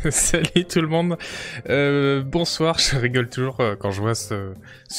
[0.10, 1.18] Salut tout le monde.
[1.68, 4.54] Euh, bonsoir, je rigole toujours euh, quand je vois ce,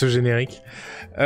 [0.08, 0.62] générique.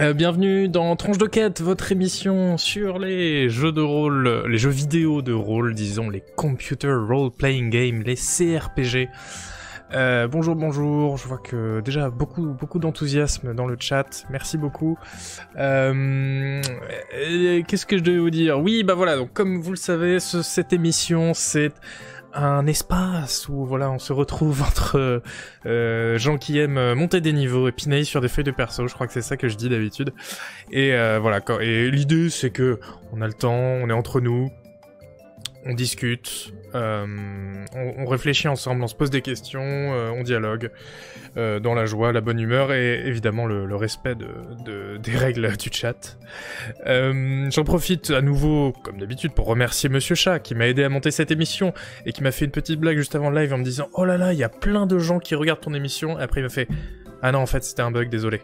[0.00, 4.70] Euh, bienvenue dans Tranche de quête, votre émission sur les jeux de rôle, les jeux
[4.70, 9.08] vidéo de rôle, disons, les Computer Role Playing Games, les CRPG.
[9.94, 11.16] Euh, bonjour, bonjour.
[11.16, 14.24] Je vois que déjà beaucoup, beaucoup d'enthousiasme dans le chat.
[14.30, 14.98] Merci beaucoup.
[15.56, 16.60] Euh,
[17.66, 18.58] Qu'est-ce que je devais vous dire?
[18.60, 19.16] Oui, bah voilà.
[19.16, 21.72] Donc, comme vous le savez, ce- cette émission, c'est
[22.34, 25.22] un espace où on se retrouve entre
[25.64, 28.86] euh, gens qui aiment monter des niveaux et pinailler sur des feuilles de perso.
[28.88, 30.12] Je crois que c'est ça que je dis d'habitude.
[30.70, 31.40] Et voilà.
[31.62, 32.78] Et l'idée, c'est que
[33.14, 34.50] on a le temps, on est entre nous,
[35.64, 37.06] on discute, euh,
[37.74, 40.70] on, réfléchit ensemble, on se pose des questions, euh, on dialogue,
[41.36, 44.28] euh, dans la joie, la bonne humeur et évidemment le, respect de,
[44.64, 46.18] de- des règles du chat.
[46.84, 51.10] J'en profite à nouveau, comme d'habitude, pour remercier Monsieur Chat qui m'a aidé à monter
[51.10, 51.72] cette émission
[52.06, 54.04] et qui m'a fait une petite blague juste avant le live en me disant Oh
[54.04, 56.18] là là, il y a plein de gens qui regardent ton émission.
[56.18, 56.68] Et après, il m'a fait
[57.22, 58.42] Ah non, en fait, c'était un bug, désolé.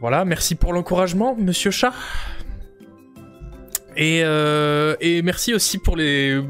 [0.00, 1.92] Voilà, merci pour l'encouragement, Monsieur Chat.
[4.00, 6.42] Et, euh, et merci aussi pour les,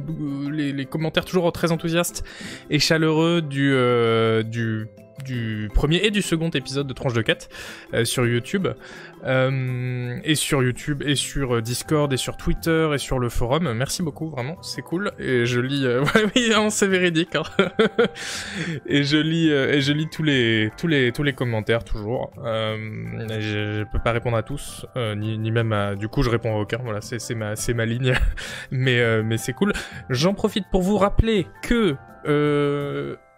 [0.88, 2.24] commentaires toujours très enthousiastes
[2.70, 4.86] et chaleureux du, euh, du,
[5.24, 7.48] du premier et du second épisode de Tranche de Quête
[7.94, 8.68] euh, sur YouTube.
[9.24, 13.72] Euh, et sur YouTube, et sur euh, Discord, et sur Twitter, et sur le forum.
[13.72, 15.12] Merci beaucoup, vraiment, c'est cool.
[15.18, 15.84] Et je lis...
[15.84, 16.04] euh,
[16.36, 17.34] oui, hein, c'est véridique.
[17.36, 17.42] hein.
[18.86, 22.30] et je lis, et je lis tous les, tous les, tous les commentaires, toujours.
[22.42, 25.94] Je, je peux pas répondre à tous, ni, ni même à...
[25.94, 28.14] Du coup, je réponds à aucun, voilà, c'est ma, ma ligne.
[28.70, 29.72] mais mais c'est cool.
[30.08, 31.96] J'en profite pour vous rappeler que...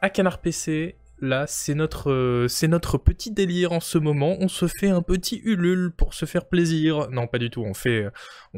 [0.04, 4.36] À Canard PC, là, c'est notre, euh, c'est notre petit délire en ce moment.
[4.40, 7.08] On se fait un petit ulule pour se faire plaisir.
[7.10, 7.62] Non, pas du tout.
[7.62, 8.08] On fait,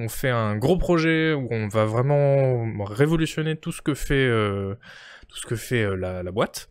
[0.09, 4.75] fait un gros projet où on va vraiment révolutionner tout ce que fait, euh,
[5.73, 6.69] euh, la, boîte.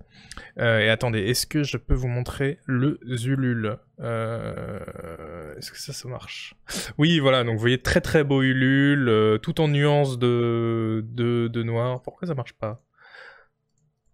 [0.60, 5.94] Euh, et attendez, est-ce que je peux vous montrer le Zulul Euh, Est-ce que ça,
[5.94, 6.56] ça marche?
[6.98, 7.44] Oui, voilà.
[7.44, 12.02] Donc, vous voyez très très beau Ulule, euh, tout en nuances de noir.
[12.02, 12.82] Pourquoi ça marche pas?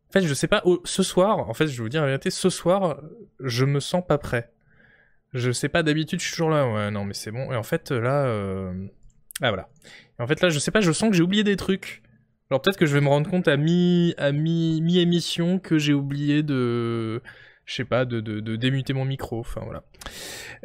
[0.09, 2.31] En fait, je sais pas, ce soir, en fait, je vais vous dire la vérité,
[2.31, 2.99] ce soir,
[3.39, 4.51] je me sens pas prêt.
[5.33, 7.51] Je sais pas, d'habitude, je suis toujours là, ouais, non, mais c'est bon.
[7.51, 8.73] Et en fait, là, euh...
[9.41, 9.69] ah voilà.
[10.17, 12.01] Et en fait, là, je sais pas, je sens que j'ai oublié des trucs.
[12.49, 15.93] Alors peut-être que je vais me rendre compte à mi, à mi, mi-émission que j'ai
[15.93, 17.21] oublié de,
[17.69, 19.83] je sais pas, de, de, démuter mon micro, enfin voilà.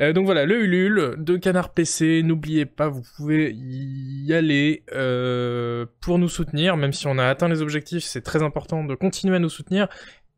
[0.01, 5.85] Euh, donc voilà, le Ulule de Canard PC, n'oubliez pas, vous pouvez y aller euh,
[6.01, 9.37] pour nous soutenir, même si on a atteint les objectifs, c'est très important de continuer
[9.37, 9.89] à nous soutenir.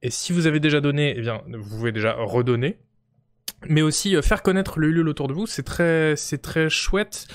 [0.03, 2.79] Et si vous avez déjà donné, eh bien, vous pouvez déjà redonner.
[3.69, 7.29] Mais aussi euh, faire connaître le Ulule autour de vous, c'est très, c'est très chouette.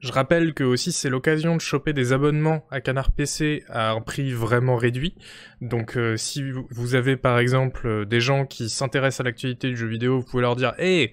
[0.00, 4.00] Je rappelle que aussi c'est l'occasion de choper des abonnements à Canard PC à un
[4.00, 5.14] prix vraiment réduit.
[5.60, 9.76] Donc euh, si vous- avez par exemple euh, des gens qui s'intéressent à l'actualité du
[9.76, 11.12] jeu vidéo, vous pouvez leur dire "Hey,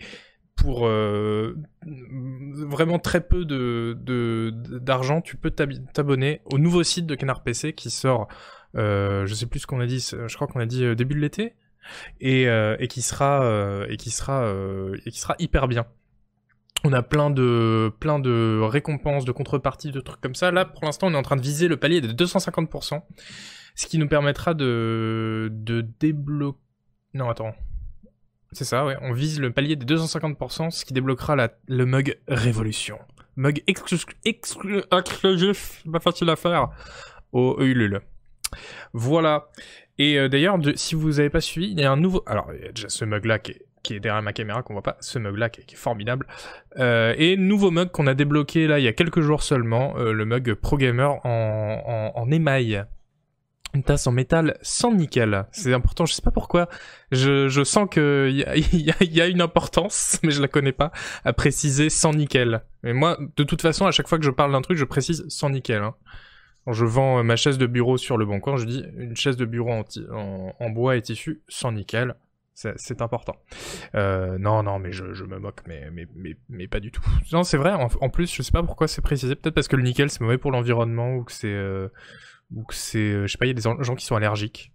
[0.56, 3.97] pour euh, vraiment très peu de
[4.79, 8.28] d'argent, tu peux t'abonner au nouveau site de Canard PC qui sort
[8.75, 11.53] je sais plus ce qu'on a dit, je crois qu'on a dit début de l'été
[12.22, 14.51] et, et qui sera et qui sera
[15.05, 15.85] et qui sera hyper bien.
[16.83, 20.51] On a plein de plein de récompenses, de contreparties, de trucs comme ça.
[20.51, 23.01] Là, pour l'instant, on est en train de viser le palier de 250%,
[23.75, 26.59] ce qui nous permettra de de débloquer.
[27.13, 27.53] Non, attends.
[28.51, 28.97] C'est ça, ouais.
[29.01, 31.49] On vise le palier des 250%, ce qui débloquera la...
[31.67, 32.99] le mug Révolution.
[33.35, 36.69] Mug exclu- exclu- exclusif, pas facile à faire,
[37.31, 38.01] au Ulule.
[38.93, 39.49] Voilà.
[39.97, 42.22] Et euh, d'ailleurs, si vous avez pas suivi, il y a un nouveau.
[42.27, 44.63] Alors, il y a déjà ce mug là qui est, qui est derrière ma caméra
[44.63, 46.25] qu'on voit pas, ce mug là qui est, formidable.
[46.79, 50.13] Euh, et nouveau mug qu'on a débloqué là il y a quelques jours seulement, euh,
[50.13, 52.85] le mug Pro Gamer en, en, émail.
[53.75, 55.47] Une tasse en métal sans nickel.
[55.51, 56.69] C'est important, je sais pas pourquoi.
[57.11, 60.91] Je, je sens que il y a, y une importance, mais je la connais pas,
[61.25, 62.63] à préciser sans nickel.
[62.83, 65.25] Mais moi, de toute façon, à chaque fois que je parle d'un truc, je précise
[65.27, 65.81] sans nickel.
[65.81, 65.95] Hein.
[66.66, 69.17] Quand je vends euh, ma chaise de bureau sur le bon coin, je dis une
[69.17, 72.16] chaise de bureau en, en bois et tissu sans nickel.
[72.53, 73.35] C'est important.
[73.96, 76.08] Euh, non, non, mais je, me moque, mais, mais,
[76.50, 77.03] mais, pas du tout.
[77.32, 79.35] Non, c'est vrai, en, plus, je sais pas pourquoi c'est précisé.
[79.35, 81.47] Peut-être parce que le nickel, c'est mauvais pour l'environnement ou que c'est...
[81.47, 81.90] euh,
[82.53, 83.00] ou que c'est...
[83.00, 84.72] euh, je sais pas, il y a des en- gens qui sont allergiques.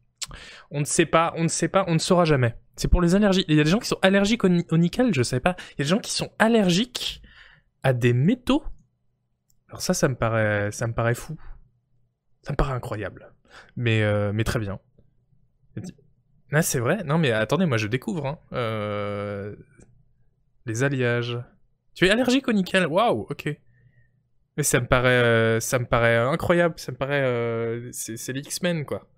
[0.70, 2.56] On ne sait pas, on ne sait pas, on ne saura jamais.
[2.76, 3.44] C'est pour les allergies.
[3.48, 5.54] Il y a des gens qui sont allergiques au, ni- au nickel, je savais pas.
[5.70, 7.22] Il y a des gens qui sont allergiques
[7.82, 8.64] à des métaux.
[9.68, 11.36] Alors ça, ça me paraît, ça me paraît fou.
[12.42, 13.32] Ça me paraît incroyable.
[13.76, 14.80] Mais, euh, mais très bien.
[16.52, 18.26] Ah, c'est vrai Non, mais attendez, moi je découvre.
[18.26, 18.38] Hein.
[18.52, 19.54] Euh,
[20.66, 21.38] Les alliages.
[21.94, 22.86] Tu es allergique au nickel?
[22.86, 23.48] Waouh, ok.
[24.56, 26.74] Mais ça me paraît, ça me paraît incroyable.
[26.78, 29.08] Ça paraît, c'est les X-Men quoi.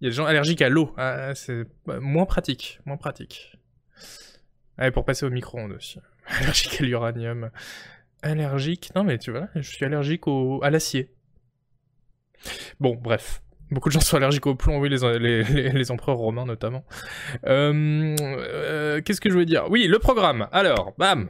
[0.00, 0.94] Il y a des gens allergiques à l'eau.
[0.96, 3.56] Ah, c'est moins pratique, moins pratique.
[4.76, 5.98] Allez, pour passer au micro-ondes aussi.
[6.28, 7.50] Allergique à l'uranium.
[8.22, 10.60] Allergique Non mais tu vois, je suis allergique au...
[10.62, 11.12] à l'acier.
[12.78, 13.42] Bon, bref.
[13.70, 14.88] Beaucoup de gens sont allergiques au plomb, oui,
[15.20, 16.84] les, empereurs romains notamment.
[17.46, 19.66] Euh, euh, qu'est-ce que je voulais dire?
[19.70, 20.48] Oui, le programme.
[20.52, 21.28] Alors, bam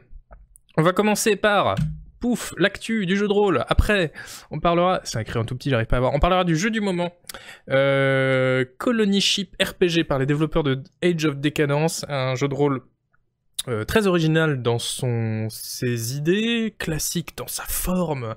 [0.77, 1.75] On va commencer par
[2.21, 3.65] pouf, l'actu du jeu de rôle.
[3.69, 4.13] Après,
[4.51, 6.15] on parlera, c'est écrit en tout petit, j'arrive pas à voir.
[6.15, 7.13] On parlera du jeu du moment.
[7.71, 12.83] Euh, Colony Ship RPG par les développeurs de Age of Decadence, un jeu de rôle
[13.69, 18.35] euh, très original dans ses idées, classique dans sa forme.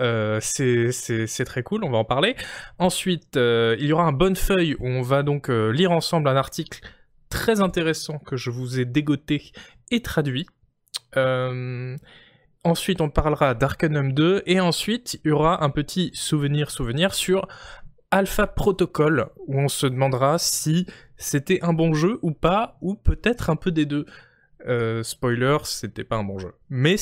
[0.00, 2.36] Euh, c'est très cool, on va en parler.
[2.78, 6.36] Ensuite, euh, il y aura un bonne feuille où on va donc lire ensemble un
[6.36, 6.80] article
[7.30, 9.52] très intéressant que je vous ai dégoté
[9.90, 10.46] et traduit.
[12.64, 17.48] ensuite, on parlera d'Arcanum 2 et ensuite, il y aura un petit souvenir-souvenir sur
[18.10, 20.86] Alpha Protocol où on se demandera si
[21.16, 24.06] c'était un bon jeu ou pas, ou peut-être un peu des deux.
[24.66, 26.52] Euh, spoiler, c'était pas un bon jeu.
[26.70, 26.96] Mais,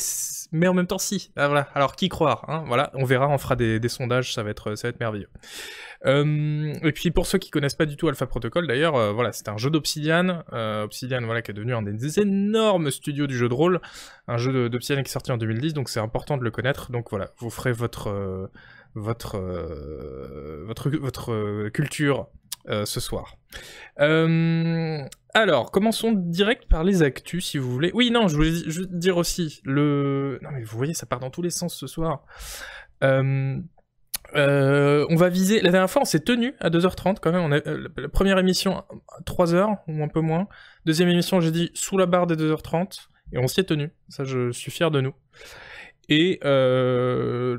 [0.53, 1.31] mais en même temps, si.
[1.37, 1.69] Ah, voilà.
[1.75, 4.89] Alors, qui croire hein Voilà, on verra, on fera des, sondages, ça va être, ça
[4.89, 5.31] va être merveilleux.
[6.05, 9.33] Euh, et puis, pour ceux qui connaissent pas du tout Alpha Protocol, d'ailleurs, euh, voilà,
[9.33, 10.45] c'est un jeu d'Obsidian.
[10.53, 13.81] Obsidian, voilà, qui est devenu un des énormes studios du jeu de rôle.
[14.29, 16.93] Un jeu d'Obsidian qui est sorti en 2010, donc c'est important de le connaître.
[16.93, 18.51] Donc voilà, vous ferez votre,
[18.95, 19.39] votre,
[20.67, 22.29] votre, votre culture
[22.69, 23.37] ce soir.
[24.01, 25.05] Euh,
[25.35, 27.91] alors, commençons direct par les actus, si vous voulez.
[27.95, 28.53] Oui, non, je voulais
[28.91, 30.39] dire aussi, le...
[30.43, 32.25] Non, mais vous voyez, ça part dans tous les sens ce soir.
[33.03, 33.57] Euh,
[34.37, 35.61] euh, on va viser...
[35.61, 37.61] La dernière fois, on s'est tenu à 2h30 quand même.
[37.97, 38.85] La première émission,
[39.27, 40.49] 3h ou un peu moins.
[40.87, 43.09] Deuxième émission, j'ai dit sous la barre des 2h30.
[43.33, 43.91] Et on s'y est tenu.
[44.09, 45.15] Ça, je suis fier de nous.
[46.09, 47.55] Et, le...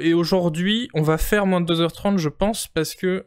[0.00, 3.26] et aujourd'hui, on va faire moins de 2h30, je pense, parce que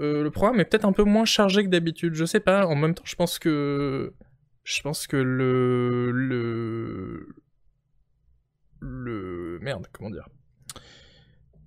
[0.00, 2.14] euh, le programme est peut-être un peu moins chargé que d'habitude.
[2.14, 2.66] Je sais pas.
[2.66, 4.12] En même temps, je pense que
[4.64, 7.28] je pense que le le
[8.80, 10.28] le merde, comment dire?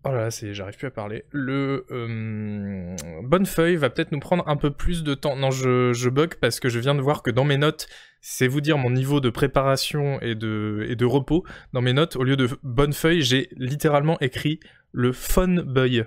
[0.04, 1.26] Oh là là, c'est, j'arrive plus à parler.
[1.30, 5.36] Le euh, Bonnefeuille va peut-être nous prendre un peu plus de temps.
[5.36, 7.88] Non, je, je bug parce que je viens de voir que dans mes notes,
[8.20, 11.46] c'est vous dire mon niveau de préparation et de, et de repos.
[11.74, 14.60] Dans mes notes, au lieu de Bonnefeuille, j'ai littéralement écrit
[14.92, 16.06] le Fun Boy.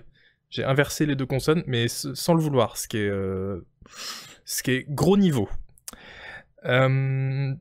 [0.54, 3.66] J'ai inversé les deux consonnes, mais sans le vouloir, ce qui est, euh,
[4.44, 5.48] ce qui est gros niveau.
[6.64, 7.52] Euh,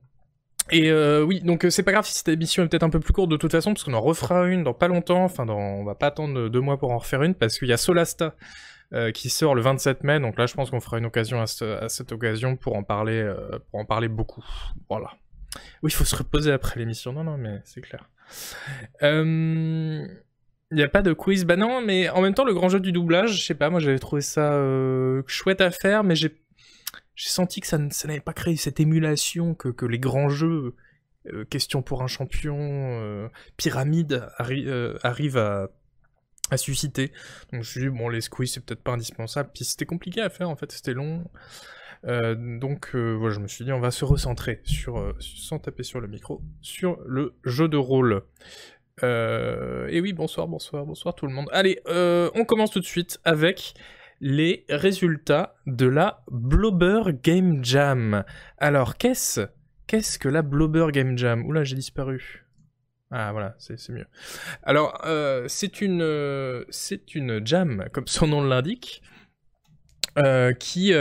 [0.70, 3.12] et euh, oui, donc c'est pas grave si cette émission est peut-être un peu plus
[3.12, 5.24] courte de toute façon, parce qu'on en refera une dans pas longtemps.
[5.24, 7.74] Enfin, dans, on va pas attendre deux mois pour en refaire une, parce qu'il y
[7.74, 8.36] a Solasta
[9.16, 10.20] qui sort le 27 mai.
[10.20, 13.28] Donc là, je pense qu'on fera une occasion à, cette occasion pour en parler,
[13.72, 14.46] pour en parler beaucoup.
[14.88, 15.10] Voilà.
[15.82, 17.12] Oui, il faut se reposer après l'émission.
[17.12, 18.08] Non, non, mais c'est clair.
[20.74, 21.46] Il n'y a pas de quiz.
[21.46, 23.80] Bah non, mais en même temps, le grand jeu du doublage, je sais pas, moi
[23.80, 26.34] j'avais trouvé ça euh, chouette à faire, mais j'ai
[27.16, 30.74] senti que ça, n'avait pas créé cette émulation que, les grands jeux,
[31.32, 35.70] euh, question pour un champion, euh, pyramide, arrivent à,
[36.56, 37.10] susciter.
[37.52, 39.52] Donc je me suis dit, bon, les quiz, c'est peut-être pas indispensable.
[39.54, 41.24] Puis c'était compliqué à faire, en fait, c'était long.
[42.04, 46.08] donc voilà, je me suis dit, on va se recentrer sur, sans taper sur le
[46.08, 48.24] micro, sur le jeu de rôle.
[49.02, 51.48] Euh, et oui, bonsoir, bonsoir, bonsoir tout le monde.
[51.52, 53.74] Allez, euh, on commence tout de suite avec
[54.22, 58.24] les résultats de la Blobber Game Jam.
[58.60, 59.42] Alors, qu'est-ce
[59.88, 61.46] qu'est-ce que la Blobber Game Jam?
[61.46, 62.46] Oula, j'ai disparu.
[63.10, 64.08] Ah voilà, c'est mieux.
[64.64, 69.02] Alors, euh, c'est une c'est une jam, comme son nom l'indique,
[70.60, 70.94] qui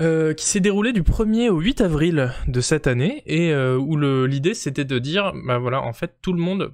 [0.00, 3.96] euh, qui s'est déroulé du 1er au 8 avril de cette année et euh, où
[4.26, 6.72] l'idée c'était de dire bah voilà en fait tout le monde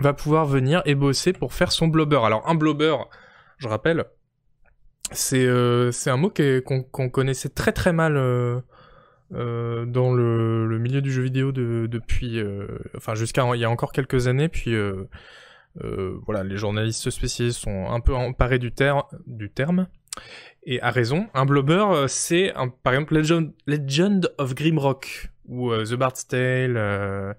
[0.00, 2.18] va pouvoir venir et bosser pour faire son blobber.
[2.24, 2.96] Alors un blobber,
[3.58, 4.06] je rappelle,
[5.12, 6.32] c'est euh, un mot
[6.64, 8.14] qu'on connaissait très très mal
[9.30, 12.42] dans le, milieu du jeu vidéo depuis
[12.96, 14.74] enfin jusqu'à il y a encore quelques années puis
[15.76, 18.72] voilà les journalistes spécialisés sont un peu emparés du,
[19.28, 19.86] du terme
[20.64, 21.28] et a raison.
[21.34, 22.52] Un blobber, euh, c'est
[22.82, 23.16] par exemple
[23.66, 27.34] Legend, of Grimrock ou euh, The Bard's Tale, euh,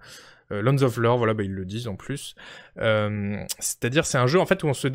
[0.50, 2.36] Lands of Lore, voilà, bah, ils le disent en plus.
[2.76, 4.88] C'est-à-dire, c'est un jeu en fait où on, se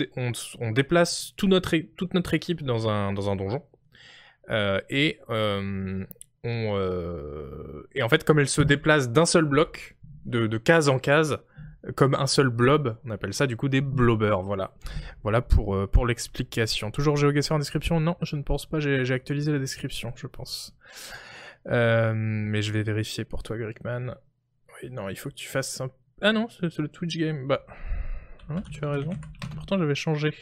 [0.60, 3.62] on, déplace toute notre équipe dans un, donjon.
[4.88, 6.06] et, en
[8.08, 11.38] fait, comme elle se déplace d'un seul bloc, de case en case,
[11.94, 14.74] comme un seul blob, on appelle ça du coup des blobbers, voilà.
[15.22, 16.90] Voilà pour, euh, pour l'explication.
[16.90, 18.00] Toujours GeoGuessr en description?
[18.00, 20.76] Non, je ne pense pas, j'ai actualisé la description, je pense.
[21.66, 24.14] Euh, mais je vais vérifier pour toi, Grickman.
[24.82, 25.90] oui, non, il faut que tu fasses un...
[26.20, 27.46] Ah non, c'est le Twitch game.
[27.46, 27.64] Bah,
[28.48, 29.10] hein, tu as raison.
[29.54, 30.34] Pourtant, j'avais changé.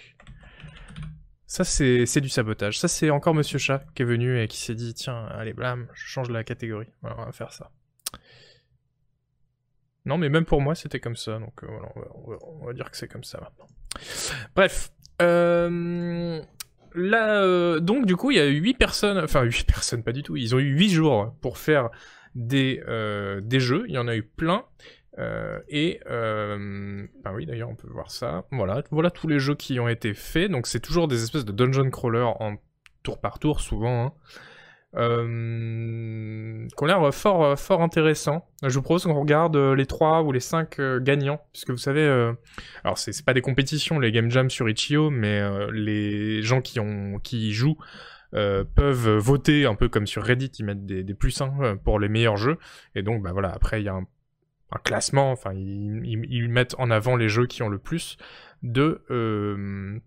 [1.46, 2.78] Ça, c'est du sabotage.
[2.78, 5.86] Ça, c'est encore Monsieur Chat qui est venu et qui s'est dit, tiens, allez, blam,
[5.92, 6.88] je change la catégorie.
[7.02, 7.70] On va faire ça.
[10.06, 11.38] Non, mais même pour moi, c'était comme ça.
[11.38, 11.88] Donc, euh, voilà,
[12.42, 13.66] on va, dire que c'est comme ça maintenant.
[14.54, 14.92] Bref.
[15.20, 16.40] Euh,
[16.94, 19.18] là, euh, donc, du coup, il y a eu 8 personnes.
[19.18, 20.36] Enfin, 8 personnes, pas du tout.
[20.36, 21.90] Ils ont eu 8 jours pour faire
[22.36, 22.80] des,
[23.42, 23.84] des jeux.
[23.88, 24.64] Il y en a eu plein.
[25.68, 28.44] Et bah oui d'ailleurs on peut voir ça.
[28.52, 30.50] Voilà, voilà tous les jeux qui ont été faits.
[30.50, 32.56] Donc c'est toujours des espèces de dungeon crawler en
[33.02, 34.06] tour par tour souvent.
[34.06, 34.12] Hein.
[34.96, 38.48] Euh, qui ont l'air fort, fort intéressant.
[38.62, 42.06] Je vous propose qu'on regarde les 3 ou les 5 gagnants, puisque vous savez,
[42.82, 47.18] alors c'est pas des compétitions, les game jams sur Itch.io, mais les gens qui, ont,
[47.22, 47.76] qui jouent
[48.32, 52.38] peuvent voter un peu comme sur Reddit, ils mettent des, plus 1 pour les meilleurs
[52.38, 52.58] jeux,
[52.94, 54.00] et donc bah voilà, après il y a
[54.72, 58.16] un classement, enfin ils, mettent en avant les jeux qui ont le plus
[58.62, 59.98] de euh,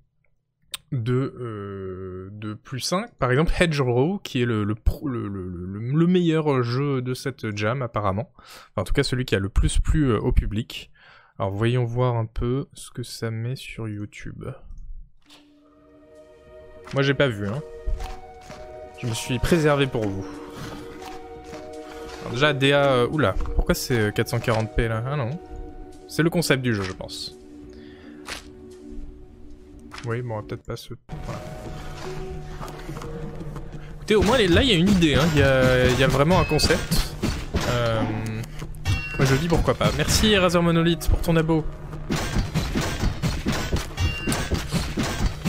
[0.92, 3.14] de, euh, de plus 5.
[3.16, 8.32] Par exemple, Hedgerow, qui est le, le, le, meilleur jeu de cette jam, apparemment.
[8.76, 10.92] en tout cas, celui qui a le plus plu euh, au public.
[11.38, 14.46] Alors, voyons voir un peu ce que ça met sur YouTube.
[16.94, 17.62] Moi, j'ai pas vu, hein.
[19.00, 20.26] Je me suis préservé pour vous
[22.32, 22.92] déjà, DA...
[22.92, 25.04] Euh, oula, pourquoi c'est 440p là?
[25.06, 25.32] Ah non.
[26.08, 27.39] C'est le concept du jeu, je pense.
[30.06, 30.94] Oui, bon, peut-être pas se...
[33.96, 35.28] Écoutez, au moins là, il y a une idée, hein.
[35.34, 35.40] il,
[36.00, 37.16] y a, vraiment un concept.
[37.70, 38.02] Euh...
[39.18, 39.92] Moi je dis pourquoi pas.
[39.98, 41.66] Merci Razor Monolith pour ton abo.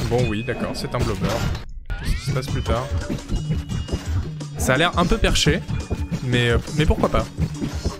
[0.08, 1.28] Bon oui, d'accord, c'est un blobber.
[2.00, 2.84] Qu'est-ce qui se passe plus tard?
[4.58, 5.60] Ça a l'air un peu perché.
[6.24, 7.24] Mais, euh, mais pourquoi pas?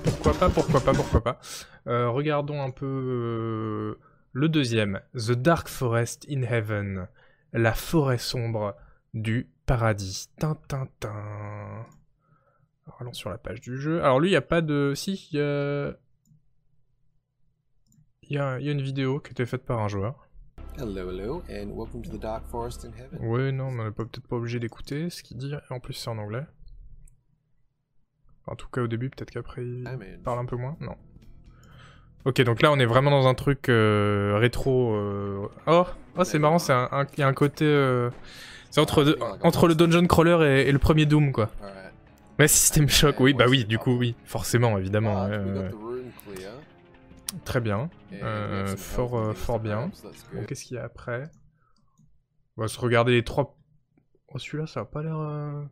[0.05, 1.41] Pourquoi pas, pourquoi pas, pourquoi pas?
[1.87, 3.99] Euh, Regardons un peu euh,
[4.33, 5.01] le deuxième.
[5.15, 7.09] The Dark Forest in Heaven.
[7.53, 8.77] La forêt sombre
[9.15, 10.29] du paradis.
[10.39, 11.87] Tintintin.
[12.99, 14.03] Allons sur la page du jeu.
[14.03, 14.93] Alors lui, il n'y a pas de...
[14.95, 15.97] Si, il y a...
[18.23, 18.59] Il y, a...
[18.59, 20.29] une vidéo qui a été faite par un joueur.
[20.79, 23.19] Hello, hello, and welcome to the Dark Forest in Heaven.
[23.21, 25.53] Oui, non, on n'est peut-être pas obligé d'écouter ce qu'il dit.
[25.69, 26.47] En plus, c'est en anglais.
[28.47, 30.77] En tout cas au début, peut-être qu'après il ah, parle un peu moins.
[30.81, 30.97] Non.
[32.27, 34.95] Ok, donc là on est vraiment dans un truc euh, rétro.
[34.95, 35.87] Euh, oh,
[36.17, 37.65] oh c'est marrant, c'est un, il y a un côté.
[37.65, 38.11] Euh,
[38.71, 41.51] c'est entre, entre le dungeon crawler et, le premier Doom quoi.
[42.39, 45.29] Ouais, système choc, oui, bah oui, du coup oui, forcément, évidemment.
[47.45, 47.89] Très bien,
[48.77, 49.91] fort, fort bien.
[50.35, 51.31] Bon, qu'est-ce qu'il y a après?
[52.57, 53.57] On va se regarder les trois.
[54.29, 55.17] Oh, celui-là, ça a pas l'air.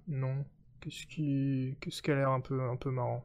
[0.09, 0.45] Non.
[0.81, 3.25] Qu'est-ce qui, qu'est-ce qui a l'air un peu, un peu marrant?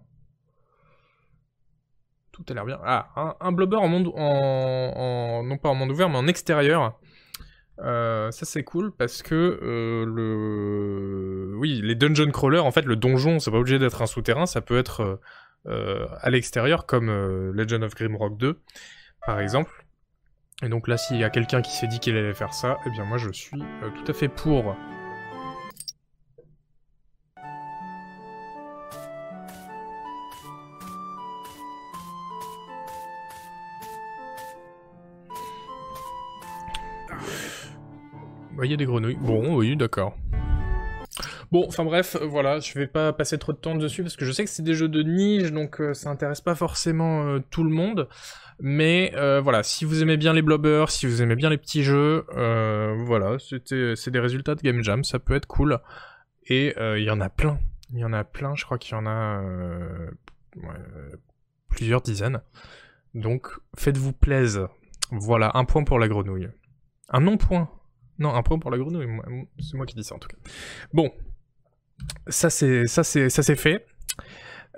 [2.33, 2.79] Tout a l'air bien.
[2.83, 6.99] Ah, un, blobber en monde, non pas en monde ouvert, mais en extérieur.
[7.79, 12.95] Euh, ça c'est cool parce que euh, le, oui, les dungeon crawlers, en fait, le
[12.95, 15.19] donjon, c'est pas obligé d'être un souterrain, ça peut être
[15.67, 17.09] euh, à l'extérieur, comme
[17.51, 18.59] Legend of Grimrock 2,
[19.25, 19.85] par exemple.
[20.63, 22.89] Et donc là, s'il y a quelqu'un qui s'est dit qu'il allait faire ça, eh
[22.89, 24.75] bien moi je suis tout à fait pour.
[38.55, 39.17] Bah, il y a des grenouilles.
[39.19, 40.15] Bon, oui, d'accord.
[41.51, 44.25] Bon, enfin bref, euh, voilà, je vais pas passer trop de temps dessus parce que
[44.25, 47.39] je sais que c'est des jeux de niche, donc euh, ça intéresse pas forcément euh,
[47.51, 48.09] tout le monde.
[48.59, 52.25] Mais voilà, si vous aimez bien les blobbers, si vous aimez bien les petits jeux,
[53.05, 55.79] voilà, c'est des résultats de Game Jam, ça peut être cool.
[56.45, 57.59] Et il y en a plein,
[57.91, 59.41] il y en a plein, je crois qu'il y en a
[61.67, 62.41] plusieurs dizaines.
[63.15, 64.69] Donc faites-vous plaisir.
[65.11, 66.49] Voilà, un point pour la grenouille.
[67.09, 67.69] Un non-point
[68.19, 69.07] non, un point pour la grenouille,
[69.59, 70.37] c'est moi qui dis ça en tout cas.
[70.93, 71.11] Bon,
[72.27, 73.85] ça c'est fait.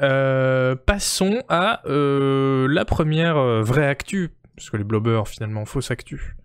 [0.02, 5.92] Euh, passons à euh, la première euh, vraie actu, parce que les blobbers finalement fausse
[5.92, 6.36] actu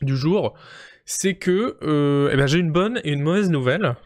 [0.00, 0.54] du jour,
[1.04, 1.76] c'est que
[2.32, 3.96] eh ben, j'ai une bonne et une mauvaise nouvelle.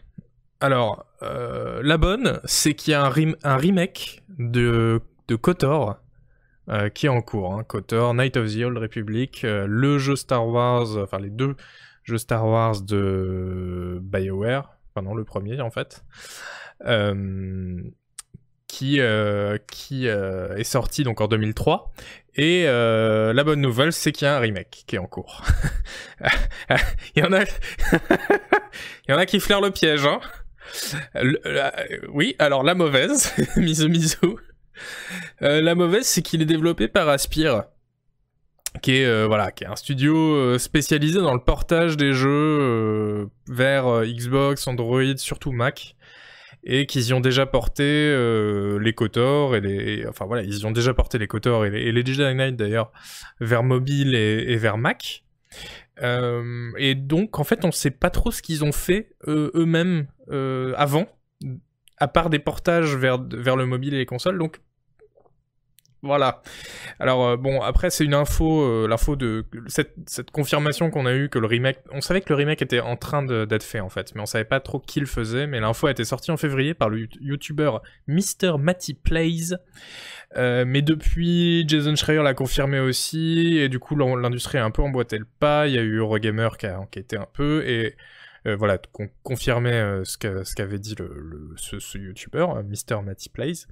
[0.59, 3.11] Alors, la bonne, c'est qu'il y a un,
[3.43, 5.97] un remake de, de Kotor
[6.69, 7.53] euh, qui est en cours.
[7.53, 8.13] Hein.
[8.15, 11.55] Night of the Old Republic, euh, le jeu Star Wars, enfin les deux
[12.03, 16.03] jeux Star Wars de BioWare, enfin non, le premier en fait,
[16.85, 17.81] euh,
[18.67, 18.99] qui,
[19.67, 21.93] qui est sorti donc en 2003.
[22.35, 25.43] Et la bonne nouvelle, c'est qu'il y a un remake qui est en cours.
[27.15, 27.43] Il y en a,
[29.07, 30.05] il y en a qui flairent le piège.
[30.05, 30.19] Hein.
[32.09, 34.17] oui, alors la mauvaise, mise mise
[35.41, 37.63] Euh, la mauvaise, c'est qu'il est développé par Aspire,
[38.81, 43.29] qui est euh, voilà, qui est un studio euh, spécialisé dans le portage des jeux
[43.47, 45.95] vers Xbox, Android, surtout Mac,
[46.63, 47.83] et qu'ils y ont déjà porté
[48.79, 52.05] les Kotor et les, enfin voilà, ils ont déjà porté les Kotor et les, et
[52.05, 52.91] Jedi Knight d'ailleurs
[53.39, 55.23] vers mobile et, vers Mac.
[56.01, 60.07] et donc, en fait, on sait pas trop ce qu'ils ont fait eux-mêmes
[60.75, 61.07] avant
[61.97, 64.37] à part des portages vers, vers le mobile et les consoles.
[64.37, 64.59] Donc
[66.05, 66.41] voilà.
[66.99, 71.29] Alors euh, bon, après c'est une info, euh, l'info de cette, confirmation qu'on a eue
[71.29, 74.13] que le remake, on savait que le remake était en train d'être fait en fait,
[74.15, 75.47] mais on savait pas trop qui le faisait.
[75.47, 77.71] Mais l'info a été sortie en février par le YouTuber
[78.07, 79.55] Mr Matty Plays.
[80.37, 84.81] Euh, mais depuis, Jason Schreier l'a confirmé aussi, et du coup l'industrie a un peu
[84.81, 85.67] emboîté le pas.
[85.67, 87.95] Il y a eu Eurogamer qui a enquêté un peu, et
[88.45, 90.95] voilà, qu'on confirmait ce qu'avait dit
[91.55, 93.01] ce, ce YouTuber, euh, Mr.
[93.03, 93.65] Matty Plays.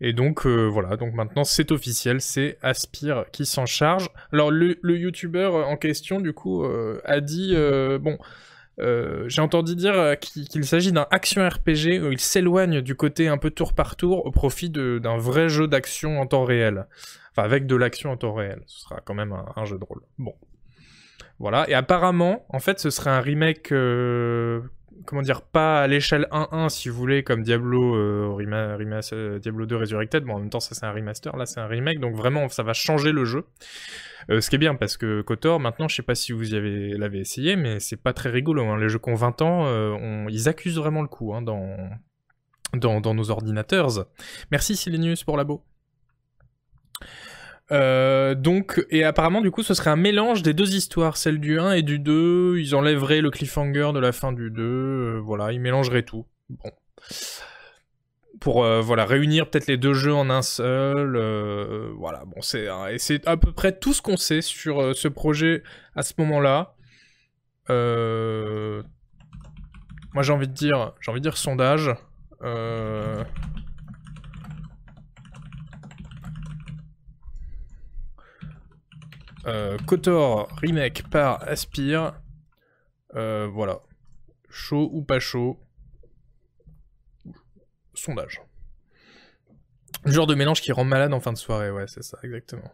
[0.00, 4.08] Et donc voilà, donc maintenant c'est officiel, c'est Aspire qui s'en charge.
[4.32, 6.64] Alors le, le YouTuber en question du coup
[7.04, 7.54] a dit
[8.00, 8.18] bon,
[8.78, 13.50] j'ai entendu dire qu'il s'agit d'un action RPG où il s'éloigne du côté un peu
[13.50, 16.86] tour par tour au profit d'un vrai jeu d'action en temps réel.
[17.32, 20.00] Enfin avec de l'action en temps réel, ce sera quand même un jeu de rôle.
[20.18, 20.34] Bon,
[21.38, 24.62] voilà, et apparemment, en fait, ce serait un remake, euh,
[25.06, 29.76] comment dire, pas à l'échelle 1-1, si vous voulez, comme Diablo, euh, euh, Diablo 2
[29.76, 30.24] Resurrected.
[30.24, 32.62] Bon, en même temps, ça c'est un remaster, là c'est un remake, donc vraiment, ça
[32.62, 33.44] va changer le jeu.
[34.28, 37.56] ce qui est bien, parce que KOTOR, maintenant, je sais pas si vous l'avez essayé,
[37.56, 38.64] mais c'est pas très rigolo.
[38.64, 38.78] Hein.
[38.78, 44.06] Les jeux qui ont 20 ans, ils accusent vraiment le coup hein, dans nos ordinateurs.
[44.50, 45.64] Merci Silenius pour l'abo.
[47.72, 51.58] Euh, donc, et apparemment, du coup, ce serait un mélange des deux histoires, celle du
[51.58, 52.58] 1 et du 2.
[52.58, 54.62] Ils enlèveraient le cliffhanger de la fin du 2.
[54.62, 56.26] Euh, voilà, ils mélangeraient tout.
[56.48, 56.70] Bon.
[58.38, 61.16] Pour euh, voilà réunir peut-être les deux jeux en un seul.
[61.96, 62.68] voilà, bon, c'est
[63.26, 65.62] à peu près tout ce qu'on sait sur ce projet
[65.96, 66.74] à ce moment-là.
[67.68, 68.84] Moi,
[70.22, 71.90] j'ai envie de dire, j'ai envie de dire sondage.
[79.46, 79.76] Euh...
[79.76, 82.14] Euh, Kotor remake par Aspire.
[83.14, 83.80] Euh, voilà.
[84.48, 85.58] Chaud ou pas chaud.
[87.94, 88.42] Sondage.
[90.04, 92.70] Le genre de mélange qui rend malade en fin de soirée, ouais, c'est ça, exactement.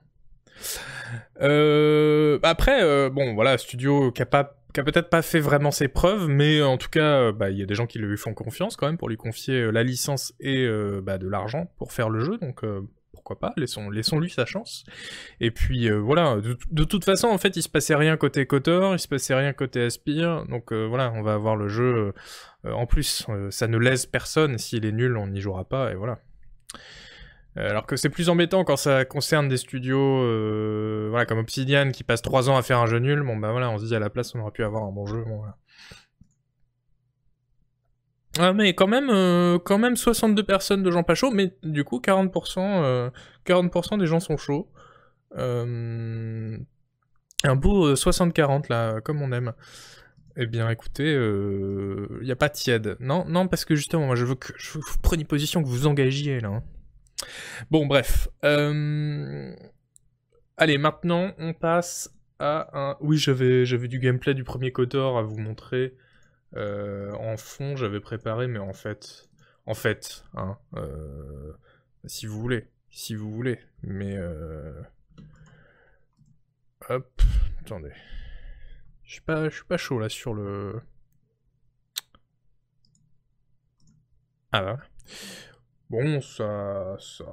[1.40, 6.76] Euh, après, bon, voilà, studio qui a, peut-être pas fait vraiment ses preuves, mais en
[6.76, 9.08] tout cas, bah, il y a des gens qui lui font confiance quand même pour
[9.08, 10.68] lui confier la licence et
[11.02, 12.64] bah, de l'argent pour faire le jeu, donc
[13.12, 14.85] pourquoi pas, laissons, lui sa chance.
[15.40, 18.94] Et puis euh, voilà, de, toute façon, en fait, il se passait rien côté Kotor,
[18.94, 22.12] il se passait rien côté Aspire, donc euh, voilà, on va avoir le jeu.
[22.64, 25.94] Euh, en plus, ça ne laisse personne, s'il est nul, on n'y jouera pas, et
[25.94, 26.18] voilà.
[27.57, 30.20] alors que c'est plus embêtant quand ça concerne des studios
[31.11, 33.70] voilà, comme Obsidian qui passent 3 ans à faire un jeu nul, bon bah voilà,
[33.70, 35.57] on se dit à la place on aurait pu avoir un bon jeu, bon voilà.
[38.38, 41.85] Ah, mais quand même, euh, quand même 62 personnes de gens pas chauds, mais du
[41.85, 43.11] coup 40%,
[43.45, 44.71] 40% euh, des gens sont chauds.
[45.37, 46.57] Euh,
[47.45, 49.53] un beau 60-40 là, comme on aime.
[50.37, 52.97] Eh bien écoutez, il n'y a pas tiède.
[53.01, 55.87] Non, non, parce que justement, moi je veux que je vous preniez position, que vous
[55.87, 56.49] engagiez là.
[56.49, 56.62] Hein.
[57.71, 58.29] Bon, bref.
[60.57, 62.97] Allez, maintenant on passe à un...
[63.01, 65.95] Oui, j'avais du gameplay du premier Kotor à vous montrer.
[66.57, 69.29] Euh, en fond, j'avais préparé, mais en fait,
[69.67, 71.53] en fait, hein, euh,
[72.05, 74.73] si vous voulez, si vous voulez, mais euh,
[76.91, 77.23] hop,
[77.61, 77.93] attendez,
[79.05, 80.81] je suis pas, chaud là sur le.
[84.53, 84.79] Ah là.
[85.88, 87.25] Bon, ça, ça.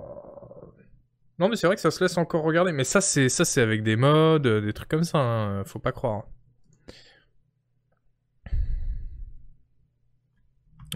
[1.39, 2.71] Non, mais c'est vrai que ça se laisse encore regarder.
[2.71, 5.17] Mais ça, c'est ça, c'est avec des modes, des trucs comme ça.
[5.19, 6.25] Hein, faut pas croire.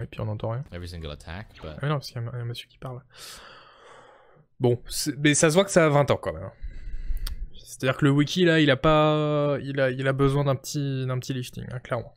[0.01, 0.63] Et puis on n'entend rien.
[0.71, 1.47] Every single attack,
[1.81, 3.01] Ah non, parce qu'il y, a un monsieur qui parle.
[4.59, 4.81] Bon,
[5.17, 6.49] mais ça se voit que ça a 20 ans quand même.
[7.53, 11.05] C'est-à-dire que le wiki là, il a pas, il a, il a besoin d'un petit,
[11.05, 12.13] d'un petit lifting, hein, clairement.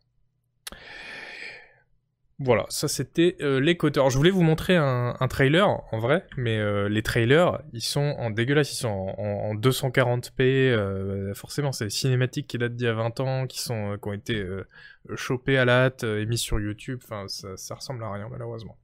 [2.39, 4.11] Voilà, ça c'était euh, les coteurs.
[4.11, 8.29] Je voulais vous montrer un, trailer en vrai, mais euh, les trailers ils sont en
[8.29, 10.43] dégueulasse, ils sont en, 240p.
[10.43, 14.09] Euh, forcément, c'est des cinématiques qui datent d'il y a 20 ans, qui sont qui
[14.09, 14.47] ont été
[15.15, 17.01] chopées à la hâte mis sur YouTube.
[17.03, 18.77] Enfin, ça, ressemble à rien malheureusement.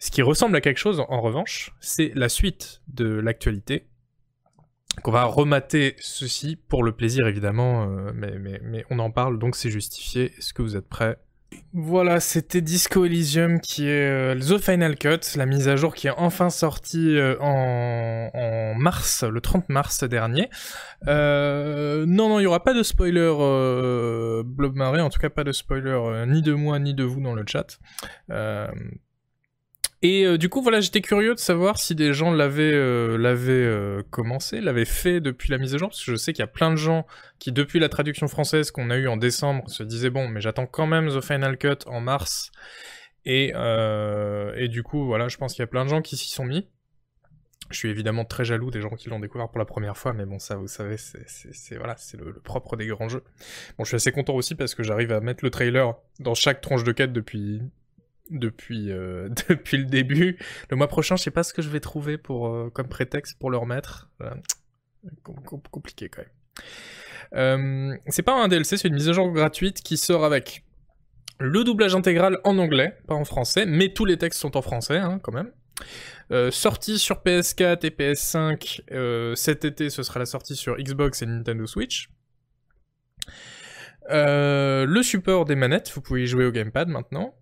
[0.00, 3.86] Ce qui ressemble à quelque chose, en revanche, c'est la suite de l'actualité.
[5.04, 9.54] Qu'on va remater ceci pour le plaisir évidemment, mais, mais, mais on en parle donc
[9.54, 10.32] c'est justifié.
[10.36, 11.18] Est-ce que vous êtes prêts?
[11.72, 16.06] Voilà, c'était Disco Elysium qui est euh, The Final Cut, la mise à jour qui
[16.06, 20.50] est enfin sortie euh, en, mars, le 30 mars dernier.
[21.06, 23.32] Euh, non, non, il n'y aura pas de spoiler
[24.44, 27.34] Blob Marée, en tout cas pas de spoiler ni de moi ni de vous dans
[27.34, 27.78] le chat.
[30.02, 34.02] Et euh, du coup, voilà, j'étais curieux de savoir si des gens l'avaient euh, euh,
[34.10, 36.48] commencé, l'avaient fait depuis la mise à jour, parce que je sais qu'il y a
[36.48, 37.04] plein de gens
[37.40, 40.66] qui, depuis la traduction française qu'on a eue en décembre, se disaient bon, mais j'attends
[40.66, 42.52] quand même The Final Cut en mars.
[43.24, 43.52] Et,
[44.68, 46.68] du coup, voilà, je pense qu'il y a plein de gens qui s'y sont mis.
[47.70, 50.24] Je suis évidemment très jaloux des gens qui l'ont découvert pour la première fois, mais
[50.24, 53.24] bon, ça, vous savez, c'est voilà, le, propre des grands jeux.
[53.76, 56.62] Bon, je suis assez content aussi parce que j'arrive à mettre le trailer dans chaque
[56.62, 57.60] tranche de quête depuis
[58.30, 60.38] depuis, euh, depuis le début.
[60.70, 63.38] Le mois prochain, je sais pas ce que je vais trouver pour, euh, comme prétexte
[63.38, 64.10] pour le remettre.
[65.70, 66.30] compliqué quand même.
[67.34, 70.64] Euh, c'est pas un DLC, c'est une mise à jour gratuite qui sort avec
[71.38, 74.96] le doublage intégral en anglais, pas en français, mais tous les textes sont en français
[74.96, 75.52] hein, quand même.
[76.50, 81.66] sortie sur PS4 et PS5 cet été, ce sera la sortie sur Xbox et Nintendo
[81.66, 82.08] Switch.
[84.08, 87.34] le support des manettes, vous pouvez y jouer au gamepad maintenant.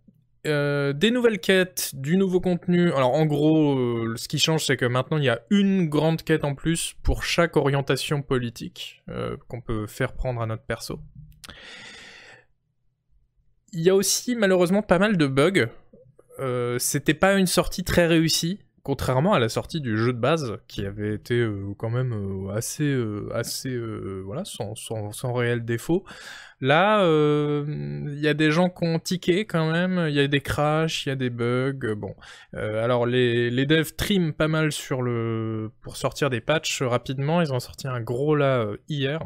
[0.46, 2.92] Euh, des nouvelles quêtes, du nouveau contenu.
[2.92, 6.22] Alors en gros, euh, ce qui change, c'est que maintenant il y a une grande
[6.22, 11.00] quête en plus pour chaque orientation politique euh, qu'on peut faire prendre à notre perso.
[13.72, 15.68] Il y a aussi malheureusement pas mal de bugs.
[16.78, 20.87] C'était pas une sortie très réussie contrairement à la sortie du jeu de base, qui
[20.87, 23.77] avait été euh, quand même euh, assez, euh, assez
[24.25, 26.05] voilà, sans, sans, réel défaut.
[26.61, 30.40] Là, il y a des gens qui ont tiqué quand même, il y a des
[30.40, 32.14] crashs, il y a des bugs, bon.
[32.53, 35.72] alors les, les devs trim pas mal sur le...
[35.83, 39.20] pour sortir des patchs rapidement, ils ont sorti un gros là hier.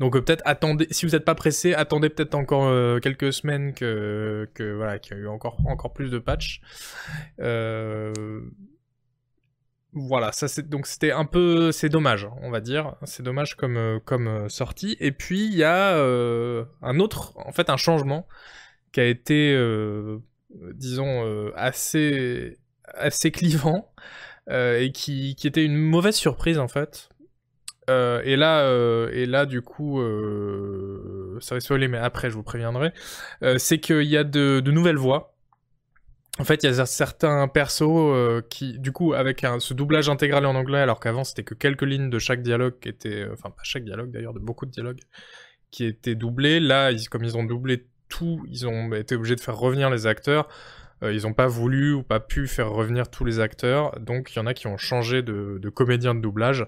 [0.00, 3.74] Donc euh, peut-être attendez, si vous n'êtes pas pressé, attendez peut-être encore euh, quelques semaines
[3.74, 6.62] que, voilà, qu'il y a eu encore, plus de patchs.
[7.38, 8.40] Euh,
[9.92, 14.48] voilà, ça c'est donc c'était un peu, c'est dommage, on va dire, c'est dommage comme
[14.48, 14.96] sortie.
[15.00, 18.26] Et puis il y a un autre, en fait, un changement
[18.92, 19.52] qui a été,
[20.74, 22.56] disons, assez
[22.94, 23.92] assez clivant
[24.48, 27.10] et qui était une mauvaise surprise en fait
[27.90, 32.34] euh, et là, euh, et là, du coup, euh, ça va spoiler, mais après, je
[32.34, 32.92] vous préviendrai.
[33.58, 35.36] c'est qu'il y a de, nouvelles voix.
[36.38, 40.54] En fait, il y a certains persos qui, du coup, avec ce doublage intégral en
[40.54, 43.84] anglais, alors qu'avant c'était que quelques lignes de chaque dialogue qui étaient, enfin pas chaque
[43.84, 45.00] dialogue d'ailleurs, de beaucoup de dialogues
[45.70, 46.60] qui étaient doublés.
[46.60, 50.48] Là, comme ils ont doublé tout, ils ont été obligés de faire revenir les acteurs.
[51.02, 54.40] ils n'ont pas voulu ou pas pu faire revenir tous les acteurs, donc il y
[54.40, 56.66] en a qui ont changé de, de comédien de doublage.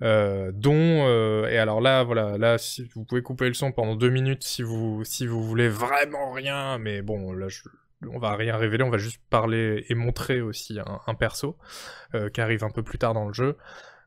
[0.00, 2.56] Euh, dont euh, et alors là voilà là
[2.94, 6.78] vous pouvez couper le son pendant deux minutes si vous si vous voulez vraiment rien
[6.78, 7.48] mais bon là
[8.08, 11.58] on va rien révéler on va juste parler et montrer aussi un, perso
[12.14, 13.56] euh, qui arrive un peu plus tard dans le jeu.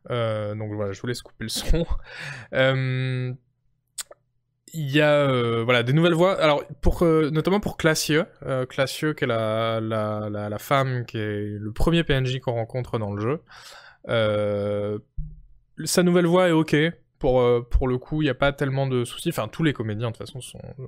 [0.09, 1.85] Donc voilà je vous laisse couper le son.
[4.73, 6.41] Il y a voilà des nouvelles voix.
[6.41, 8.27] Alors pour notamment pour Classieux
[8.69, 13.11] Classieux qui est la, la, la, femme qui est le premier PNJ qu'on rencontre dans
[13.11, 13.41] le jeu
[15.85, 16.75] sa nouvelle voix est ok.
[17.19, 19.29] Pour, euh, le coup, il n'y a pas tellement de soucis.
[19.29, 20.39] Enfin, tous les comédiens, de toute façon,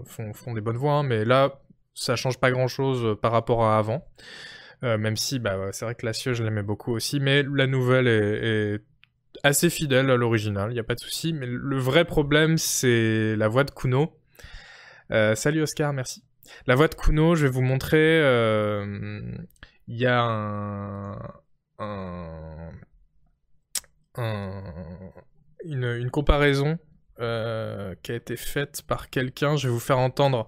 [0.05, 1.61] font, des bonnes voix, hein, mais là,
[1.93, 4.07] ça change pas grand-chose euh, par rapport à avant.
[4.83, 8.07] Euh, même si, bah, c'est vrai que la je l'aimais beaucoup aussi, mais la nouvelle
[8.07, 8.81] est,
[9.43, 11.33] assez fidèle à l'original, il n'y a pas de souci.
[11.33, 14.17] Mais le vrai problème, c'est la voix de Kuno.
[15.09, 16.23] salut Oscar, merci.
[16.65, 18.17] La voix de Kuno, je vais vous montrer.
[19.87, 20.21] Il y a
[21.79, 22.71] un
[24.17, 26.77] une, comparaison
[27.19, 29.55] euh, qui a été faite par quelqu'un.
[29.55, 30.47] Je vais vous faire entendre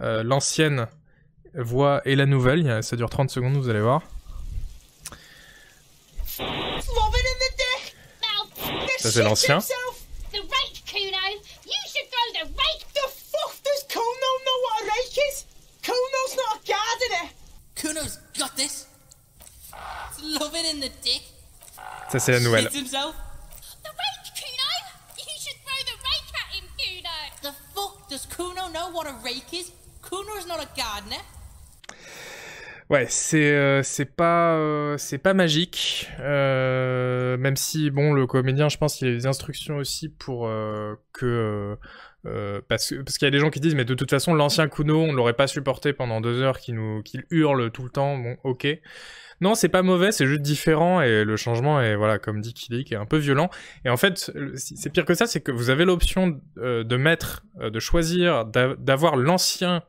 [0.00, 0.86] euh, l'ancienne
[1.54, 2.82] voix et la nouvelle.
[2.82, 4.02] Ça dure 30 secondes, vous allez voir.
[8.98, 9.58] Ça c'est l'ancien.
[22.14, 22.68] Ça, c'est la nouvelle.
[32.88, 39.08] Ouais, c'est c'est pas c'est pas magique, même si bon le comédien, je pense qu'il
[39.08, 40.48] a des instructions aussi pour
[41.12, 41.76] que
[42.68, 45.00] parce parce qu'il y a des gens qui disent mais de toute façon l'ancien Kuno
[45.00, 48.36] on l'aurait pas supporté pendant deux heures qui nous qu'il hurle tout le temps, bon
[48.44, 48.68] ok.
[49.40, 52.84] Non, c'est pas mauvais, c'est juste différent et le changement est, voilà, comme dit Kili,
[52.84, 53.50] qui est un peu violent.
[53.84, 57.44] Et en fait, c'est pire que ça, c'est que vous avez l'option euh, de mettre,
[57.60, 59.82] euh, de choisir, d'avoir l'ancien,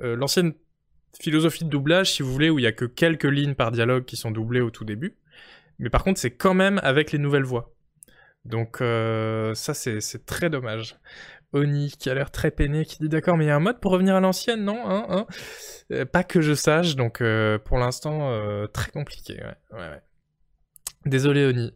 [0.00, 0.54] euh, l'ancienne
[1.20, 4.04] philosophie de doublage, si vous voulez, où il y a que quelques lignes par dialogue
[4.04, 5.16] qui sont doublées au tout début.
[5.78, 7.74] Mais par contre, c'est quand même avec les nouvelles voix.
[8.44, 10.96] Donc ça, c'est très dommage.
[11.52, 13.78] Oni qui a l'air très peiné, qui dit d'accord, mais il y a un mode
[13.78, 15.26] pour revenir à l'ancienne, non hein, hein?
[15.90, 19.38] Euh, Pas que je sache, donc euh, pour l'instant, euh, très compliqué.
[21.04, 21.74] Désolé Oni.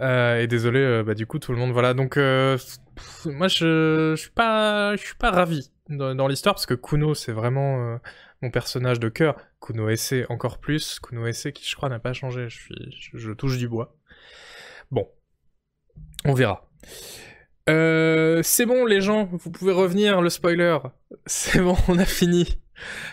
[0.00, 1.94] et désolé, bah, du coup, tout le monde, voilà.
[1.94, 7.98] Donc, moi, je, suis pas, ravi dans, l'histoire parce que Kuno, c'est vraiment
[8.40, 9.36] mon personnage de cœur.
[9.60, 11.00] Kuno Esse encore plus.
[11.00, 12.46] Kuno Esse qui, je crois, n'a pas changé.
[12.48, 13.96] Je touche du bois.
[14.92, 15.08] Bon,
[16.24, 16.70] on verra.
[17.68, 20.78] Euh, c'est bon les gens, vous pouvez revenir, le spoiler.
[21.26, 22.58] C'est bon, on a fini.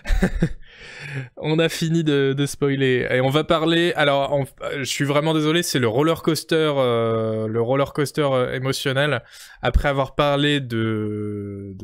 [1.38, 3.92] on a fini de, spoiler et on va parler.
[3.96, 4.46] Alors,
[4.78, 9.24] je suis vraiment désolé, c'est le roller coaster, euh, le roller coaster euh, émotionnel.
[9.62, 11.76] Après avoir parlé de,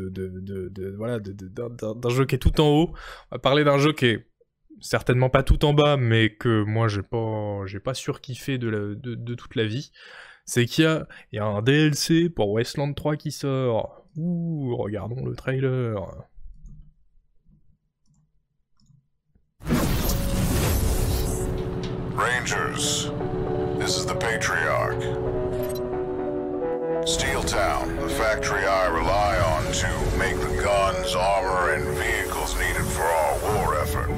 [0.98, 2.94] voilà, d'un jeu qui est tout en haut,
[3.32, 4.28] on va parler d'un jeu qui est
[4.80, 9.56] certainement pas tout en bas, mais que moi j'ai pas, j'ai pas surkiffé de toute
[9.56, 9.92] la vie
[10.46, 14.06] c'est qu'il y a, un DLC pour Westland 3 qui sort.
[14.18, 15.96] Ouh, regardons le trailer.
[22.14, 23.10] Rangers,
[23.80, 25.02] this is the Patriarch.
[27.08, 32.86] Steel Town, the factory I rely on to make the guns, armor, and vehicles needed
[32.86, 34.12] for our war effort,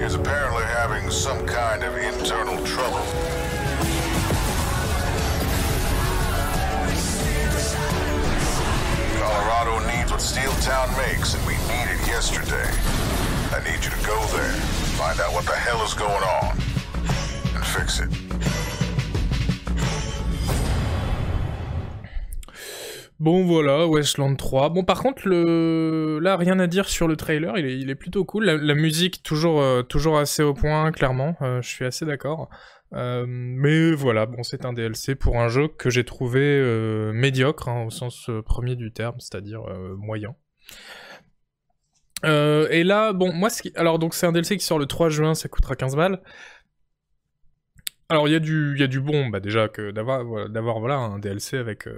[0.00, 3.04] is apparently having some kind of internal trouble.
[13.52, 14.52] I need you to go there,
[14.96, 16.56] find out what the hell is going on,
[17.54, 18.08] and fix it.
[23.18, 24.70] Bon voilà, Westland 3.
[24.70, 26.20] Bon par contre, le...
[26.22, 28.44] là rien à dire sur le trailer, il est, il est plutôt cool.
[28.44, 32.48] La, musique toujours, euh, toujours assez au point, clairement, euh, je suis assez d'accord.
[32.92, 37.68] Euh, mais voilà, bon, c'est un DLC pour un jeu que j'ai trouvé euh, médiocre,
[37.68, 39.62] hein, au sens euh, premier du terme, c'est-à-dire
[39.96, 40.34] moyen.
[42.24, 45.48] et là, bon, moi, alors donc c'est un DLC qui sort le 3 juin, ça
[45.48, 46.20] coûtera 15 balles.
[48.08, 51.20] Alors il y a du, y a du bon, bah déjà que d'avoir, voilà un
[51.20, 51.88] DLC avec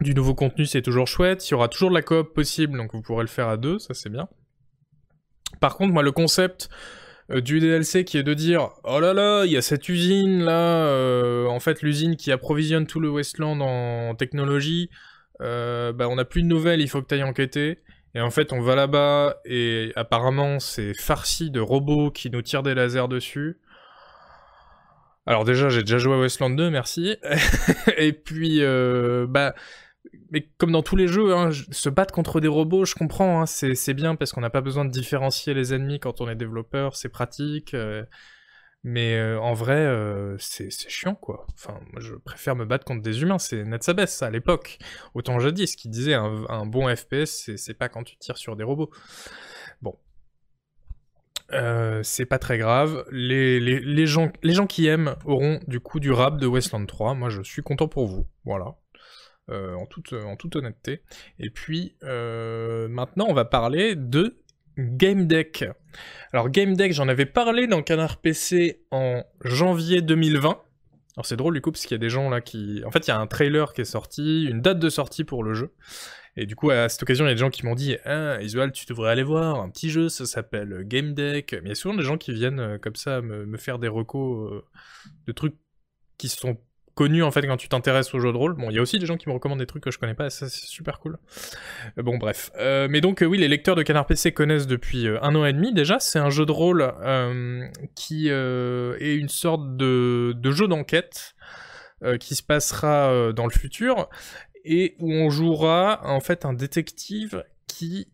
[0.00, 1.46] du nouveau contenu, c'est toujours chouette.
[1.48, 3.78] Il y aura toujours de la coop possible, donc vous pourrez le faire à deux,
[3.78, 4.28] ça c'est bien.
[5.60, 6.70] Par contre, moi, le concept
[7.40, 10.86] du DLC qui est de dire oh là là, il y a cette usine là,
[10.86, 14.90] euh, en fait l'usine qui approvisionne tout le Westland en technologie,
[15.40, 17.78] euh, bah on n'a plus de nouvelles, il faut que tu ailles enquêter.
[18.14, 22.62] Et en fait on va là-bas et apparemment c'est farci de robots qui nous tirent
[22.62, 23.58] des lasers dessus.
[25.24, 27.16] Alors déjà j'ai déjà joué à Westland 2, merci.
[27.96, 28.60] et puis
[29.28, 29.54] bah
[30.30, 33.46] mais comme dans tous les jeux, hein, se battre contre des robots, je comprends, hein,
[33.46, 36.96] c'est bien parce qu'on n'a pas besoin de différencier les ennemis quand on est développeur,
[36.96, 37.74] c'est pratique.
[37.74, 38.04] Euh,
[38.84, 41.46] mais euh, en vrai, euh, c'est chiant, quoi.
[41.54, 44.78] Enfin, je préfère me battre contre des humains, c'est net ça à l'époque.
[45.14, 48.90] Autant jadis, qui disait un, bon FPS, c'est pas quand tu tires sur des robots.
[49.82, 49.96] Bon.
[52.02, 53.04] c'est pas très grave.
[53.12, 56.86] Les, les, les, gens, les gens qui aiment auront du coup du rap de Westland
[56.86, 57.14] 3.
[57.14, 58.26] Moi, je suis content pour vous.
[58.44, 58.76] Voilà.
[59.52, 59.86] Euh, en,
[60.36, 61.02] toute, honnêteté.
[61.38, 64.38] Et puis, euh, maintenant, on va parler de
[64.78, 65.64] Game Deck.
[66.32, 70.58] Alors, Game Deck, j'en avais parlé dans Canard PC en janvier 2020.
[71.14, 72.82] Alors c'est drôle du coup parce qu'il y a des gens là qui...
[72.86, 75.44] En fait il y a un trailer qui est sorti, une date de sortie pour
[75.44, 75.74] le jeu.
[76.36, 78.40] Et du coup à cette occasion il y a des gens qui m'ont dit Ah
[78.40, 81.52] Isual tu devrais aller voir un petit jeu, ça s'appelle Game Deck.
[81.52, 83.78] Mais il y a souvent des gens qui viennent euh, comme ça me, me faire
[83.78, 84.62] des recos
[85.26, 85.56] de trucs
[86.16, 86.56] qui sont
[86.94, 88.54] connu en fait quand tu t'intéresses au jeu de rôle.
[88.54, 90.14] Bon, il y a aussi des gens qui me recommandent des trucs que je connais
[90.14, 91.18] pas, ça c'est super cool.
[91.98, 92.50] Euh, bon, bref.
[92.58, 95.52] Euh, mais donc, euh, oui, les lecteurs de Canard PC connaissent depuis un an et
[95.52, 95.98] demi déjà.
[96.00, 96.92] C'est un jeu de rôle
[97.94, 101.34] qui est une sorte de jeu d'enquête
[102.18, 104.08] qui se passera dans le futur
[104.64, 108.08] et où on jouera en fait un détective qui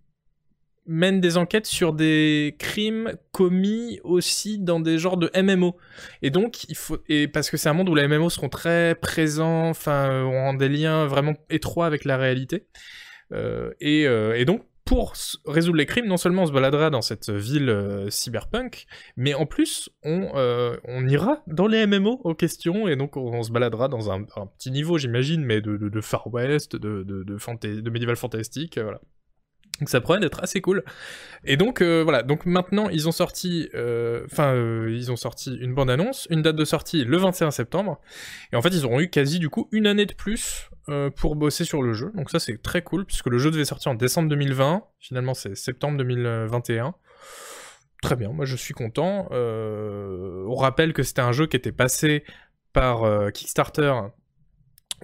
[0.88, 5.76] mène des enquêtes sur des crimes commis aussi dans des genres de MMO.
[6.22, 8.94] Et donc, il faut, et parce que c'est un monde où les MMO seront très
[8.94, 12.66] présents, enfin, ont des liens vraiment étroits avec la réalité.
[13.32, 15.12] Euh, et, euh, et, donc, pour
[15.44, 18.86] résoudre les crimes, non seulement on se baladera dans cette ville euh, cyberpunk,
[19.18, 23.42] mais en plus on, euh, on, ira dans les MMO aux questions, et donc on,
[23.42, 27.80] se baladera dans un, petit niveau, j'imagine, mais de, de, Far West, de, de, de,
[27.80, 29.02] de médiéval fantastique, voilà.
[29.80, 30.82] Donc ça pourrait être assez cool.
[31.44, 35.54] Et donc euh, voilà, donc maintenant ils ont sorti, euh, enfin euh, ils ont sorti
[35.54, 38.00] une bande annonce, une date de sortie le 21 septembre,
[38.52, 40.70] et en fait ils auront eu quasi du coup une année de plus
[41.16, 42.10] pour bosser sur le jeu.
[42.14, 45.54] Donc ça c'est très cool puisque le jeu devait sortir en décembre 2020, finalement c'est
[45.54, 46.94] septembre 2021.
[48.02, 49.28] Très bien, moi je suis content.
[49.30, 52.24] on rappelle que c'était un jeu qui était passé
[52.72, 53.92] par Kickstarter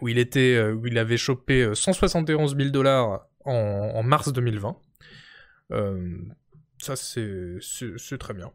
[0.01, 4.77] où il était, où il avait chopé 171 000 dollars en, mars 2020.
[5.73, 6.19] Euh,
[6.79, 7.59] ça, c'est
[8.19, 8.51] très bien.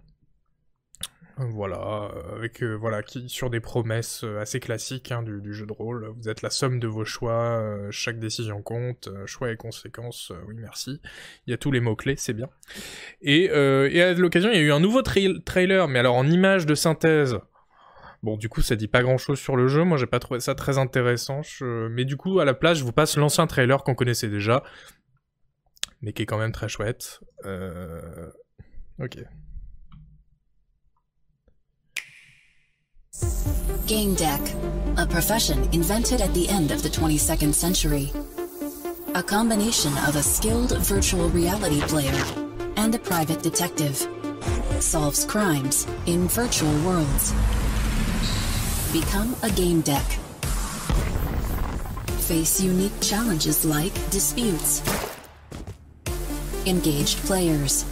[1.41, 5.71] Voilà, avec euh, voilà qui sur des promesses euh, assez classiques hein, du, jeu de
[5.71, 6.11] rôle.
[6.17, 10.33] Vous êtes la somme de vos choix, chaque décision compte, choix et conséquences.
[10.47, 10.99] oui, merci.
[11.47, 12.49] Il y a tous les mots clés, c'est bien.
[13.21, 16.65] Et, et à l'occasion, il y a eu un nouveau trailer, mais alors en image
[16.65, 17.39] de synthèse.
[18.21, 19.83] Bon, du coup, ça dit pas grand chose sur le jeu.
[19.83, 21.41] Moi, j'ai pas trouvé ça très intéressant.
[21.61, 24.63] Mais du coup, à la place, je vous passe l'ancien trailer qu'on connaissait déjà,
[26.01, 27.21] mais qui est quand même très chouette.
[27.45, 28.29] Euh...
[29.01, 29.17] Ok.
[33.87, 34.41] Game Deck,
[34.97, 38.11] a profession invented at the end of the 22nd century.
[39.15, 42.23] A combination of a skilled virtual reality player
[42.77, 44.07] and a private detective
[44.79, 47.33] solves crimes in virtual worlds.
[48.91, 50.03] Become a game deck.
[52.25, 54.81] Face unique challenges like disputes.
[56.65, 57.85] Engaged players.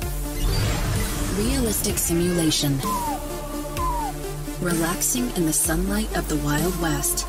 [1.38, 2.80] Realistic simulation.
[4.60, 7.28] Relaxing in the sunlight of the Wild West.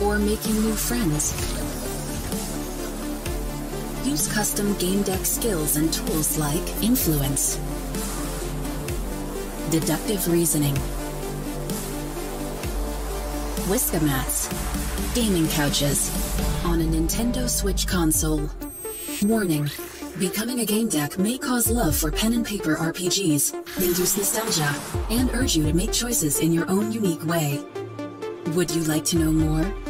[0.00, 1.34] Or making new friends.
[4.06, 7.56] Use custom game deck skills and tools like Influence.
[9.70, 10.78] Deductive reasoning
[13.68, 14.48] Whisker mats,
[15.12, 16.12] gaming couches,
[16.64, 18.48] on a Nintendo Switch console.
[19.22, 19.68] Warning.
[20.20, 24.72] Becoming a game deck may cause love for pen and paper RPGs, induce nostalgia,
[25.10, 27.60] and urge you to make choices in your own unique way.
[28.54, 29.85] Would you like to know more?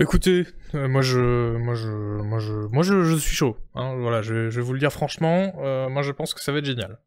[0.00, 3.58] Écoutez, euh, moi je, moi je, moi je, moi je, je suis chaud.
[3.74, 5.52] Hein, voilà, je, je, vais vous le dire franchement.
[5.58, 6.98] Euh, moi je pense que ça va être génial.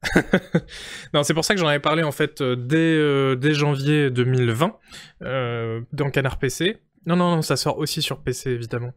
[1.16, 4.78] non, c'est pour ça que j'en avais parlé en fait euh, dès, dès janvier 2020
[5.92, 6.78] dans Canard PC.
[7.08, 8.94] Non, non, non, ça sort aussi sur PC évidemment.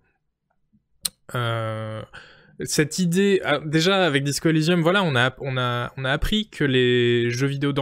[2.64, 6.49] Cette idée, ah, déjà avec Disco Elysium, voilà, on a, on a, on a appris
[6.49, 7.73] que les jeux vidéo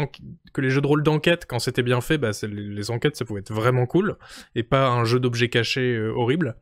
[0.52, 3.40] que les jeux de rôle d'enquête, quand c'était bien fait, bah, les, enquêtes, ça pouvait
[3.40, 4.16] être vraiment cool,
[4.54, 6.56] et pas un jeu d'objets cachés euh, horrible.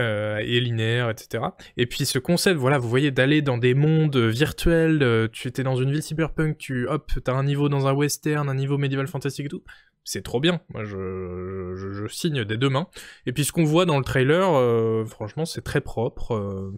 [0.00, 1.44] Euh, et linéaire, etc.
[1.76, 5.62] Et puis ce concept, voilà, vous voyez, d'aller dans des mondes virtuels, euh, tu étais
[5.62, 9.06] dans une ville cyberpunk, tu, hop, t'as un niveau dans un western, un niveau médiéval
[9.06, 9.62] fantastique et tout,
[10.04, 10.60] c'est trop bien.
[10.70, 12.88] Moi, je, signe des deux mains.
[13.26, 16.34] Et puis ce qu'on voit dans le trailer, euh, franchement, c'est très propre.
[16.34, 16.72] Euh.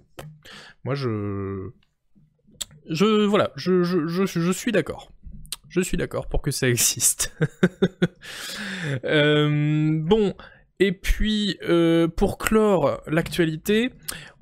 [0.84, 1.70] moi, je,
[2.88, 5.10] je, voilà, je, je, je, suis d'accord.
[5.68, 7.36] Je suis d'accord pour que ça existe.
[9.04, 10.34] euh, bon,
[10.80, 13.92] et puis, euh, pour clore l'actualité,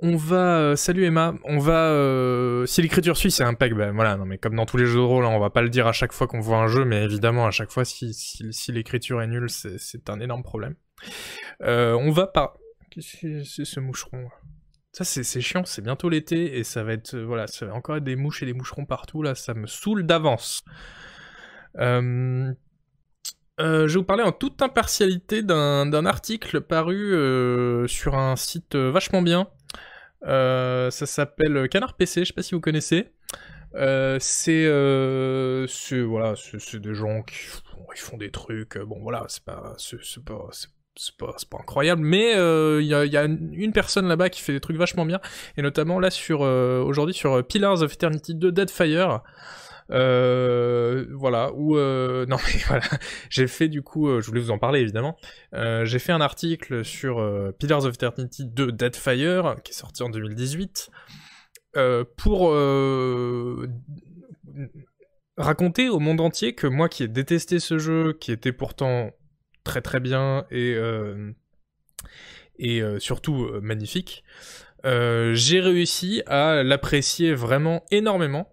[0.01, 0.59] on va...
[0.59, 1.91] Euh, salut Emma, on va...
[1.91, 5.01] Euh, si l'écriture suit, c'est impec, ben voilà, non mais comme dans tous les jeux
[5.01, 6.85] de rôle, hein, on va pas le dire à chaque fois qu'on voit un jeu,
[6.85, 10.75] mais évidemment, à chaque fois, si, si, l'écriture est nulle, c'est un énorme problème.
[11.61, 12.57] on va pas...
[12.91, 14.29] Qu'est-ce que c'est ce moucheron?
[14.93, 18.05] Ça c'est chiant, c'est bientôt l'été et ça va être voilà, ça va encore être
[18.05, 20.63] des mouches et des moucherons partout là, ça me saoule d'avance.
[21.79, 22.53] Euh,
[23.63, 28.75] euh, je vais vous parler en toute impartialité d'un article paru euh, sur un site
[28.75, 29.47] euh, vachement bien.
[30.23, 33.13] ça s'appelle Canard PC, je sais pas si vous connaissez.
[33.73, 34.67] c'est
[36.03, 36.35] voilà,
[36.75, 38.79] des gens qui font des trucs.
[38.79, 39.77] Bon voilà, c'est pas
[40.27, 40.49] pas
[41.19, 45.07] pas, pas, incroyable, mais il y, a, une personne là-bas qui fait des trucs vachement
[45.07, 45.21] bien,
[45.57, 46.09] et notamment là
[46.85, 49.23] aujourd'hui sur Pillars of Eternity 2 Deadfire.
[49.93, 52.85] Euh, voilà, ou euh, non mais voilà,
[53.29, 55.17] j'ai fait du coup, euh, je voulais vous en parler évidemment,
[55.53, 57.17] j'ai fait un article sur
[57.59, 60.91] Pillars of Eternity 2 Deadfire, qui est sorti en 2018,
[62.17, 62.55] pour
[65.37, 69.11] raconter au monde entier que moi qui ai détesté ce jeu, qui était pourtant
[69.65, 70.77] très très bien et
[72.99, 74.25] surtout magnifique,
[74.85, 78.53] j'ai réussi à l'apprécier vraiment énormément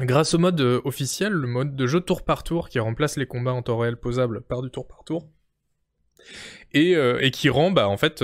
[0.00, 3.26] Grâce au mode euh, officiel, le mode de jeu tour par tour qui remplace les
[3.26, 5.28] combats en temps réel posables par du tour par tour.
[6.72, 8.22] et, et qui rend bah en fait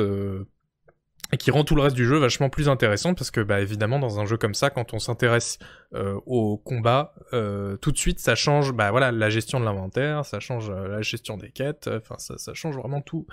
[1.33, 3.99] et qui rend tout le reste du jeu vachement plus intéressant parce que bah évidemment
[3.99, 5.59] dans un jeu comme ça quand on s'intéresse
[5.95, 10.24] euh, au combat euh, tout de suite ça change bah voilà la gestion de l'inventaire
[10.24, 13.26] ça change euh, la gestion des quêtes enfin ça, change vraiment tout.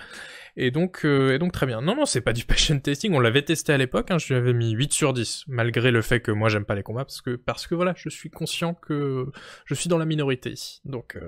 [0.56, 1.80] Et donc et donc très bien.
[1.80, 3.14] Non non c'est pas du passion testing.
[3.14, 6.02] On l'avait testé à l'époque hein, je lui avais mis 8 sur 10 malgré le
[6.02, 8.74] fait que moi j'aime pas les combats parce que parce que voilà je suis conscient
[8.74, 9.26] que
[9.64, 10.54] je suis dans la minorité.
[10.84, 11.18] Donc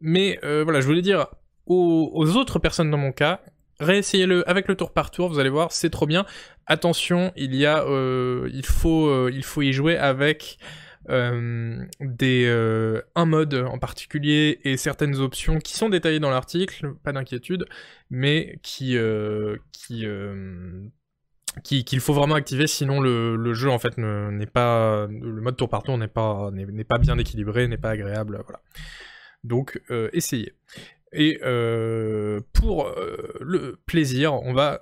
[0.00, 1.26] mais voilà je voulais dire
[1.66, 3.42] aux autres personnes dans mon cas
[3.80, 6.26] réessayez-le avec le tour par tour, vous allez voir, c'est trop bien.
[6.66, 10.58] Attention, il euh, euh, faut y jouer avec
[11.08, 12.46] euh, des,
[13.14, 17.66] un mode en particulier et certaines options qui sont détaillées dans l'article, pas d'inquiétude,
[18.10, 18.96] mais qui,
[19.72, 20.06] qui
[21.64, 25.82] qu'il faut vraiment activer, sinon le, jeu en fait n'est pas le mode tour par
[25.82, 28.60] tour n'est pas n'est pas bien équilibré, n'est pas agréable, voilà.
[29.44, 29.80] Donc
[30.12, 30.52] essayez.
[31.12, 34.80] Et euh, pour euh, le plaisir, on va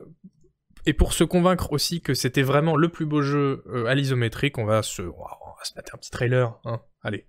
[0.89, 4.59] et pour se convaincre aussi que c'était vraiment le plus beau jeu euh, à l'isométrique,
[4.59, 6.81] on va se on va se mettre un petit trailer, hein.
[7.03, 7.27] Allez.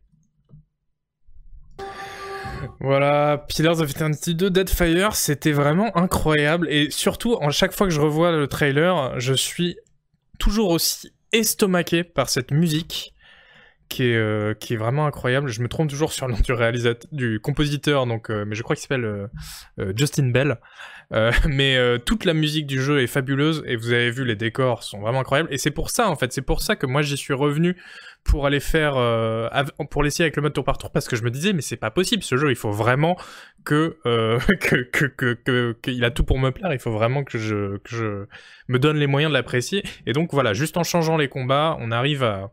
[2.80, 7.94] Voilà, Pillars of Eternity 2 Deadfire, c'était vraiment incroyable et surtout en chaque fois que
[7.94, 9.78] je revois le trailer, je suis
[10.40, 13.14] toujours aussi estomaqué par cette musique
[13.90, 15.50] qui est, euh, qui est vraiment incroyable.
[15.50, 18.64] Je me trompe toujours sur le nom du réalisateur, du compositeur, donc, euh, mais je
[18.64, 19.30] crois qu'il s'appelle
[19.80, 20.58] euh, Justin Bell.
[21.46, 25.00] mais toute la musique du jeu est fabuleuse et vous avez vu les décors sont
[25.00, 27.34] vraiment incroyables et c'est pour ça en fait, c'est pour ça que moi j'y suis
[27.34, 27.78] revenu
[28.24, 28.94] pour aller faire
[29.90, 31.78] pour l'essayer avec le mode tour par tour parce que je me disais mais c'est
[31.78, 33.18] pas possible ce jeu, il faut vraiment
[33.64, 33.98] que
[34.60, 38.26] que qu'il a tout pour me plaire, il faut vraiment que je
[38.68, 39.84] me donne les moyens de l'apprécier.
[40.06, 42.52] Et donc voilà, juste en changeant les combats, on arrive à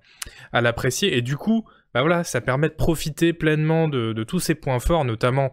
[0.53, 1.17] à l'apprécier.
[1.17, 5.05] Et du coup, bah voilà, ça permet de profiter pleinement de, tous ces points forts,
[5.05, 5.53] notamment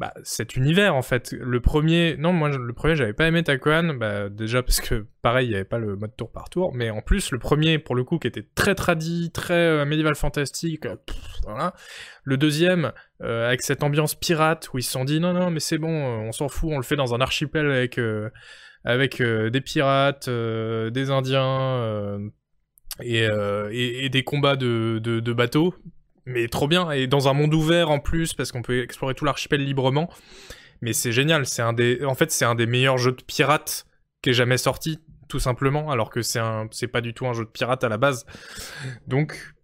[0.00, 1.32] bah, cet univers en fait.
[1.32, 5.48] Le premier, non, moi le premier, j'avais pas aimé Takoan, bah, déjà parce que pareil,
[5.48, 7.94] il y avait pas le mode tour par tour, mais en plus, le premier, pour
[7.94, 11.70] le coup, qui était très tradi, très euh, médiéval fantastique, euh.
[12.24, 12.92] Le deuxième,
[13.22, 15.90] euh, avec cette ambiance pirate où ils se sont dit non, non, mais c'est bon,
[15.90, 17.70] on s'en fout, on le fait dans un archipel
[18.86, 19.20] avec.
[19.20, 22.18] des pirates, des indiens,
[23.02, 23.26] et,
[23.70, 25.74] et, des combats de, bateaux,
[26.26, 29.24] mais trop bien, et dans un monde ouvert en plus, parce qu'on peut explorer tout
[29.24, 30.10] l'archipel librement.
[30.82, 33.86] Mais c'est génial, c'est un des, en fait, c'est un des meilleurs jeux de pirates
[34.22, 34.98] qui est jamais sorti,
[35.28, 37.88] tout simplement, alors que c'est un, c'est pas du tout un jeu de pirate à
[37.88, 38.26] la base.
[39.06, 39.54] Donc,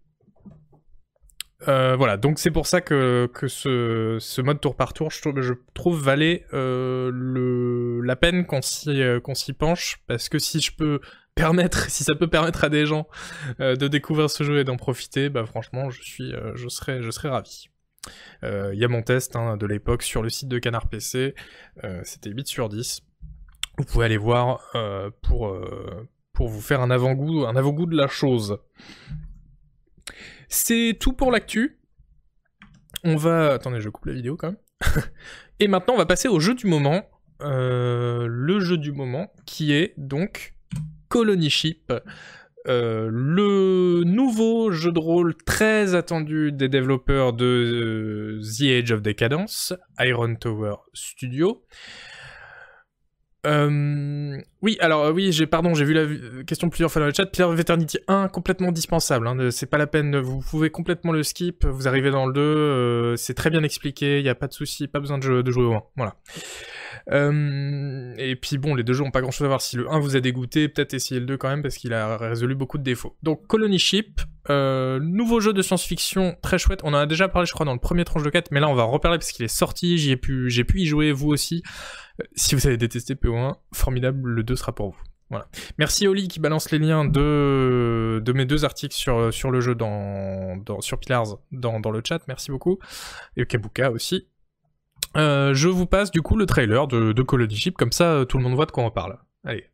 [1.67, 5.21] euh, voilà, donc c'est pour ça que, que ce, ce, mode tour par tour, je,
[5.21, 10.59] trouve, je trouve valait euh, le, la peine s'y, qu'on s'y penche, parce que si
[10.59, 10.99] je peux
[11.37, 13.07] permettre, si ça peut permettre à des gens
[13.61, 17.01] euh, de découvrir ce jeu et d'en profiter, bah franchement, je suis, euh, je serais,
[17.01, 17.69] je serais ravi.
[18.41, 21.35] Il euh, y a mon test hein, de l'époque sur le site de Canard PC,
[22.03, 23.01] c'était 8 sur 10.
[23.77, 24.71] Vous pouvez aller voir
[25.21, 25.53] pour,
[26.39, 28.59] vous faire un avant-goût, un avant-goût de la chose.
[30.49, 31.79] C'est tout pour l'actu.
[33.03, 33.53] On va...
[33.53, 34.57] Attendez, je coupe la vidéo quand même.
[35.59, 37.03] et maintenant, on va passer au jeu du moment.
[37.41, 40.57] le jeu du moment, qui est donc
[41.09, 41.93] Colony Ship,
[42.67, 49.01] euh, le nouveau jeu de rôle très attendu des développeurs de euh, The Age of
[49.01, 51.63] Decadence, Iron Tower Studio.
[53.47, 57.25] Euh, oui, alors oui, j'ai pardon, j'ai vu la question plusieurs fois dans le chat.
[57.27, 59.27] Pierre of Eternity 1, complètement dispensable.
[59.27, 61.65] Hein, c'est pas la peine, vous pouvez complètement le skip.
[61.65, 64.87] Vous arrivez dans le 2, c'est très bien expliqué, il y a pas de souci,
[64.87, 65.83] pas besoin de, jouer au 1.
[65.95, 66.15] Voilà.
[67.11, 69.61] Euh, et puis bon, les deux jeux ont pas grand chose à voir.
[69.61, 72.17] Si le 1 vous a dégoûté, peut-être essayez le 2 quand même parce qu'il a
[72.17, 73.15] résolu beaucoup de défauts.
[73.23, 74.19] Donc Colony Ship,
[74.49, 76.81] euh, nouveau jeu de science-fiction très chouette.
[76.83, 78.67] On en a déjà parlé, je crois, dans le premier tranche de 4, mais là
[78.67, 79.97] on va reparler parce qu'il est sorti.
[79.97, 81.63] J'y ai pu, j'ai pu y jouer, vous aussi.
[82.35, 85.01] Si vous avez détesté PO1, formidable, le 2 sera pour vous.
[85.29, 85.47] Voilà.
[85.77, 89.75] Merci Oli qui balance les liens de, de mes deux articles sur, sur le jeu
[89.75, 92.21] dans, dans sur Pillars dans, dans le chat.
[92.29, 92.79] Merci beaucoup.
[93.35, 94.27] Et Kabuka aussi.
[95.17, 98.37] Euh, je vous passe du coup le trailer de, de Colony Ship, comme ça tout
[98.37, 99.17] le monde voit de quoi on parle.
[99.43, 99.65] Allez.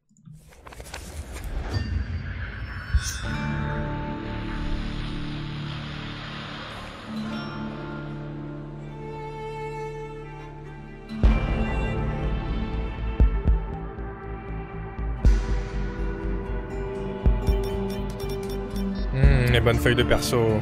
[19.53, 20.59] Les bonnes feuilles de perso.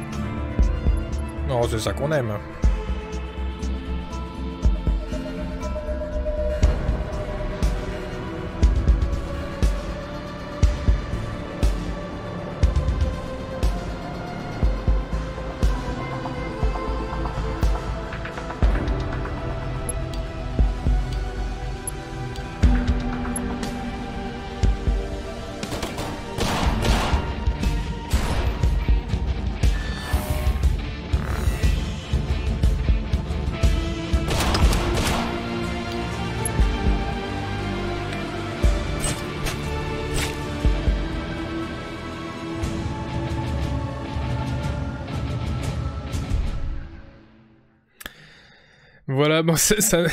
[1.48, 2.32] Non, c'est ça qu'on aime.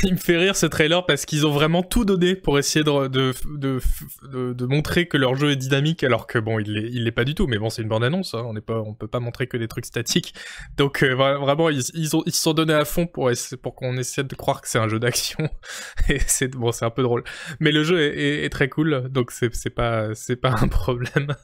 [0.03, 3.07] Il me fait rire ce trailer parce qu'ils ont vraiment tout donné pour essayer de,
[3.07, 7.11] de, de, montrer que leur jeu est dynamique alors que bon, il l'est, il l'est
[7.11, 7.47] pas du tout.
[7.47, 9.57] Mais bon, c'est une bande annonce, hein, on n'est pas, on peut pas montrer que
[9.57, 10.33] des trucs statiques.
[10.77, 14.35] Donc euh, vraiment, ils, ils, se sont donnés à fond pour, pour qu'on essaie de
[14.35, 15.49] croire que c'est un jeu d'action.
[16.09, 17.23] Et c'est bon, c'est un peu drôle.
[17.59, 21.35] Mais le jeu est, est, très cool, donc c'est, c'est pas, c'est pas un problème.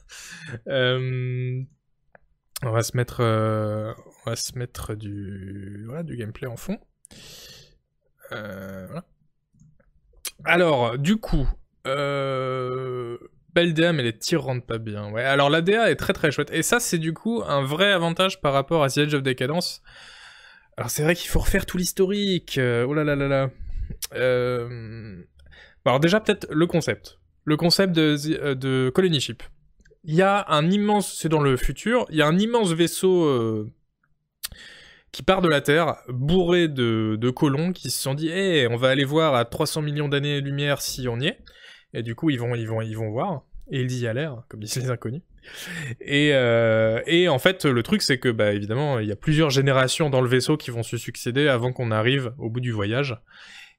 [0.68, 1.62] Euh,
[2.62, 3.92] on va se mettre, euh,
[4.24, 6.78] on va se mettre du, voilà, du gameplay en fond.
[8.32, 8.86] Euh.
[10.44, 11.48] Alors, du coup,
[11.86, 13.16] euh,
[13.54, 15.10] belle DA, mais les tirs rentrent pas bien.
[15.10, 16.50] Ouais, alors la DA est très très chouette.
[16.52, 19.82] Et ça, c'est du coup un vrai avantage par rapport à The Edge of Decadence.
[20.76, 22.58] Alors, c'est vrai qu'il faut refaire tout l'historique.
[22.58, 23.50] Euh, oh là là là là.
[24.14, 25.22] Euh...
[25.84, 27.18] Alors, déjà, peut-être le concept.
[27.44, 29.42] Le concept de, Colony Ship.
[30.04, 31.16] Il y a un immense.
[31.18, 32.06] C'est dans le futur.
[32.10, 33.70] Il y a un immense vaisseau.
[35.16, 38.76] Qui part de la Terre, bourré de, de colons qui se sont dit hey, on
[38.76, 41.38] va aller voir à 300 millions d'années-lumière si on y est.
[41.94, 43.40] Et du coup, ils vont, ils vont, ils vont voir.
[43.70, 45.22] Et ils y allèrent, comme disent les inconnus.
[46.02, 49.48] Et, euh, et en fait, le truc, c'est que, bah, évidemment, il y a plusieurs
[49.48, 53.16] générations dans le vaisseau qui vont se succéder avant qu'on arrive au bout du voyage.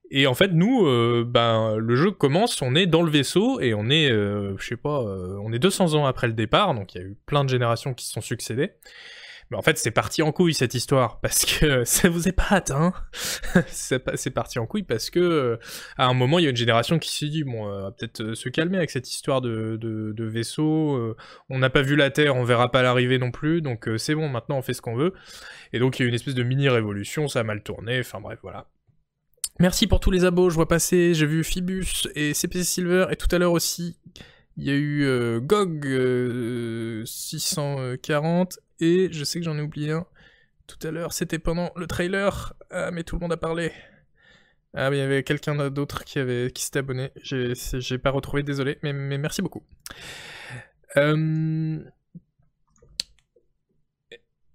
[0.10, 3.76] Et en fait, nous, euh, ben, le jeu commence, on est dans le vaisseau et
[3.76, 5.02] on est, euh, je sais pas,
[5.44, 7.94] on est 200 ans après le départ, donc il y a eu plein de générations
[7.94, 8.72] qui se sont succédées.
[9.50, 12.48] Mais en fait, c'est parti en couille cette histoire parce que ça vous est pas
[12.50, 12.94] atteint.
[13.68, 15.58] c'est parti en couille parce que euh,
[15.98, 18.22] à un moment, il y a une génération qui s'est dit bon, on va peut-être
[18.22, 20.96] euh, se calmer avec cette histoire de, vaisseau.
[20.96, 21.16] Euh,
[21.50, 23.62] on n'a pas vu la Terre, on verra pas l'arrivée non plus.
[23.62, 25.14] Donc c'est bon, maintenant on fait ce qu'on veut.
[25.74, 28.00] Et donc il y a une espèce de mini révolution, ça a mal tourné.
[28.00, 28.68] Enfin bref, voilà.
[29.60, 33.16] Merci pour tous les abos, je vois passer, j'ai vu Phoebus et CPC Silver, et
[33.16, 33.98] tout à l'heure aussi,
[34.56, 40.06] il y a eu euh, GOG 640 et je sais que j'en ai oublié un
[40.68, 42.54] tout à l'heure, c'était pendant le trailer.
[42.70, 43.72] Ah, mais tout le monde a parlé.
[44.74, 47.12] Ah, mais il y avait quelqu'un d'autre qui, avait, qui s'était abonné.
[47.24, 49.64] J'ai pas retrouvé, désolé, mais, merci beaucoup.
[50.98, 51.80] Euh,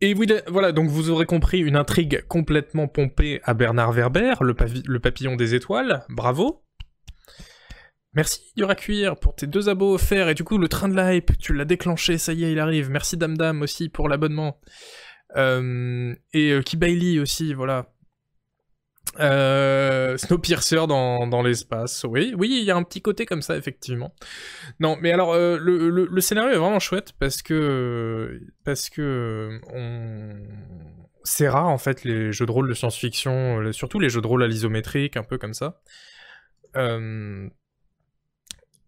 [0.01, 0.15] et
[0.49, 5.55] voilà, donc vous aurez compris une intrigue complètement pompée à Bernard Werber, le papillon des
[5.55, 6.05] étoiles.
[6.09, 6.63] Bravo.
[8.15, 11.39] Merci Duracuir pour tes deux abos offerts et du coup le train de la hype,
[11.39, 12.91] tu l'as déclenché, ça y est, il arrive.
[12.91, 14.61] Merci Damdam aussi pour l'abonnement.
[15.37, 17.89] Euh, et euh, aussi, voilà.
[19.21, 23.57] Euh, Snowpiercer dans, dans l'espace, oui, oui, il y a un petit côté comme ça,
[23.57, 24.15] effectivement.
[24.81, 29.61] Non, mais alors, euh, le, le, le, scénario est vraiment chouette parce que, parce que,
[31.25, 34.43] c'est rare en fait les jeux de rôle de science-fiction, surtout les jeux de rôle
[34.43, 35.83] à l'isométrique, un peu comme ça.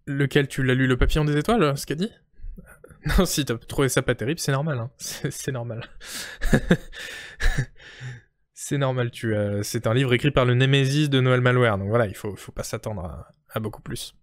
[0.06, 2.10] Lequel tu l'as lu, le papillon des étoiles, ce qu'a dit?
[3.18, 4.78] Non, si t'as trouvé ça pas terrible, c'est normal.
[4.78, 4.90] Hein.
[4.98, 5.82] C'est normal.
[8.54, 9.10] c'est normal.
[9.10, 9.62] Tu as...
[9.62, 12.52] C'est un livre écrit par le Némésis de Noël Malware, donc voilà, il faut, faut
[12.52, 13.60] pas s'attendre à...
[13.60, 14.14] beaucoup plus.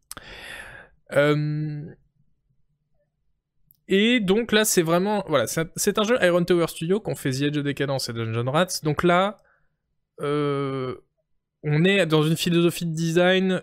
[1.13, 1.85] Euh,
[3.87, 7.41] et donc là, c'est vraiment, voilà, c'est un jeu Iron Tower Studio qu'on fait The
[7.41, 8.79] Edge of Decadence et Dungeon Rats.
[8.83, 9.37] Donc là,
[10.21, 10.95] euh,
[11.63, 13.61] on est dans une philosophie de design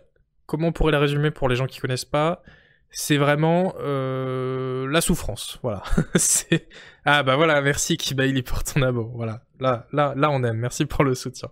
[0.49, 2.43] comment on pourrait la résumer pour les gens qui connaissent pas?
[2.91, 5.83] C'est vraiment euh, la souffrance, voilà.
[7.05, 9.43] ah bah voilà, merci Kibaili pour ton abo, voilà.
[9.61, 10.57] Là, là, là on aime.
[10.57, 11.51] Merci pour le soutien.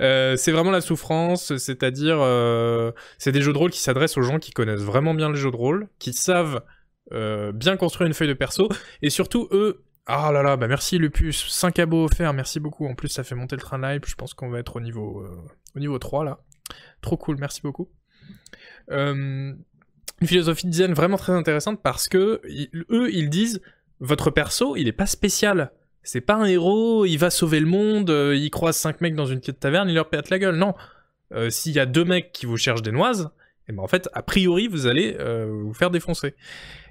[0.00, 4.22] Euh, c'est vraiment la souffrance, c'est-à-dire euh, c'est des jeux de rôle qui s'adressent aux
[4.22, 6.62] gens qui connaissent vraiment bien les jeux de rôle, qui savent
[7.10, 8.68] bien construire une feuille de perso,
[9.02, 9.84] et surtout eux.
[10.06, 12.86] Ah là là, bah merci Lupus, 5 abos offerts, merci beaucoup.
[12.86, 14.00] En plus, ça fait monter le train live.
[14.06, 15.26] Je pense qu'on va être au niveau,
[15.76, 16.38] au niveau 3 là.
[17.02, 17.90] Trop cool, merci beaucoup.
[18.90, 19.52] Euh,
[20.20, 22.40] une philosophie de design vraiment très intéressante parce que
[22.90, 23.60] eux, ils disent
[24.00, 25.70] votre perso, il est pas spécial.
[26.02, 29.26] C'est pas un héros, il va sauver le monde, euh, il croise cinq mecs dans
[29.26, 30.56] une petite taverne, il leur pète la gueule.
[30.56, 30.74] Non.
[31.34, 33.30] Euh, s'il y a deux mecs qui vous cherchent des noises,
[33.68, 35.14] et eh ben en fait, a priori, vous allez
[35.46, 36.34] vous faire défoncer.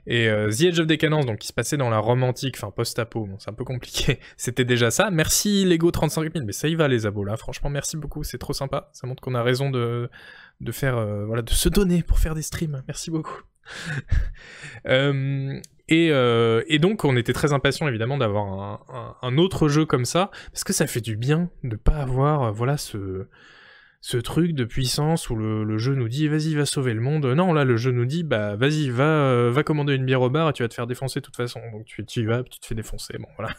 [0.05, 3.27] Et The Edge of Decadence, donc qui se passait dans la Rome antique, enfin post-apo,
[3.39, 5.09] c'est un peu compliqué, c'était déjà ça.
[5.09, 8.37] Merci Lego 35 000, mais ça y va les abos là, franchement merci beaucoup, c'est
[8.37, 10.07] trop sympa, ça montre qu'on a raison de,
[10.61, 12.83] de faire euh, voilà de se donner pour faire des streams.
[12.87, 13.41] Merci beaucoup.
[14.87, 20.05] euh, et, euh, et, donc on était très impatient évidemment d'avoir un, autre jeu comme
[20.05, 23.27] ça parce que ça fait du bien de pas avoir voilà ce
[23.99, 27.25] ce truc de puissance où le, jeu nous dit vas-y va sauver le monde.
[27.25, 30.49] Non là le jeu nous dit bah vas-y va va commander une bière au bar
[30.49, 31.59] et tu vas te faire défoncer de toute façon.
[31.73, 33.17] Donc tu, tu y vas tu te fais défoncer.
[33.17, 33.53] Bon voilà.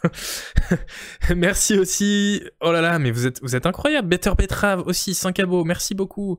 [1.36, 2.42] merci aussi.
[2.61, 4.09] Oh là là mais vous êtes vous êtes incroyable.
[4.09, 5.64] Better Betrave aussi 5 abos.
[5.64, 6.38] Merci beaucoup.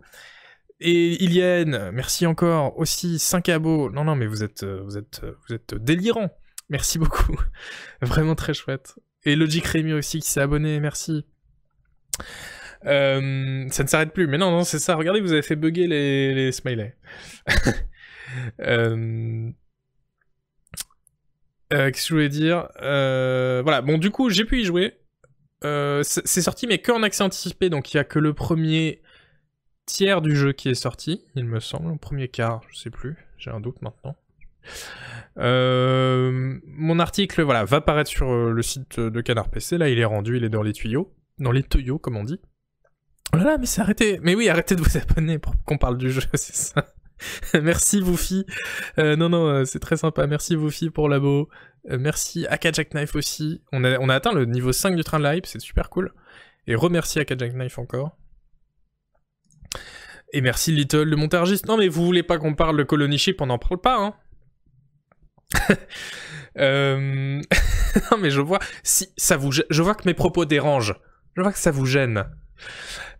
[0.82, 2.77] Et Ilienne, merci encore.
[2.77, 3.89] Aussi 5 abos.
[3.91, 6.30] Non, non, mais vous êtes, euh, vous êtes, euh, vous êtes délirant.
[6.69, 7.38] Merci beaucoup.
[8.01, 8.95] Vraiment très chouette.
[9.23, 11.25] Et Logic Rémi aussi qui s'est abonné, merci.
[12.86, 14.27] Euh, ça ne s'arrête plus.
[14.27, 14.95] Mais non, non, c'est ça.
[14.95, 16.95] Regardez, vous avez fait bugger les, les smileys.
[21.69, 22.69] Qu'est-ce que je voulais dire?
[22.80, 24.97] Voilà, bon, du coup, j'ai pu y jouer.
[25.61, 29.01] C'est sorti, mais que en accès anticipé, donc il y a que le premier
[29.90, 33.18] tiers du jeu qui est sorti, il me semble, le premier quart, je sais plus,
[33.38, 34.16] j'ai un doute maintenant.
[35.38, 39.78] Euh, mon article, voilà, va paraître sur euh, le site de Canard PC.
[39.78, 42.40] Là, il est rendu, il est dans les tuyaux, dans les tuyaux, comme on dit.
[43.34, 44.20] Oh là là, mais c'est arrêté.
[44.22, 46.86] Mais oui, arrêtez de vous abonner pour qu'on parle du jeu, c'est ça.
[47.62, 48.46] merci Woofi.
[48.98, 50.26] Euh, non, non, c'est très sympa.
[50.28, 51.50] Merci Woofi pour l'abo.
[51.90, 53.62] Euh, merci Aka Jackknife aussi.
[53.72, 55.90] On a, on a atteint le niveau 5 du train de la hype, c'est super
[55.90, 56.14] cool.
[56.68, 58.18] Et remercie Aka Jackknife encore.
[60.34, 61.67] Et merci Little, le montargiste.
[61.67, 64.13] Non, mais vous voulez pas qu'on parle de Colony Ship, on n'en parle pas, hein.
[66.57, 67.41] euh...
[68.11, 70.95] non, mais je vois, si ça vous, je vois que mes propos dérangent.
[71.36, 72.26] Je vois que ça vous gêne.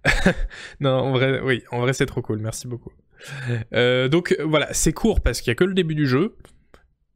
[0.80, 2.40] non, en vrai, oui, en vrai, c'est trop cool.
[2.40, 2.92] Merci beaucoup.
[3.74, 6.38] Euh, donc voilà, c'est court parce qu'il y a que le début du jeu.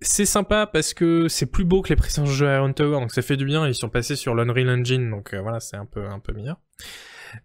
[0.02, 3.22] C'est sympa parce que c'est plus beau que les précédents jeux Iron Tower, donc ça
[3.22, 3.66] fait du bien.
[3.68, 6.58] Ils sont passés sur l'Unreal Engine, donc euh, voilà, c'est un peu un peu meilleur.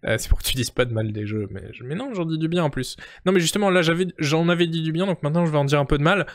[0.05, 2.37] Euh, c'est pour que tu dises pas de mal des jeux, mais, non, j'en dis
[2.37, 2.95] du bien en plus.
[3.25, 5.65] Non, mais justement, là, j'avais, j'en avais dit du bien, donc maintenant je vais en
[5.65, 6.27] dire un peu de mal.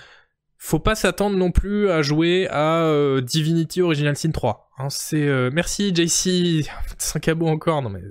[0.58, 4.70] Faut pas s'attendre non plus à jouer à euh, Divinity Original Sin 3.
[4.78, 6.66] Hein, c'est euh, merci JC,
[6.98, 8.02] 5 abos encore, non mais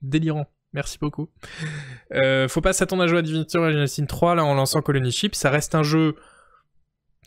[0.00, 0.46] délirant.
[0.74, 1.28] Merci beaucoup.
[2.48, 5.34] Faut pas s'attendre à jouer à Divinity Original Sin 3 là en lançant Colony Ship.
[5.34, 6.14] Ça reste un jeu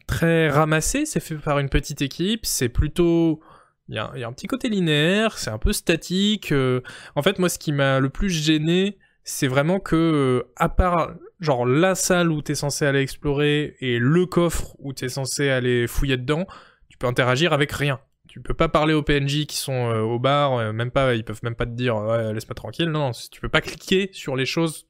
[0.08, 1.06] très ramassé.
[1.06, 2.46] C'est fait par une petite équipe.
[2.46, 3.42] C'est plutôt.
[3.88, 5.38] Il y, a, un petit côté linéaire.
[5.38, 6.52] C'est un peu statique.
[6.52, 6.82] Euh...
[7.16, 11.14] En fait, moi, ce qui m'a le plus gêné, c'est vraiment que, euh, à part
[11.40, 15.86] genre la salle où t'es censé aller explorer et le coffre où t'es censé aller
[15.86, 16.48] fouiller dedans,
[16.90, 18.00] tu peux interagir avec rien.
[18.28, 21.42] Tu peux pas parler aux PNJ qui sont euh, au bar, même pas, ils peuvent
[21.44, 22.90] même pas te dire ouais, laisse-moi tranquille.
[22.90, 24.88] Non, tu peux pas cliquer sur les choses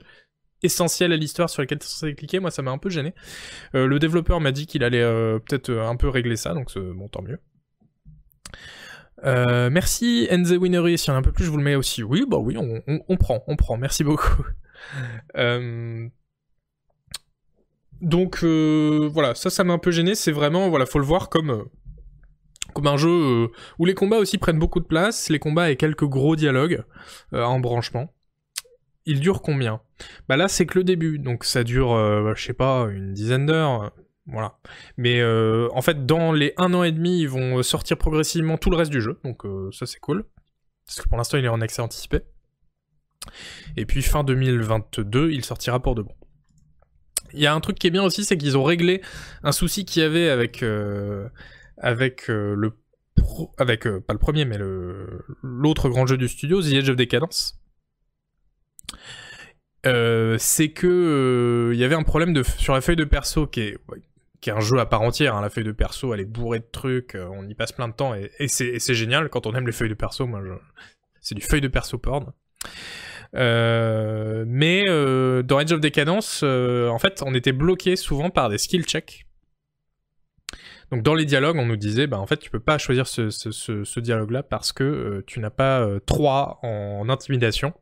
[0.63, 2.39] essentielles à l'histoire sur lesquelles tu es censé cliquer.
[2.39, 3.13] Moi, ça m'a un peu gêné.
[3.73, 5.03] Le développeur m'a dit qu'il allait
[5.45, 7.39] peut-être un peu régler ça, donc bon, tant mieux.
[9.23, 11.75] Euh, merci NZ Winnery, s'il y en a un peu plus, je vous le mets
[11.75, 12.03] aussi.
[12.03, 14.43] Oui, bah oui, on, prend, on prend, merci beaucoup.
[15.37, 16.07] euh...
[18.01, 20.15] Donc voilà, ça, ça m'a un peu gêné.
[20.15, 21.65] C'est vraiment, voilà, faut le voir comme
[22.75, 23.47] comme un jeu euh,
[23.79, 26.83] où les combats aussi prennent beaucoup de place, les combats et quelques gros dialogues
[27.33, 28.13] euh, en branchement.
[29.05, 29.81] Il dure combien?
[30.27, 33.45] Bah là c'est que le début, donc ça dure, euh, je sais pas, une dizaine
[33.45, 33.93] d'heures,
[34.27, 34.57] voilà.
[34.97, 38.69] Mais euh, en fait dans les un an et demi ils vont sortir progressivement tout
[38.69, 40.25] le reste du jeu, donc euh, ça c'est cool.
[40.85, 42.21] Parce que pour l'instant il est en accès anticipé.
[43.77, 46.13] Et puis fin 2022 il sortira pour de bon.
[47.33, 49.01] Il y a un truc qui est bien aussi, c'est qu'ils ont réglé
[49.43, 51.27] un souci qu'il y avait avec euh,
[51.77, 52.73] avec euh, le
[53.57, 54.57] avec euh, pas le premier mais
[55.41, 57.59] l'autre grand jeu du studio The Edge of Decadence
[59.85, 63.61] euh, c'est que il y avait un problème de sur la feuille de perso qui
[63.61, 63.77] est
[64.41, 65.41] qui est un jeu à part entière hein.
[65.41, 68.13] la feuille de perso elle est bourrée de trucs on y passe plein de temps
[68.15, 70.41] et, c'est génial quand on aime les feuilles de perso moi
[71.21, 72.33] c'est du feuille de perso porn
[73.35, 78.49] euh, mais euh, dans Edge of Decadence, euh, en fait, on était bloqué souvent par
[78.49, 79.25] des skill checks.
[80.91, 83.29] Donc dans les dialogues, on nous disait, bah en fait, tu peux pas choisir ce,
[83.29, 87.73] ce, dialogue-là parce que euh, tu n'as pas 3 en intimidation.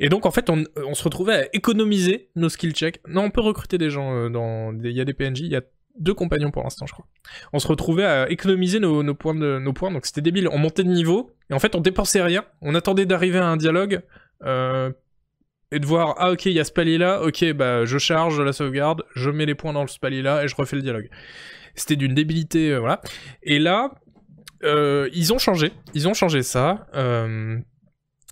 [0.00, 3.00] Et donc en fait, on, se retrouvait à économiser nos skill checks.
[3.06, 4.72] Non, on peut recruter des gens dans...
[4.82, 5.62] Il y a des PNJ, il y a
[5.98, 7.06] deux compagnons pour l'instant, je crois.
[7.52, 10.48] On se retrouvait à économiser nos, points, nos points, donc c'était débile.
[10.50, 12.44] On montait de niveau, et en fait, on dépensait rien.
[12.62, 14.00] On attendait d'arriver à un dialogue,
[14.44, 14.90] euh,
[15.72, 18.52] et de voir, ah ok, il y a ce palier-là, ok, bah je charge la
[18.52, 21.08] sauvegarde, je mets les points dans ce palier-là, et je refais le dialogue.
[21.74, 23.00] C'était d'une débilité, euh, voilà.
[23.42, 23.92] Et là,
[24.64, 27.58] euh, ils ont changé, ils ont changé ça, euh,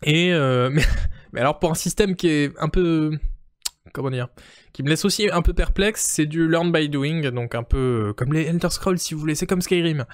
[0.02, 0.30] et...
[0.72, 0.82] mais,
[1.33, 3.18] mais alors pour un système qui est un peu...
[3.93, 4.29] Comment dire
[4.72, 8.14] qui me laisse aussi un peu perplexe, c'est du learn by doing, donc un peu
[8.16, 10.05] comme les Elder Scrolls si vous voulez, c'est comme Skyrim,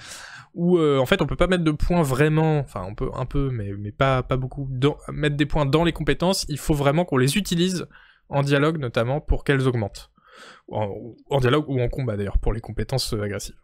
[0.55, 3.27] où euh, en fait on peut pas mettre de points vraiment, enfin on peut un
[3.27, 4.69] peu, mais, mais pas, pas beaucoup,
[5.13, 7.87] mettre des points dans les compétences, il faut vraiment qu'on les utilise
[8.29, 10.11] en dialogue notamment pour qu'elles augmentent.
[10.69, 10.89] En,
[11.29, 13.55] en, dialogue ou en combat d'ailleurs, pour les compétences agressives.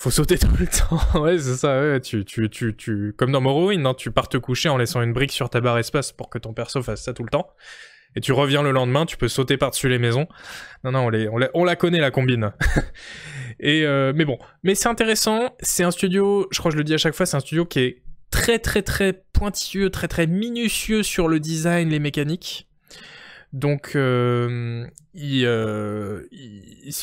[0.00, 3.86] Faut sauter tout le temps, ouais c'est ça, tu, tu, tu, tu, comme dans Morrowind,
[3.86, 6.38] hein, tu pars te coucher en laissant une brique sur ta barre espace pour que
[6.38, 7.48] ton perso fasse ça tout le temps
[8.16, 10.26] et tu reviens le lendemain, tu peux sauter par-dessus les maisons.
[10.84, 12.52] Non, non, on, les, on, les, on la connaît la combine.
[13.60, 15.54] et euh, mais bon, mais c'est intéressant.
[15.60, 17.66] C'est un studio, je crois que je le dis à chaque fois, c'est un studio
[17.66, 22.69] qui est très très très pointilleux, très très minutieux sur le design, les mécaniques.
[23.52, 24.86] Donc, euh,
[25.16, 26.22] euh,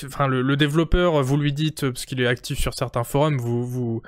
[0.06, 4.02] enfin, le, développeur, vous lui dites, parce qu'il est actif sur certains forums, vous,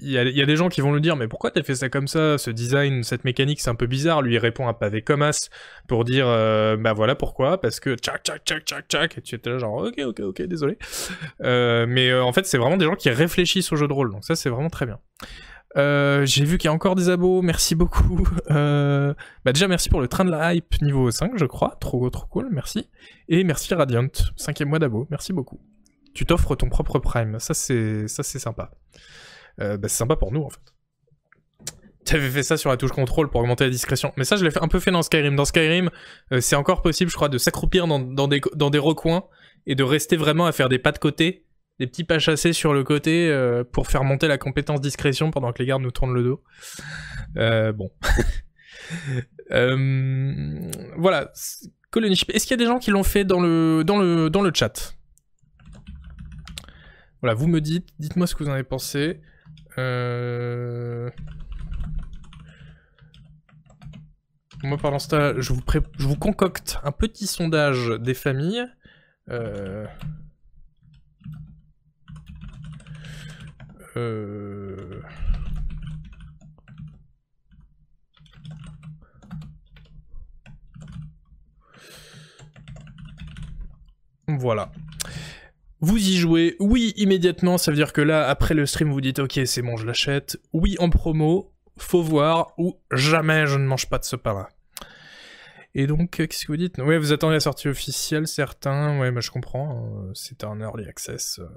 [0.00, 2.08] il y, a, des gens qui vont lui dire, mais pourquoi t'as fait ça comme
[2.08, 4.22] ça, ce design, cette mécanique, c'est un peu bizarre.
[4.22, 5.50] Lui, il répond un pavé comme as
[5.86, 9.34] pour dire, euh, bah voilà pourquoi, parce que tchac, tchac, tchac, tchac, tchac, et tu
[9.34, 10.78] étais là genre, ok, ok, ok, désolé.
[11.42, 14.10] Euh, mais euh, en fait, c'est vraiment des gens qui réfléchissent au jeu de rôle,
[14.10, 14.98] donc ça, c'est vraiment très bien.
[15.76, 18.26] Euh, J'ai vu qu'il y a encore des abos, merci beaucoup.
[18.50, 19.12] Euh,
[19.44, 21.76] bah déjà, merci pour le train de la hype niveau 5, je crois.
[21.80, 22.88] Trop, trop cool, merci.
[23.28, 25.60] Et merci Radiant, cinquième mois d'abo, merci beaucoup.
[26.14, 28.70] Tu t'offres ton propre Prime, ça c'est sympa.
[29.60, 30.60] Euh, bah, c'est sympa pour nous en fait.
[32.04, 34.14] T'avais fait ça sur la touche contrôle pour augmenter la discrétion.
[34.16, 35.36] Mais ça, je l'ai un peu fait dans Skyrim.
[35.36, 35.90] Dans Skyrim,
[36.40, 39.24] c'est encore possible, je crois, de s'accroupir dans des, dans des recoins
[39.66, 41.44] et de rester vraiment à faire des pas de côté,
[41.78, 45.52] des petits pas chassés sur le côté euh, pour faire monter la compétence discrétion pendant
[45.52, 46.42] que les gardes nous tournent le dos.
[47.36, 47.90] Euh, bon.
[49.50, 51.30] Euh, voilà.
[51.34, 54.94] Est-ce qu'il y a des gens qui l'ont fait dans le, chat?
[57.22, 59.20] Voilà, vous me dites, dites-moi ce que vous en avez pensé.
[64.62, 65.62] Moi, pendant ce temps, je vous,
[65.98, 68.66] je vous concocte un petit sondage des familles.
[69.30, 69.86] Euh...
[73.98, 75.02] Euh...
[84.28, 84.70] Voilà.
[85.80, 89.20] Vous y jouez, oui, immédiatement, ça veut dire que là, après le stream, vous dites,
[89.20, 90.38] ok, c'est bon, je l'achète.
[90.52, 94.48] Oui, en promo, faut voir, ou jamais je ne mange pas de ce pain-là.
[95.74, 96.78] Et donc, euh, qu'est-ce que vous dites?
[96.78, 100.86] Ouais, vous attendez la sortie officielle, certains, ouais, bah, je comprends, euh, c'est un early
[100.88, 101.38] access.
[101.38, 101.48] euh.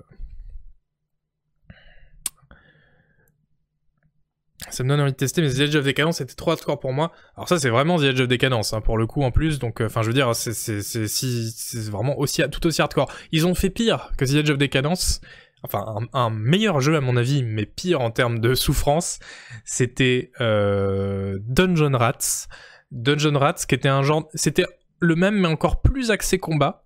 [4.69, 6.93] Ça me donne envie de tester, mais The Edge of Decadence c'était trop hardcore pour
[6.93, 7.11] moi.
[7.35, 9.59] Alors ça, c'est vraiment The Edge of Decadence, hein, pour le coup, en plus.
[9.59, 13.11] Donc, euh, enfin, je veux dire, c'est vraiment aussi, tout aussi hardcore.
[13.31, 15.21] Ils ont fait pire que The Edge of Decadence.
[15.63, 19.19] Enfin, un, un meilleur jeu, à mon avis, mais pire en termes de souffrance,
[19.63, 22.47] c'était euh, Dungeon Rats.
[22.91, 24.27] Dungeon Rats, qui était un genre...
[24.33, 24.65] C'était
[24.99, 26.85] le même, mais encore plus axé combat,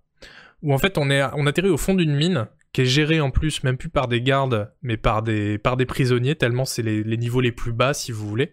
[0.62, 3.30] où en fait, on, est, on atterrit au fond d'une mine, qui est gérée en
[3.30, 7.16] plus, même plus par des gardes, mais par des, par des prisonniers, tellement c'est les,
[7.16, 8.52] niveaux les plus bas, si vous voulez.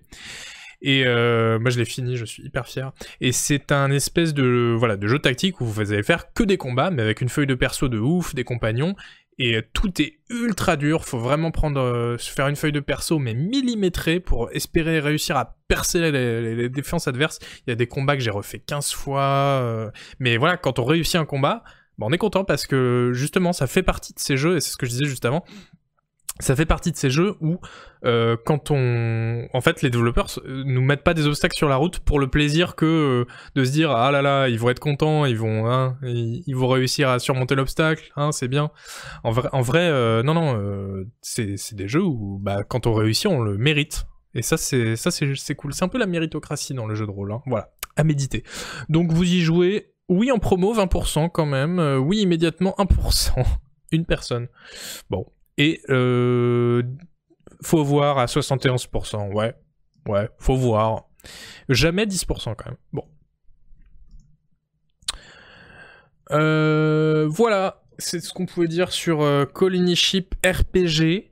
[0.81, 2.93] Et euh, moi je l'ai fini, je suis hyper fier.
[3.19, 6.55] Et c'est un espèce de voilà de jeu tactique où vous allez faire que des
[6.55, 8.95] combats, mais avec une feuille de perso de ouf, des compagnons,
[9.39, 11.03] et tout est ultra dur.
[11.03, 15.57] Faut vraiment prendre, euh, faire une feuille de perso mais millimétrée pour espérer réussir à
[15.67, 17.39] percer les, défenses adverses.
[17.67, 20.85] Il y a des combats que j'ai refait 15 fois, euh, mais voilà, quand on
[20.85, 21.65] réussit un combat,
[21.97, 24.71] bah, on est content parce que justement ça fait partie de ces jeux et c'est
[24.71, 25.43] ce que je disais juste avant.
[26.39, 27.59] Ça fait partie de ces jeux où,
[28.05, 31.75] euh, quand on, en fait, les développeurs euh, nous mettent pas des obstacles sur la
[31.75, 34.79] route pour le plaisir que euh, de se dire ah là là, ils vont être
[34.79, 38.71] contents, ils vont, hein, ils, vont réussir à surmonter l'obstacle, hein, c'est bien.
[39.23, 43.41] En vrai, en vrai, non non, c'est des jeux où, bah, quand on réussit, on
[43.41, 44.05] le mérite.
[44.33, 45.73] Et ça, c'est cool.
[45.75, 47.31] C'est un peu la méritocratie dans le jeu de rôle.
[47.31, 47.43] Hein.
[47.45, 48.43] Voilà, à méditer.
[48.89, 49.92] Donc vous y jouez.
[50.13, 51.79] Oui, en promo, 20% quand même.
[51.79, 53.43] Euh, oui, immédiatement, 1%.
[53.91, 54.47] Une personne.
[55.09, 55.25] Bon.
[55.57, 56.83] Et euh,
[57.63, 59.33] faut voir à 71%.
[59.33, 59.55] Ouais.
[60.07, 61.05] Ouais, faut voir.
[61.67, 62.77] Jamais 10% quand même.
[62.91, 63.05] Bon.
[66.29, 67.81] Euh, voilà.
[67.97, 69.45] C'est ce qu'on pouvait dire sur euh,
[69.95, 71.31] Ship RPG.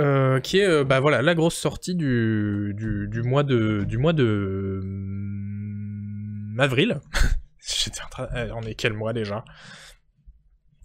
[0.00, 2.74] euh, qui est bah voilà la grosse sortie du,
[3.24, 3.84] mois de
[6.58, 7.00] avril.
[7.60, 9.44] J'étais en train, euh, on est quel mois déjà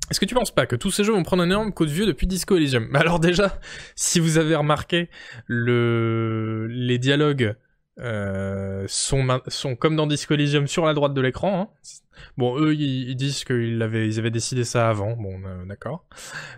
[0.09, 1.91] Est-ce que tu penses pas que tous ces jeux vont prendre un énorme coup de
[1.91, 2.87] vieux depuis Disco Elysium?
[2.91, 3.59] Mais alors déjà,
[3.95, 5.09] si vous avez remarqué,
[5.47, 7.55] le les dialogues
[7.99, 11.61] euh, sont comme dans Disco Elysium sur la droite de l'écran.
[11.61, 11.89] hein.
[12.37, 15.15] Bon, eux ils, ils disent qu'ils avaient ils avaient décidé ça avant.
[15.15, 16.07] Bon, euh, d'accord.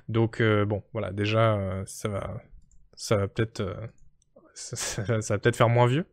[0.09, 2.41] Donc euh, bon, voilà, déjà ça va
[2.95, 3.61] ça va peut-être
[4.55, 6.05] ça, va peut-être faire moins vieux.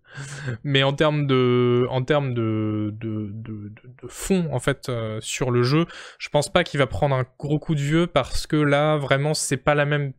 [0.64, 3.72] Mais en termes de en termes de de, de,
[4.08, 5.86] fond en fait euh, sur le jeu,
[6.18, 9.32] je pense pas qu'il va prendre un gros coup de vieux parce que là vraiment
[9.32, 10.12] c'est pas la même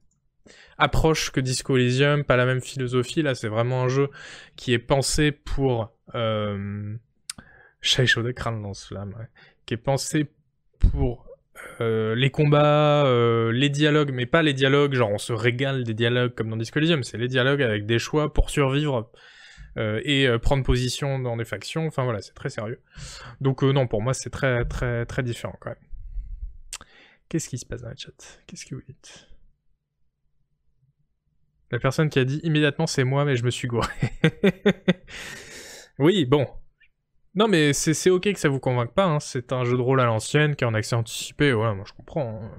[0.78, 3.22] approche que Disco Elysium, pas la même philosophie.
[3.22, 4.10] Là, c'est vraiment un jeu
[4.56, 6.96] qui est pensé pour euh...
[7.82, 9.28] Chaud de crâne lance-flamme, ouais.
[9.66, 10.32] qui est pensé
[10.80, 11.28] pour
[11.82, 15.94] euh, les combats, euh, les dialogues, mais pas les dialogues, genre on se régale des
[15.94, 19.12] dialogues comme dans Disco c'est les dialogues avec des choix pour survivre
[19.78, 22.82] euh, et prendre position dans des factions, enfin voilà, c'est très sérieux.
[23.42, 26.88] Donc non, pour moi c'est très très très différent quand même.
[27.30, 29.28] Qu'est-ce qui se passe dans le chat Qu'est-ce que vous dites?
[31.72, 33.88] La personne qui a dit immédiatement c'est moi mais je me suis gouré.
[36.00, 36.48] oui, bon.
[37.36, 39.06] Non, mais c'est ok que ça vous convainque pas.
[39.06, 39.20] Hein.
[39.20, 41.54] C'est un jeu de rôle à l'ancienne qui est en accès anticipé.
[41.54, 42.42] Ouais, moi je comprends.
[42.44, 42.52] Hein.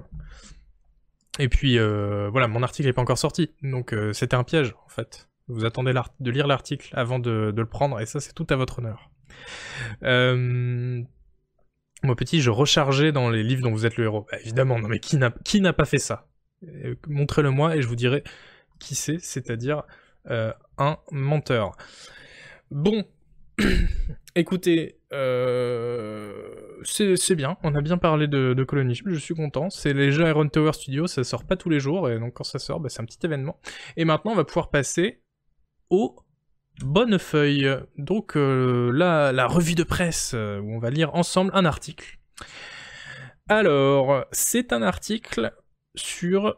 [1.39, 4.75] Et puis euh, voilà, mon article n'est pas encore sorti, donc euh, c'était un piège
[4.85, 5.29] en fait.
[5.49, 8.79] Vous attendez de lire l'article avant de, le prendre, et ça c'est tout à votre
[8.79, 9.11] honneur.
[10.05, 11.03] Euh...
[12.03, 14.27] Moi petit, je rechargeais dans les livres dont vous êtes le héros.
[14.31, 16.29] Bah, évidemment, non mais qui n'a pas fait ça?
[16.63, 18.23] Euh, Montrez-le moi et je vous dirai
[18.79, 19.83] qui c'est, c'est-à-dire
[20.79, 21.77] un menteur.
[22.71, 23.05] Bon,
[24.35, 29.71] écoutez, euh, c'est bien, on a bien parlé de, colonisme, je suis content.
[29.71, 32.45] C'est les jeux Iron Tower Studio, ça sort pas tous les jours, et donc quand
[32.45, 33.59] ça sort, bah, c'est un petit événement.
[33.97, 35.23] Et maintenant, on va pouvoir passer
[35.91, 36.17] au
[36.83, 37.69] bonne feuille.
[37.97, 42.19] Donc euh, la, revue de presse, euh, où on va lire ensemble un article.
[43.49, 45.53] Alors, c'est un article
[45.97, 46.57] sur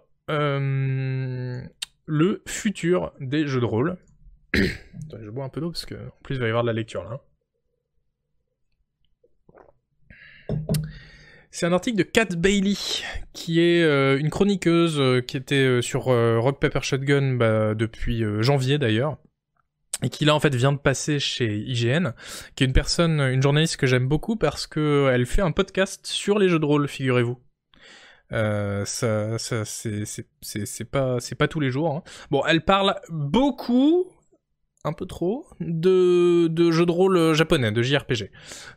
[2.08, 3.96] le futur des jeux de rôle.
[4.54, 6.72] je bois un peu d'eau parce que en plus il va y avoir de la
[6.72, 7.20] lecture là.
[11.56, 12.74] C'est un article de Kat Bailey,
[13.32, 18.22] qui est euh, une chroniqueuse euh, qui était euh, sur Rock Paper Shotgun bah, depuis
[18.40, 19.16] janvier d'ailleurs,
[20.02, 22.12] et qui là en fait vient de passer chez IGN,
[22.56, 26.06] qui est une personne, une journaliste que j'aime beaucoup parce que elle fait un podcast
[26.06, 27.38] sur les jeux de rôle, figurez-vous.
[28.30, 31.90] ça, ça c'est pas pas tous les jours.
[31.90, 32.02] Hein.
[32.30, 34.12] Bon, elle parle beaucoup
[34.86, 38.30] un peu trop de, jeux de rôle euh, japonais, de JRPG.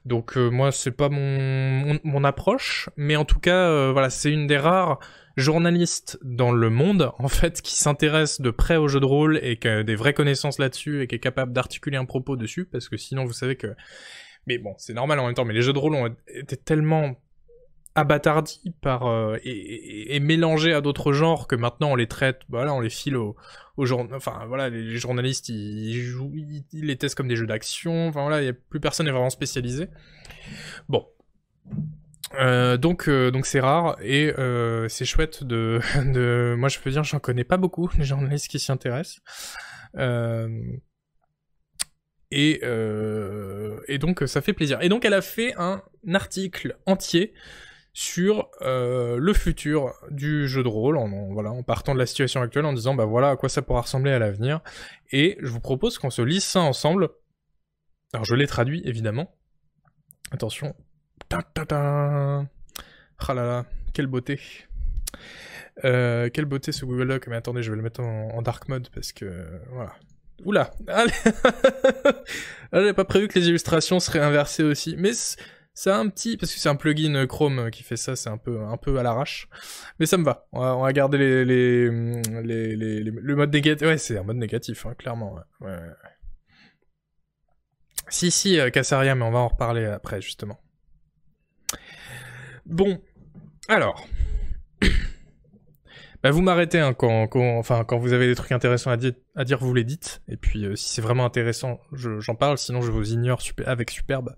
[0.06, 4.32] Donc euh, moi c'est pas mon, mon, approche, mais en tout cas euh, voilà c'est
[4.32, 5.00] une des rares
[5.38, 9.58] journalistes dans le monde en fait qui s'intéresse de près aux jeux de rôle et
[9.58, 12.90] qui a des vraies connaissances là-dessus et qui est capable d'articuler un propos dessus parce
[12.90, 13.76] que sinon vous savez que
[14.48, 17.16] mais bon c'est normal en même temps mais les jeux de rôle ont été tellement
[17.96, 22.74] abattardi par euh, et, et, mélangé à d'autres genres que maintenant on les traite voilà
[22.74, 23.36] on les file aux,
[23.78, 28.22] aux enfin voilà les, journalistes ils, jouent ils, les testent comme des jeux d'action enfin
[28.22, 29.88] voilà y a plus personne n'est vraiment spécialisé.
[30.88, 31.08] Bon.
[32.40, 34.32] Euh, donc euh, donc c'est rare et
[34.88, 35.80] c'est chouette de,
[36.14, 39.22] de moi je peux dire j'en connais pas beaucoup les journalistes qui s'y intéressent.
[42.32, 42.62] Et,
[43.88, 44.80] et donc ça fait plaisir.
[44.82, 45.82] Et donc elle a fait un
[46.14, 47.34] article entier
[48.00, 52.42] sur euh, le futur du jeu de rôle, en, voilà, en partant de la situation
[52.42, 54.62] actuelle, en disant bah voilà à quoi ça pourra ressembler à l'avenir.
[55.12, 57.10] Et je vous propose qu'on se lise ça ensemble.
[58.14, 59.36] Alors je l'ai traduit évidemment.
[60.32, 60.78] Attention.
[61.28, 62.46] Ta ta ta.
[63.28, 64.40] Ah quelle beauté.
[65.84, 67.28] Euh, quelle beauté ce Google Doc.
[67.28, 69.94] Mais attendez, je vais le mettre en, dark mode parce que voilà.
[70.46, 70.72] Oula.
[70.88, 71.12] Allez.
[72.72, 75.12] J'avais pas prévu que les illustrations seraient inversées aussi, mais
[75.80, 78.60] c'est un petit, parce que c'est un plugin Chrome qui fait ça, c'est un peu,
[79.00, 79.48] à l'arrache.
[79.98, 80.46] Mais ça me va.
[80.52, 83.88] On va, garder les, le mode négatif.
[83.88, 85.40] Ouais, c'est un mode négatif, hein, clairement.
[88.10, 90.60] Si, si, euh, Cassaria, mais on va en reparler après, justement.
[92.66, 93.02] Bon.
[93.70, 94.06] Alors.
[96.24, 99.74] bah, vous m'arrêtez hein, quand, enfin, quand vous avez des trucs intéressants à, dire, vous
[99.74, 100.22] les dites.
[100.28, 102.58] Et puis, euh, si c'est vraiment intéressant, j'en parle.
[102.58, 104.36] Sinon, je vous ignore avec superbe.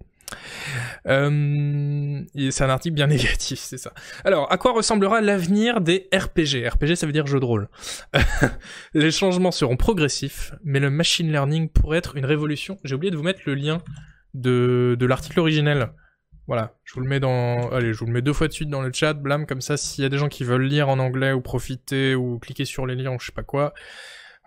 [1.08, 3.94] Euh, c'est un article bien négatif, c'est ça.
[4.24, 7.70] Alors, à quoi ressemblera l'avenir des RPG RPG, ça veut dire jeu de rôle.
[8.94, 12.78] Les changements seront progressifs, mais le machine learning pourrait être une révolution.
[12.84, 13.80] J'ai oublié de vous mettre le lien
[14.34, 15.92] de, l'article originel.
[16.48, 18.70] Voilà, je vous le mets dans, allez, je vous le mets deux fois de suite
[18.70, 19.78] dans le chat, blâme comme ça.
[19.78, 22.86] S'il y a des gens qui veulent lire en anglais ou profiter ou cliquer sur
[22.86, 23.74] les liens ou je sais pas quoi,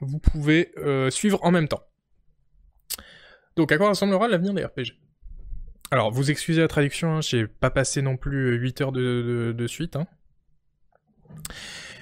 [0.00, 1.82] vous pouvez euh, suivre en même temps.
[3.56, 5.03] Donc, à quoi ressemblera l'avenir des RPG
[5.90, 9.96] alors, vous excusez la traduction, hein, j'ai pas passé non plus 8 heures de, suite.
[9.96, 10.06] Hein.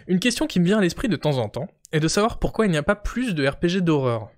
[0.07, 2.66] Une question qui me vient à l'esprit de temps en temps est de savoir pourquoi
[2.66, 4.30] il n'y a pas plus de RPG d'horreur.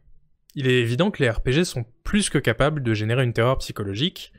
[0.55, 4.33] Il est évident que les RPG sont plus que capables de générer une terreur psychologique,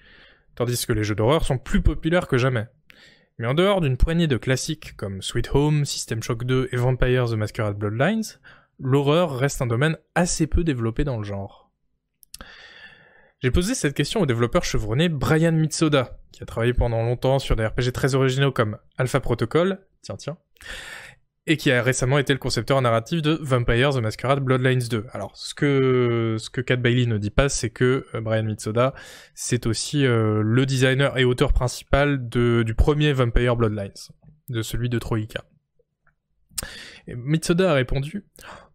[0.56, 2.68] tandis que les jeux d'horreur sont plus populaires que jamais.
[3.38, 7.30] Mais en dehors d'une poignée de classiques comme Sweet Home, System Shock 2 et Vampire
[7.30, 8.24] the Masquerade Bloodlines,
[8.80, 11.65] l'horreur reste un domaine assez peu développé dans le genre.
[13.46, 17.56] J'ai posé cette question au développeur chevronné Brian Mitsoda, qui a travaillé pendant longtemps sur
[17.56, 20.40] des RPG très originaux comme Alpha Protocol, tiens tiens,
[21.46, 25.06] et qui a récemment été le concepteur narratif de Vampire the Masquerade Bloodlines 2.
[25.12, 28.96] Alors, ce que, ce que Cat Bailey ne dit pas, c'est que euh, Brian Mitsoda,
[29.36, 33.94] c'est aussi euh, le designer et auteur principal de, du premier Vampire Bloodlines,
[34.50, 35.44] de celui de Troika.
[37.06, 38.26] Et Mitsuda a répondu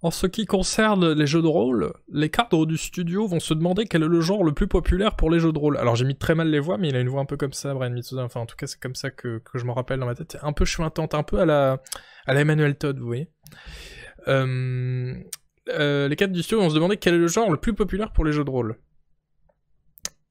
[0.03, 3.85] En ce qui concerne les jeux de rôle, les cadres du studio vont se demander
[3.85, 5.77] quel est le genre le plus populaire pour les jeux de rôle.
[5.77, 7.53] Alors j'ai mis très mal les voix, mais il a une voix un peu comme
[7.53, 8.23] ça, Brian Mitsuda.
[8.23, 10.39] Enfin, en tout cas, c'est comme ça que, je me rappelle dans ma tête.
[10.41, 11.83] Un peu chuintante, un peu à la,
[12.27, 13.29] à la Emmanuel Todd, vous voyez.
[14.29, 15.15] Euh,
[15.69, 18.13] euh, les cadres du studio vont se demander quel est le genre le plus populaire
[18.13, 18.79] pour les jeux de rôle.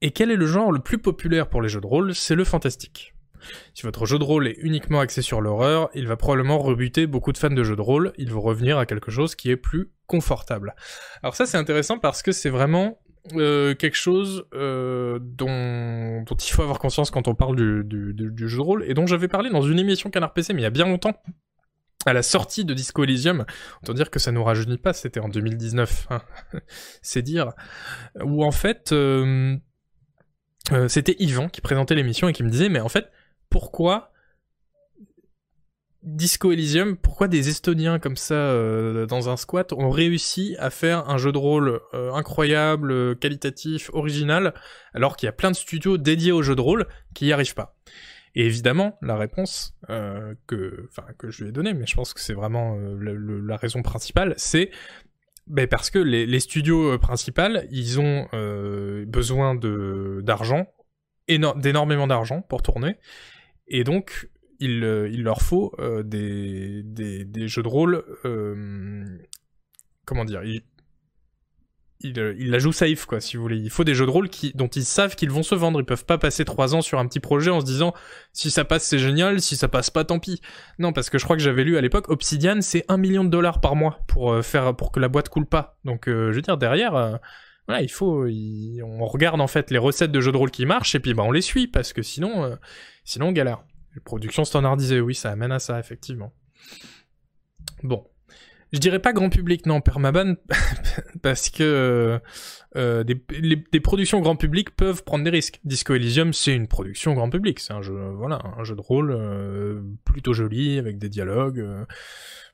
[0.00, 2.12] Et quel est le genre le plus populaire pour les jeux de rôle?
[2.14, 3.14] C'est le fantastique.
[3.74, 7.32] Si votre jeu de rôle est uniquement axé sur l'horreur, il va probablement rebuter beaucoup
[7.32, 9.90] de fans de jeux de rôle, il va revenir à quelque chose qui est plus
[10.06, 10.74] confortable.
[11.22, 12.98] Alors ça c'est intéressant parce que c'est vraiment
[13.34, 18.62] euh, quelque chose euh, dont, il faut avoir conscience quand on parle du, jeu de
[18.62, 20.86] rôle, et dont j'avais parlé dans une émission Canard PC, mais il y a bien
[20.86, 21.14] longtemps,
[22.06, 23.44] à la sortie de Disco Elysium,
[23.82, 26.22] autant dire que ça nous rajeunit pas, c'était en 2019, hein.
[27.02, 27.52] c'est dire,
[28.24, 29.58] où en fait, euh,
[30.88, 33.10] c'était Yvan qui présentait l'émission et qui me disait, mais en fait,
[33.50, 34.10] pourquoi
[36.02, 41.10] Disco Elysium, pourquoi des Estoniens comme ça euh, dans un squat ont réussi à faire
[41.10, 44.54] un jeu de rôle euh, incroyable, qualitatif, original,
[44.94, 47.54] alors qu'il y a plein de studios dédiés au jeu de rôle qui n'y arrivent
[47.54, 47.76] pas.
[48.34, 50.88] Et évidemment, la réponse euh, que,
[51.28, 54.70] je lui ai donnée, mais je pense que c'est vraiment la, raison principale, c'est
[55.48, 57.42] ben parce que les, studios principaux,
[57.72, 58.28] ils ont
[59.06, 60.66] besoin d'argent,
[61.28, 62.96] d'énormément d'argent pour tourner,
[63.70, 64.28] et donc
[64.60, 68.04] il, euh, leur faut euh, des, des, des, jeux de rôle.
[68.24, 69.18] Euh,
[70.04, 70.62] comment dire il,
[72.02, 73.58] il, la joue safe, quoi, si vous voulez.
[73.58, 75.80] Il faut des jeux de rôle qui, dont ils savent qu'ils vont se vendre.
[75.80, 77.94] Ils peuvent pas passer trois ans sur un petit projet en se disant
[78.32, 80.40] si ça passe, c'est génial, si ça passe pas, tant pis.
[80.78, 83.30] Non, parce que je crois que j'avais lu à l'époque, Obsidian, c'est un million de
[83.30, 85.78] dollars par mois pour, faire, pour que la boîte coule pas.
[85.84, 87.18] Donc, je veux dire, derrière.
[87.68, 90.94] Voilà, il faut, on regarde en fait les recettes de jeux de rôle qui marchent
[90.94, 92.58] et puis bah on les suit parce que sinon,
[93.04, 93.62] sinon on galère.
[94.04, 96.32] Production standardisée, oui, ça amène à ça, effectivement.
[97.82, 98.06] Bon.
[98.72, 100.36] Je dirais pas grand public, non, Permaban,
[101.22, 102.20] parce que
[102.76, 105.58] euh, des, les, productions grand public peuvent prendre des risques.
[105.64, 109.10] Disco Elysium, c'est une production grand public, c'est un jeu, voilà, un jeu de rôle
[109.10, 111.58] euh, plutôt joli, avec des dialogues.
[111.58, 111.84] Euh.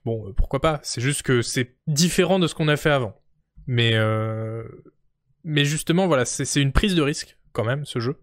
[0.06, 3.20] bon, pourquoi pas C'est juste que c'est différent de ce qu'on a fait avant.
[3.66, 3.92] Mais,
[5.46, 8.20] mais justement, voilà, c'est une prise de risque, quand même, ce jeu.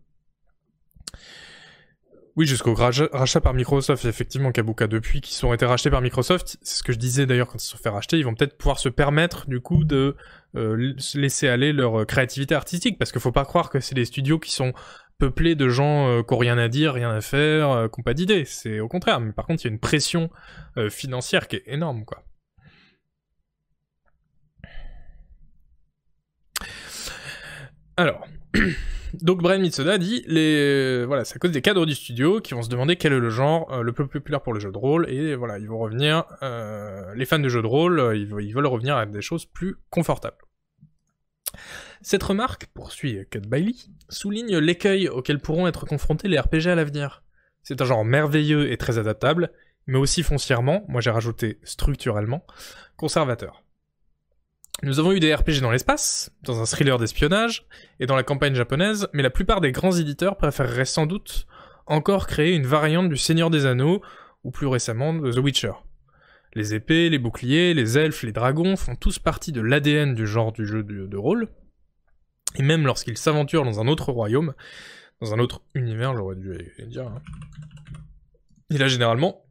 [2.36, 6.78] Oui, jusqu'au rachat par Microsoft, effectivement, Kabuka, depuis qu'ils ont été rachetés par Microsoft, c'est
[6.78, 8.78] ce que je disais d'ailleurs quand ils se sont fait racheter, ils vont peut-être pouvoir
[8.78, 10.18] se permettre, du coup, de
[10.58, 14.06] euh, laisser aller leur euh, créativité artistique, parce qu'il faut pas croire que c'est des
[14.06, 14.74] studios qui sont
[15.18, 18.16] peuplés de gens euh, qui ont rien à dire, rien à faire, qui n'ont pas
[18.16, 20.30] d'idées, c'est au contraire, mais par contre, il y a une pression
[20.90, 22.24] financière qui est énorme, quoi.
[27.98, 28.28] Alors...
[29.22, 32.64] Donc Brian Mitsoda dit les voilà, c'est à cause des cadres du studio qui vont
[32.64, 35.08] se demander quel est le genre euh, le plus populaire pour le jeu de rôle
[35.10, 38.66] et voilà, ils vont revenir euh, les fans de jeux de rôle, euh, ils, veulent
[38.66, 40.38] revenir à des choses plus confortables.
[42.02, 43.76] Cette remarque, poursuit Cut Bailey,
[44.10, 47.24] souligne l'écueil auquel pourront être confrontés les RPG à l'avenir.
[47.62, 49.52] C'est un genre merveilleux et très adaptable,
[49.86, 52.46] mais aussi foncièrement, moi j'ai rajouté structurellement,
[52.98, 53.64] conservateur.
[54.82, 57.66] Nous avons eu des RPG dans l'espace, dans un thriller d'espionnage,
[58.00, 61.46] et dans la campagne japonaise, mais la plupart des grands éditeurs préféreraient sans doute
[61.86, 64.02] encore créer une variante du Seigneur des Anneaux,
[64.44, 65.74] ou plus récemment de The Witcher.
[66.54, 70.52] Les épées, les boucliers, les elfes, les dragons font tous partie de l'ADN du genre
[70.52, 71.48] du jeu de, rôle,
[72.56, 74.54] et même lorsqu'ils s'aventurent dans un autre royaume,
[75.22, 76.58] dans un autre univers, j'aurais dû
[76.88, 77.22] dire, hein,
[78.70, 79.43] il a généralement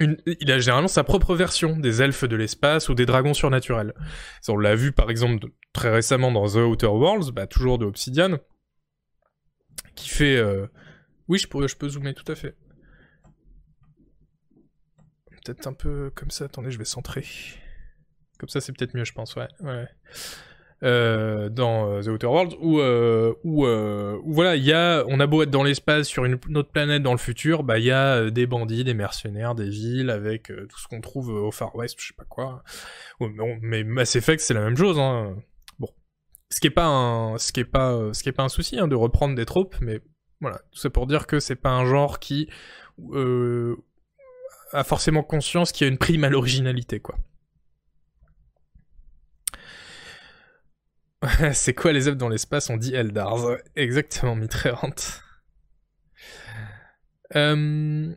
[0.00, 3.94] il a généralement sa propre version des elfes de l'espace ou des dragons surnaturels.
[4.48, 8.38] On l'a vu par exemple très récemment dans The Outer Worlds, bah, toujours de Obsidian,
[9.94, 10.36] qui fait...
[10.36, 10.66] Euh,
[11.28, 12.56] oui, je peux, je peux zoomer tout à fait.
[15.44, 17.24] Peut-être un peu comme ça, attendez, je vais centrer.
[18.38, 19.48] Comme ça, c'est peut-être mieux, je pense, ouais.
[19.60, 19.86] ouais.
[20.82, 25.42] Euh, dans euh, The Outer Worlds où, euh, voilà, il y a, on a beau
[25.42, 28.46] être dans l'espace sur une, autre planète dans le futur, bah il y a des
[28.46, 32.14] bandits, des mercenaires, des villes avec tout ce qu'on trouve au Far West, je sais
[32.16, 32.62] pas quoi.
[33.60, 34.98] mais, Mass Effect c'est la même chose.
[34.98, 35.36] Hein.
[35.78, 35.88] Bon,
[36.48, 39.44] ce qui est pas un, ce pas, ce pas un souci hein, de reprendre des
[39.44, 40.00] tropes, mais
[40.40, 42.48] voilà, tout ça pour dire que c'est pas un genre qui
[44.72, 47.16] a forcément conscience qu'il y a une prime à l'originalité, quoi.
[51.52, 52.70] C'est quoi les œuvres dans l'espace?
[52.70, 53.56] On dit Eldars.
[53.76, 54.94] Exactement, Mitrérant.
[57.36, 58.14] Euh...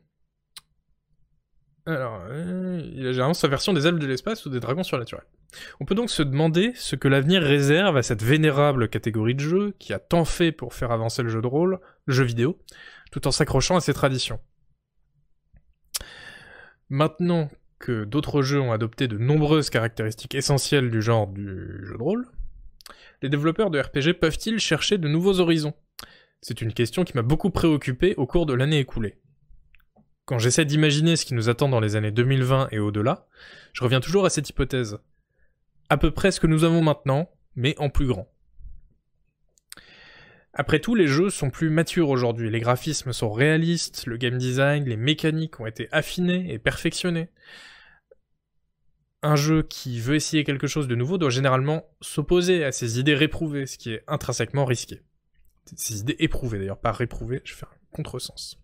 [1.85, 5.25] Alors, euh, il a généralement sa version des elfes de l'espace ou des dragons surnaturels.
[5.79, 9.75] On peut donc se demander ce que l'avenir réserve à cette vénérable catégorie de jeu
[9.79, 12.57] qui a tant fait pour faire avancer le jeu de rôle, le jeu vidéo,
[13.11, 14.39] tout en s'accrochant à ses traditions.
[16.89, 17.49] Maintenant
[17.79, 22.27] que d'autres jeux ont adopté de nombreuses caractéristiques essentielles du genre du jeu de rôle,
[23.23, 25.73] les développeurs de RPG peuvent-ils chercher de nouveaux horizons?
[26.41, 29.17] C'est une question qui m'a beaucoup préoccupé au cours de l'année écoulée.
[30.25, 33.25] Quand j'essaie d'imaginer ce qui nous attend dans les années 2020 et au-delà,
[33.71, 34.99] je reviens toujours à cette hypothèse.
[35.89, 38.29] À peu près ce que nous avons maintenant, mais en plus grand.
[40.53, 44.83] Après tout, les jeux sont plus matures aujourd'hui, les graphismes sont réalistes, le game design,
[44.83, 47.29] les mécaniques ont été affinés et perfectionnés.
[49.23, 53.15] Un jeu qui veut essayer quelque chose de nouveau doit généralement s'opposer à ses idées
[53.15, 55.01] réprouvées, ce qui est intrinsèquement risqué.
[55.77, 58.59] Ses idées éprouvées d'ailleurs, pas réprouvées, je fais un contresens.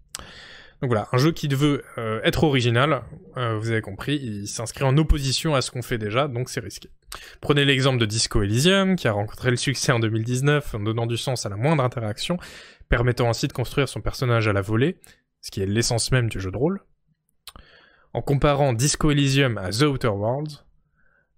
[0.81, 3.03] Donc voilà, un jeu qui veut euh, être original,
[3.37, 6.61] euh, vous avez compris, il s'inscrit en opposition à ce qu'on fait déjà, donc c'est
[6.61, 6.89] risqué.
[7.41, 11.17] Prenez l'exemple de Disco Elysium, qui a rencontré le succès en 2019 en donnant du
[11.17, 12.37] sens à la moindre interaction,
[12.87, 14.97] permettant ainsi de construire son personnage à la volée,
[15.41, 16.81] ce qui est l'essence même du jeu de rôle.
[18.13, 20.65] En comparant Disco Elysium à The Outer Worlds,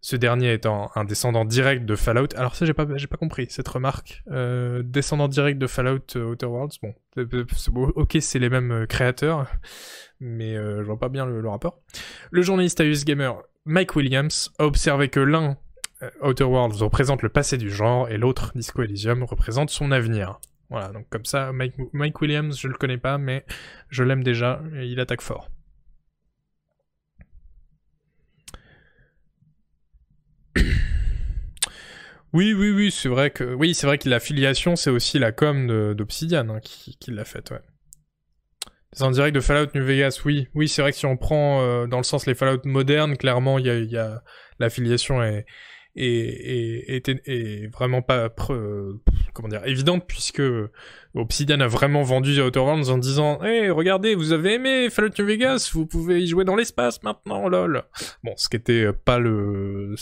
[0.02, 2.30] ce dernier étant un descendant direct de Fallout.
[2.36, 2.86] Alors ça, j'ai pas,
[3.18, 4.24] compris cette remarque.
[4.32, 6.78] Euh, descendant direct de Fallout euh, Outer Worlds.
[6.82, 6.94] Bon,
[7.96, 9.46] ok, c'est les mêmes euh, créateurs,
[10.20, 11.80] mais je vois pas bien le, rapport.
[12.32, 15.58] Le journaliste iOS Gamer Mike Williams a observé que l'un,
[16.24, 20.40] Outer Worlds, représente le passé du genre et l'autre, Disco Elysium, représente son avenir.
[20.72, 23.46] Voilà, donc comme ça, Mike, Mike Williams, je le connais pas, mais
[23.90, 25.50] je l'aime déjà et il attaque fort.
[32.34, 35.94] Oui, oui, oui, c'est vrai que oui, c'est vrai que l'affiliation, c'est aussi la com
[35.94, 37.60] d'Obsidian hein, qui, l'a faite, ouais.
[39.02, 41.88] en direct de Fallout New Vegas, oui, oui, c'est vrai que si on prend euh,
[41.88, 44.24] dans le sens les Fallout modernes, clairement, il y a, y a
[44.60, 45.46] l'affiliation est
[47.74, 48.30] vraiment pas
[49.34, 50.42] comment évidente puisque
[51.14, 55.12] Obsidian a vraiment vendu The Outer Worlds en disant "Hey, regardez, vous avez aimé Fallout
[55.20, 57.84] New Vegas, vous pouvez y jouer dans l'espace maintenant, lol."
[58.24, 59.96] Bon, ce qui était pas le...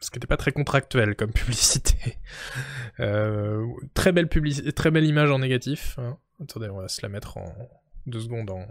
[0.00, 2.18] ce qui était pas très contractuel comme publicité.
[3.00, 4.28] Euh, très belle
[4.74, 5.98] très belle image en négatif.
[5.98, 6.18] Hein.
[6.42, 7.52] Attendez, on va se la mettre en
[8.06, 8.66] deux secondes en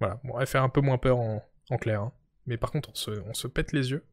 [0.00, 1.42] voilà, bon, elle fait un peu moins peur en,
[1.80, 2.02] clair.
[2.02, 2.12] Hein.
[2.46, 4.04] Mais par contre, on se, pète les yeux.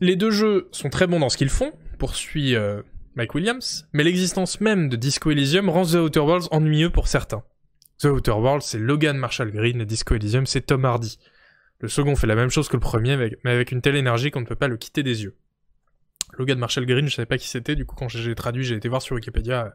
[0.00, 2.82] Les deux jeux sont très bons dans ce qu'ils font, poursuit euh,
[3.16, 7.42] Mike Williams, mais l'existence même de Disco Elysium rend The Outer Worlds ennuyeux pour certains.
[7.98, 11.18] The Outer Worlds, c'est Logan Marshall Green Disco Elysium, c'est Tom Hardy.
[11.80, 14.40] Le second fait la même chose que le premier, mais avec une telle énergie qu'on
[14.40, 15.36] ne peut pas le quitter des yeux.
[16.36, 18.88] Logan Marshall Green, je savais pas qui c'était, du coup quand j'ai traduit, j'ai été
[18.88, 19.74] voir sur Wikipédia,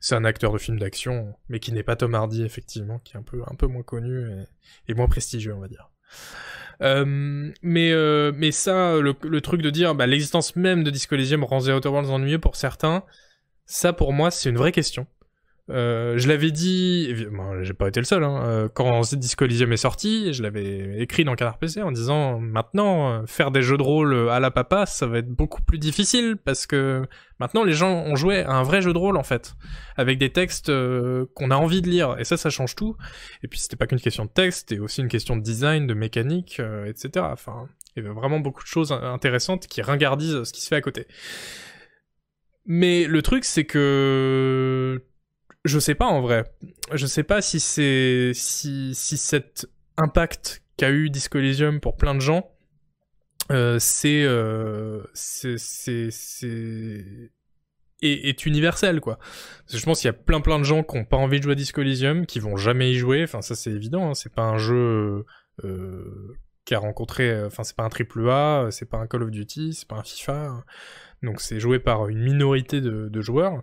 [0.00, 3.18] c'est un acteur de film d'action, mais qui n'est pas Tom Hardy, effectivement, qui est
[3.18, 4.26] un peu, moins connu
[4.88, 5.90] et, moins prestigieux, on va dire.
[6.82, 11.44] Euh, mais euh, mais ça, le, truc de dire bah, l'existence même de Disco Elysium
[11.44, 13.04] rend The Outer Worlds ennuyeux pour certains,
[13.64, 15.06] ça pour moi c'est une vraie question.
[15.70, 17.14] Euh, je l'avais dit,
[17.62, 21.24] j'ai pas été le seul, hein, euh, quand Disco Elysium est sorti, je l'avais écrit
[21.24, 24.84] dans Canard PC en disant maintenant euh, faire des jeux de rôle à la papa,
[24.84, 27.06] ça va être beaucoup plus difficile parce que
[27.40, 29.54] maintenant les gens ont joué à un vrai jeu de rôle en fait,
[29.96, 30.70] avec des textes
[31.34, 32.96] qu'on a envie de lire et ça, ça change tout.
[33.42, 35.94] Et puis c'était pas qu'une question de texte, c'était aussi une question de design, de
[35.94, 37.24] mécanique, etc.
[37.32, 40.76] Enfin, il y avait vraiment beaucoup de choses intéressantes qui ringardisent ce qui se fait
[40.76, 41.06] à côté.
[42.66, 45.02] Mais le truc, c'est que
[45.64, 46.44] je sais pas en vrai.
[46.92, 52.14] Je sais pas si c'est si si cet impact qu'a eu Disco Elysium pour plein
[52.14, 52.50] de gens,
[53.50, 55.56] euh, c'est euh, c'est
[58.02, 59.18] est, universel quoi.
[59.18, 61.38] Parce que je pense qu'il y a plein plein de gens qui ont pas envie
[61.38, 63.22] de jouer à Disco Elysium, qui vont jamais y jouer.
[63.24, 64.10] Enfin ça c'est évident.
[64.10, 64.14] Hein.
[64.14, 65.24] C'est pas un jeu
[65.64, 66.36] euh,
[66.66, 67.42] qui a rencontré.
[67.44, 70.02] Enfin c'est pas un triple A, c'est pas un Call of Duty, c'est pas un
[70.02, 70.64] FIFA.
[71.22, 73.62] Donc c'est joué par une minorité de, de joueurs.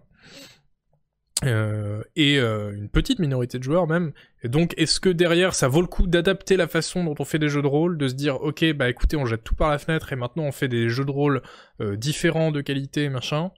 [1.44, 4.12] Euh, et euh, une petite minorité de joueurs même.
[4.44, 7.40] Et donc, est-ce que derrière, ça vaut le coup d'adapter la façon dont on fait
[7.40, 9.80] des jeux de rôle, de se dire, ok, bah écoutez, on jette tout par la
[9.80, 11.42] fenêtre et maintenant on fait des jeux de rôle
[11.82, 13.52] euh, différents de qualité, machin.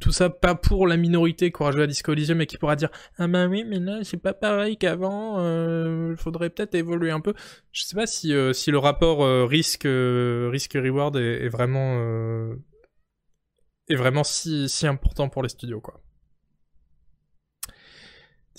[0.00, 2.90] tout ça pas pour la minorité qui aura joué à Disco mais qui pourra dire
[3.18, 5.40] ah bah oui mais là c'est pas pareil qu'avant
[6.10, 7.34] il faudrait peut-être évoluer un peu
[7.72, 11.98] je sais pas si si le rapport risque risque reward est, est vraiment
[13.88, 16.00] est vraiment si si important pour les studios quoi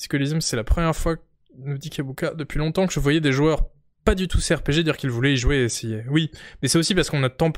[0.09, 1.15] Disco c'est la première fois,
[1.57, 3.69] nous dit Kabuka, depuis longtemps que je voyais des joueurs
[4.03, 6.03] pas du tout CRPG dire qu'ils voulaient y jouer et essayer.
[6.09, 7.51] Oui, mais c'est aussi parce qu'on a tant...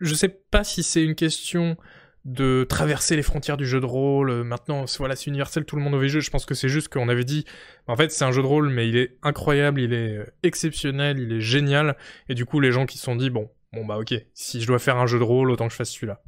[0.00, 1.76] Je sais pas si c'est une question
[2.24, 4.30] de traverser les frontières du jeu de rôle.
[4.30, 6.20] Euh, maintenant, voilà, c'est universel, tout le monde veut jouer.
[6.20, 7.44] Je pense que c'est juste qu'on avait dit,
[7.86, 11.18] en fait, c'est un jeu de rôle, mais il est incroyable, il est euh, exceptionnel,
[11.18, 11.96] il est génial.
[12.28, 14.66] Et du coup, les gens qui se sont dit, bon, bon bah ok, si je
[14.66, 16.22] dois faire un jeu de rôle, autant que je fasse celui-là.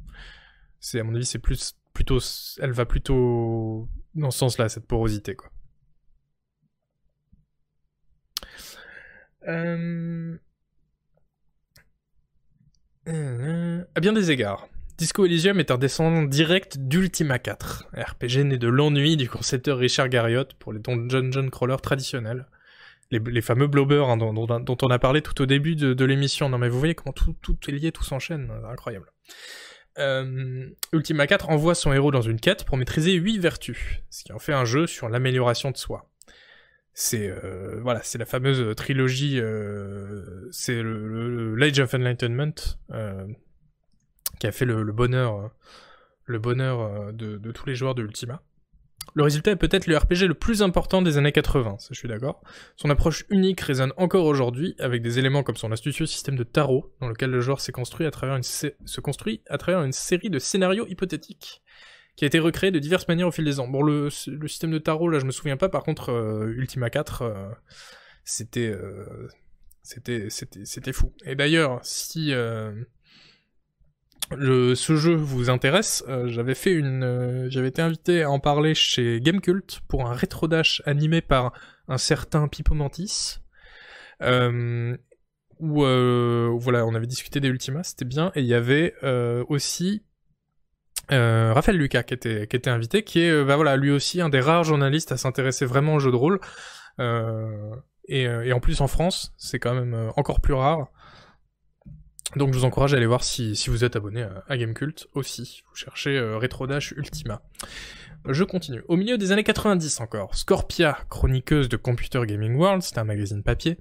[0.79, 2.19] C'est à mon avis, c'est plus, plutôt,
[2.59, 5.49] elle va plutôt dans ce sens-là, cette porosité, quoi.
[9.47, 10.37] Euh...
[13.05, 18.69] À bien des égards, Disco Elysium est un descendant direct d'Ultima 4, RPG né de
[18.69, 22.45] l'ennui du concepteur Richard Garriott pour les dungeon crawlers traditionnels.
[23.11, 26.47] les, fameux blobers hein, dont, on a parlé tout au début de, l'émission.
[26.47, 29.11] Non mais vous voyez comment tout, tout est lié, tout s'enchaîne, incroyable.
[29.99, 34.33] Euh, Ultima 4 envoie son héros dans une quête pour maîtriser 8 vertus, ce qui
[34.33, 36.09] en fait un jeu sur l'amélioration de soi.
[36.95, 42.53] C'est euh, voilà, c'est la fameuse trilogie, euh, c'est l'Age of Enlightenment
[44.39, 45.51] qui a fait le, bonheur,
[46.27, 48.41] de, tous les joueurs de Ultima.
[49.15, 52.07] Le résultat est peut-être le RPG le plus important des années 80, ça je suis
[52.07, 52.41] d'accord.
[52.75, 56.91] Son approche unique résonne encore aujourd'hui avec des éléments comme son astucieux système de tarot,
[56.99, 61.61] dans lequel le une se construit à travers une série de scénarios hypothétiques,
[62.15, 63.67] qui a été recréé de diverses manières au fil des ans.
[63.67, 67.21] Bon, le, système de tarot, là je me souviens pas, par contre, euh, Ultima 4,
[67.21, 67.49] euh,
[68.25, 69.27] c'était, euh,
[69.83, 71.13] c'était, c'était, c'était fou.
[71.25, 72.33] Et d'ailleurs, si
[74.31, 78.73] ce jeu vous intéresse, euh, j'avais fait une, euh, j'avais été invité à en parler
[78.73, 81.53] chez Gamecult pour un rétro dash animé par
[81.87, 83.39] un certain Pipo Mantis,
[84.21, 84.97] euh,
[85.59, 88.95] voilà, on avait discuté des Ultimas, c'était bien, et il y avait
[89.47, 90.03] aussi
[91.09, 94.63] Raphaël Lucas qui était, qui était invité, qui est bah lui aussi un des rares
[94.63, 96.39] journalistes à s'intéresser vraiment au jeu de rôle.
[98.07, 100.87] Et, en plus en France, c'est quand même encore plus rare.
[102.35, 105.63] Donc je vous encourage à aller voir si, vous êtes abonné à, Gamecult aussi.
[105.69, 107.41] Vous cherchez euh, Retro Dash Ultima.
[108.27, 108.81] Je continue.
[108.87, 113.43] Au milieu des années 90 encore, Scorpia, chroniqueuse de Computer Gaming World, c'était un magazine
[113.43, 113.77] papier,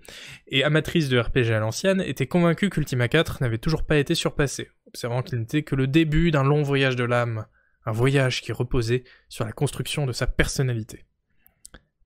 [0.49, 4.69] et amatrice de RPG à l'ancienne, était convaincue qu'Ultima 4 n'avait toujours pas été surpassé,
[4.89, 7.47] observant qu'il n'était que le début d'un long voyage de l'âme,
[7.87, 11.05] un voyage qui reposait sur la construction de sa personnalité.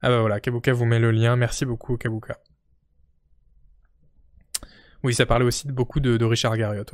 [0.02, 2.38] Ah bah voilà, Kabuka vous met le lien, merci beaucoup Kabuka.
[5.06, 6.92] Oui, ça parlait aussi beaucoup de, Richard Garriott.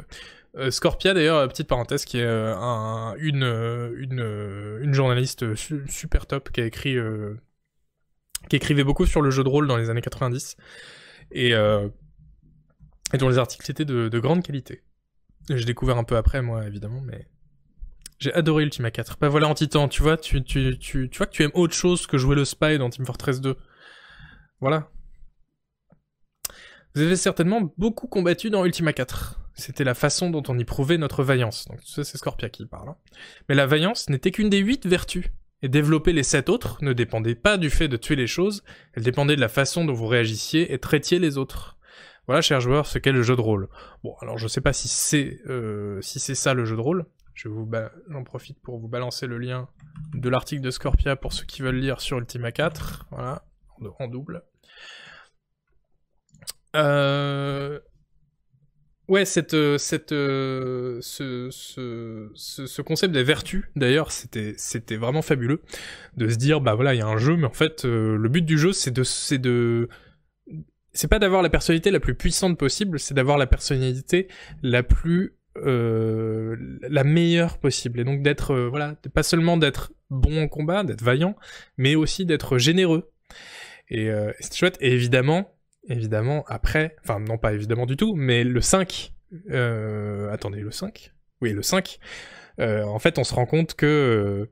[0.58, 3.42] Euh, Scorpia, d'ailleurs, euh, petite parenthèse, qui est euh, une,
[4.82, 5.54] une, journaliste
[5.86, 6.98] super top qui a écrit,
[8.50, 10.58] qui écrivait beaucoup sur le jeu de rôle dans les années 90
[11.30, 11.54] et,
[13.18, 14.82] dont les articles étaient de, grande qualité.
[15.48, 17.26] J'ai découvert un peu après, moi, évidemment, mais
[18.18, 19.16] j'ai adoré Ultima 4.
[19.22, 21.72] Bah voilà, en titan, tu vois, tu, tu, tu, tu vois que tu aimes autre
[21.72, 23.56] chose que jouer le spy dans Team Fortress 2.
[24.60, 24.90] Voilà.
[26.94, 29.40] Vous avez certainement beaucoup combattu dans Ultima 4.
[29.54, 31.66] C'était la façon dont on y prouvait notre vaillance.
[31.68, 32.90] Donc ça c'est Scorpia qui parle.
[32.90, 32.96] Hein.
[33.48, 35.30] Mais la vaillance n'était qu'une des huit vertus.
[35.64, 38.64] Et développer les sept autres ne dépendait pas du fait de tuer les choses,
[38.94, 41.78] elle dépendait de la façon dont vous réagissiez et traitiez les autres.
[42.26, 43.68] Voilà, chers joueurs, ce qu'est le jeu de rôle.
[44.02, 47.06] Bon, alors je sais pas si c'est euh, si c'est ça le jeu de rôle.
[47.34, 47.70] Je vous
[48.08, 49.68] j'en profite pour vous balancer le lien
[50.14, 53.06] de l'article de Scorpia pour ceux qui veulent lire sur Ultima 4.
[53.10, 53.44] Voilà,
[54.00, 54.42] en double.
[56.76, 57.78] Euh...
[59.08, 65.22] Ouais, cette, euh, cette, euh, ce, ce, ce, concept des vertus, d'ailleurs, c'était, c'était vraiment
[65.22, 65.60] fabuleux
[66.16, 68.28] de se dire, bah voilà, il y a un jeu, mais en fait, euh, le
[68.28, 69.88] but du jeu, c'est de, c'est de,
[70.92, 74.28] c'est pas d'avoir la personnalité la plus puissante possible, c'est d'avoir la personnalité
[74.62, 80.84] la plus, la meilleure possible, et donc d'être, voilà, pas seulement d'être bon en combat,
[80.84, 81.36] d'être vaillant,
[81.76, 83.12] mais aussi d'être généreux.
[83.90, 84.08] Et
[84.40, 84.78] c'est chouette.
[84.80, 85.52] Et évidemment,
[85.88, 89.12] évidemment, après, enfin non pas évidemment du tout, mais le 5,
[89.50, 91.98] euh, attendez, le 5 Oui, le 5,
[92.60, 94.50] euh, en fait on se rend compte que euh,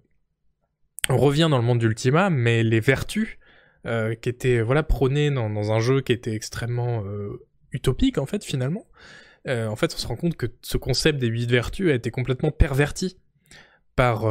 [1.09, 3.37] on revient dans le monde d'Ultima, mais les vertus
[4.21, 7.03] qui étaient voilà prônées dans, un jeu qui était extrêmement
[7.73, 8.87] utopique en fait finalement,
[9.49, 12.51] en fait on se rend compte que ce concept des 8 vertus a été complètement
[12.51, 13.19] perverti
[13.97, 14.27] par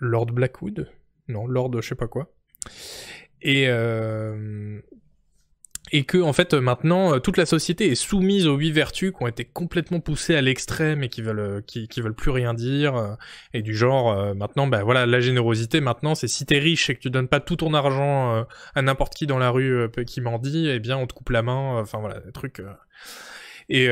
[0.00, 0.90] Lord Blackwood,
[1.28, 2.34] non, Lord je sais pas quoi.
[3.40, 3.68] Et,
[5.92, 9.22] et que en fait maintenant euh, toute la société est soumise aux huit vertus qui
[9.22, 12.96] ont été complètement poussées à l'extrême et qui veulent euh, qui, veulent plus rien dire
[12.96, 13.14] euh,
[13.54, 17.00] et du genre maintenant bah voilà la générosité maintenant c'est si t'es riche et que
[17.00, 20.80] tu donnes pas tout ton argent à n'importe qui dans la rue qui dit eh
[20.80, 22.62] bien on te coupe la main enfin voilà des trucs
[23.68, 23.88] et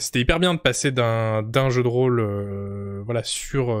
[0.00, 2.20] c'était hyper bien de passer d'un jeu de rôle
[3.04, 3.74] voilà sur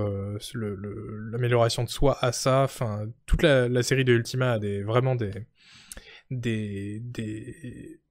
[0.54, 2.62] l'amélioration de soi à ça.
[2.62, 5.32] Enfin toute la, la série de Ultima a des vraiment des
[6.30, 7.02] des,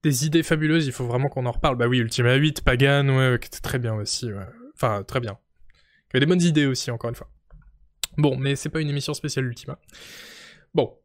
[0.04, 1.76] idées fabuleuses, il faut vraiment qu'on en reparle.
[1.76, 4.30] Bah oui, Ultima 8, Pagan, ouais, qui très bien aussi.
[4.76, 5.38] Enfin, très bien.
[6.14, 7.30] Il avait des bonnes idées aussi, encore une fois.
[8.18, 9.78] Bon, mais c'est pas une émission spéciale Ultima.
[10.74, 10.98] Bon.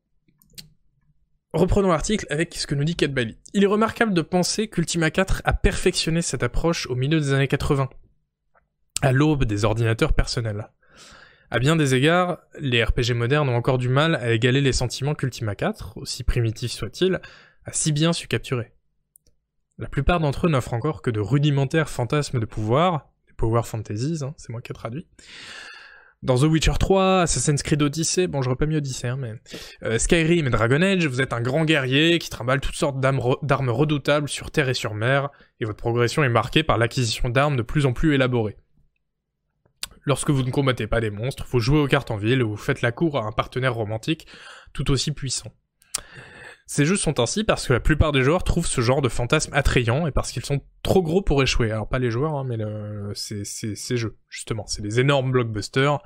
[1.53, 3.37] Reprenons l'article avec ce que nous dit Cat Bailey.
[3.53, 7.49] Il est remarquable de penser qu'Ultima 4 a perfectionné cette approche au milieu des années
[7.49, 7.91] 80,
[9.03, 10.71] à l'aube des ordinateurs personnels.
[11.53, 15.15] À bien des égards, les RPG modernes ont encore du mal à égaler les sentiments
[15.15, 17.21] qu'Ultima 4, aussi primitifs soient-ils,
[17.67, 18.73] a si bien su capturer.
[19.77, 24.25] La plupart d'entre eux n'offrent encore que de rudimentaires fantasmes de pouvoir, des power fantasies,
[24.25, 25.07] hein, c'est moi qui ai traduit,
[26.23, 29.35] Dans The Witcher 3, Assassin's Creed Odyssey, bon j'aurais pas mis Odyssey, hein, mais
[29.83, 33.69] euh, Skyrim et Dragon Age, vous êtes un grand guerrier qui trimballe toutes sortes d'armes
[33.69, 35.29] redoutables sur terre et sur mer,
[35.61, 38.57] et votre progression est marquée par l'acquisition d'armes de plus en plus élaborées.
[40.05, 42.57] Lorsque vous ne combattez pas des monstres, vous jouez aux cartes en ville ou vous
[42.57, 44.27] faites la cour à un partenaire romantique
[44.73, 45.53] tout aussi puissant.
[46.67, 49.53] Ces jeux sont ainsi parce que la plupart des joueurs trouvent ce genre de fantasme
[49.53, 51.71] attrayant et parce qu'ils sont trop gros pour échouer.
[51.71, 52.57] Alors pas les joueurs, hein, mais
[53.15, 54.67] ces jeux, justement.
[54.67, 55.99] C'est des énormes blockbusters,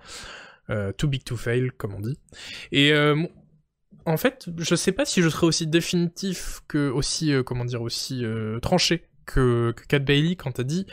[0.70, 2.18] euh, too big to fail, comme on dit.
[2.72, 3.22] Et euh,
[4.06, 7.82] en fait, je sais pas si je serais aussi définitif que, aussi, euh, comment dire,
[7.82, 8.24] aussi
[8.60, 10.86] tranché que, que Cat Bailey quand t'as dit...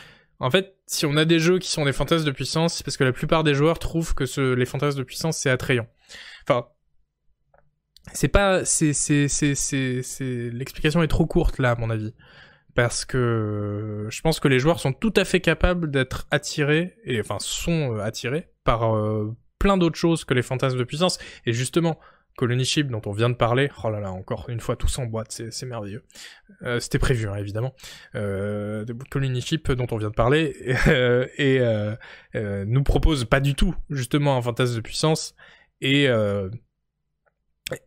[0.43, 2.97] En fait, si on a des jeux qui sont des fantasmes de puissance, c'est parce
[2.97, 5.87] que la plupart des joueurs trouvent que les fantasmes de puissance, c'est attrayant.
[6.45, 6.67] Enfin,
[8.11, 8.63] c'est pas
[10.19, 12.13] l'explication est trop courte là à mon avis
[12.75, 17.21] parce que je pense que les joueurs sont tout à fait capables d'être attirés et
[17.21, 21.53] enfin sont euh, attirés par euh, plein d'autres choses que les fantasmes de puissance et
[21.53, 21.97] justement
[22.35, 25.05] Colony Ship dont on vient de parler, oh là là, encore une fois, tout en
[25.05, 26.03] boîte, c'est merveilleux.
[26.63, 27.73] Euh, C'était prévu, hein, évidemment.
[28.15, 30.55] Euh, Colony Ship dont on vient de parler,
[31.37, 31.95] et, euh,
[32.65, 35.35] nous propose pas du tout, justement, un fantasme de puissance,
[35.81, 36.09] et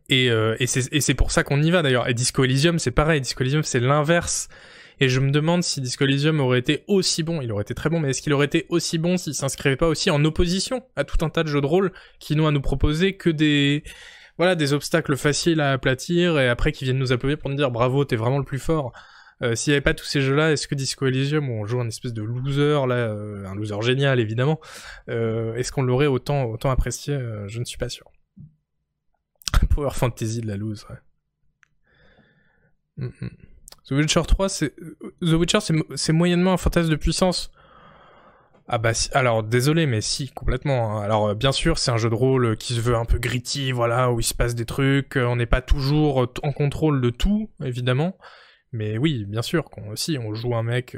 [0.09, 2.07] et, euh, et c'est pour ça qu'on y va d'ailleurs.
[2.07, 3.21] Et Disco Elysium, c'est pareil.
[3.21, 4.49] Disco Elysium, c'est l'inverse.
[4.99, 7.41] Et je me demande si Disco Elysium aurait été aussi bon.
[7.41, 9.87] Il aurait été très bon, mais est-ce qu'il aurait été aussi bon s'il s'inscrivait pas
[9.87, 12.61] aussi en opposition à tout un tas de jeux de rôle qui n'ont à nous
[12.61, 13.83] proposer que des
[14.37, 17.71] voilà des obstacles faciles à aplatir et après qui viennent nous applaudir pour nous dire
[17.71, 18.93] bravo, t'es vraiment le plus fort.
[19.43, 21.79] Euh, S'il y avait pas tous ces jeux-là, est-ce que Disco Elysium, où on joue
[21.79, 24.59] un espèce de loser, euh, un loser génial évidemment,
[25.09, 27.17] euh, est-ce qu'on l'aurait autant apprécié?
[27.47, 28.11] Je ne suis pas sûr.
[29.69, 30.97] Power Fantasy de la loose, ouais.
[32.97, 33.29] Mm, mm.
[33.87, 34.75] The Witcher 3, c'est...
[35.21, 35.59] The Witcher,
[35.95, 37.51] c'est moyennement un fantasme de puissance.
[38.69, 40.97] Ah bah alors désolé mais si complètement.
[40.97, 41.03] Hein.
[41.03, 43.71] Alors euh, bien sûr c'est un jeu de rôle qui se veut un peu gritty,
[43.71, 46.99] voilà où il se passe des trucs, euh, on n'est pas toujours euh, en contrôle
[46.99, 48.17] de tout évidemment,
[48.73, 50.97] mais oui bien sûr qu'on aussi on joue un mec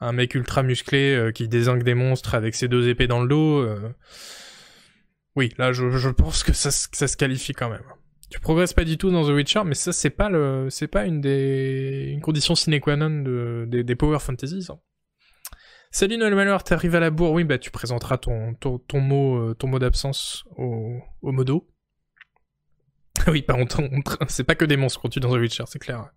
[0.00, 3.66] un mec ultra musclé qui désingue des monstres avec ses deux épées dans le dos.
[5.34, 7.84] Oui, là, je, pense que ça, ça, se qualifie quand même.
[8.30, 11.06] Tu progresses pas du tout dans The Witcher, mais ça, c'est pas le, c'est pas
[11.06, 14.78] une des, une condition sine qua non de, des, Power Fantasy, ça.
[15.94, 19.78] Salut Noël Malheur, t'arrives à la bourre, oui, bah, tu présenteras ton, ton, euh, mot
[19.78, 21.68] d'absence au, au modo.
[23.26, 23.82] oui, par contre,
[24.26, 26.08] c'est pas que des monstres qu'on tue dans The Witcher, c'est clair.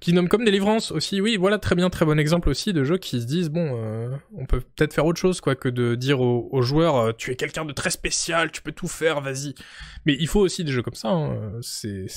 [0.00, 1.20] Qui nomment comme délivrance aussi.
[1.20, 4.16] Oui, voilà, très bien, très bon exemple aussi de jeux qui se disent bon, euh,
[4.34, 7.36] on peut peut-être faire autre chose quoi que de dire aux, joueurs euh, tu es
[7.36, 9.54] quelqu'un de très spécial, tu peux tout faire, vas-y.
[10.06, 11.10] Mais il faut aussi des jeux comme ça.
[11.10, 11.52] Hein.
[11.62, 12.08] C'est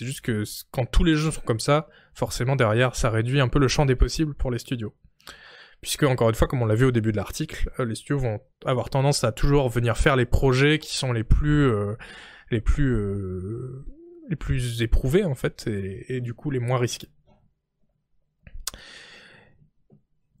[0.00, 3.58] juste que quand tous les jeux sont comme ça, forcément derrière ça réduit un peu
[3.58, 4.94] le champ des possibles pour les studios.
[5.84, 8.16] Puisque, encore une fois, comme on l'a vu au début de l'article, euh, les studios
[8.16, 11.70] vont avoir tendance à toujours venir faire les projets qui sont les plus,
[12.50, 12.96] les plus
[14.30, 17.10] les plus éprouvés en fait, et, du coup les moins risqués.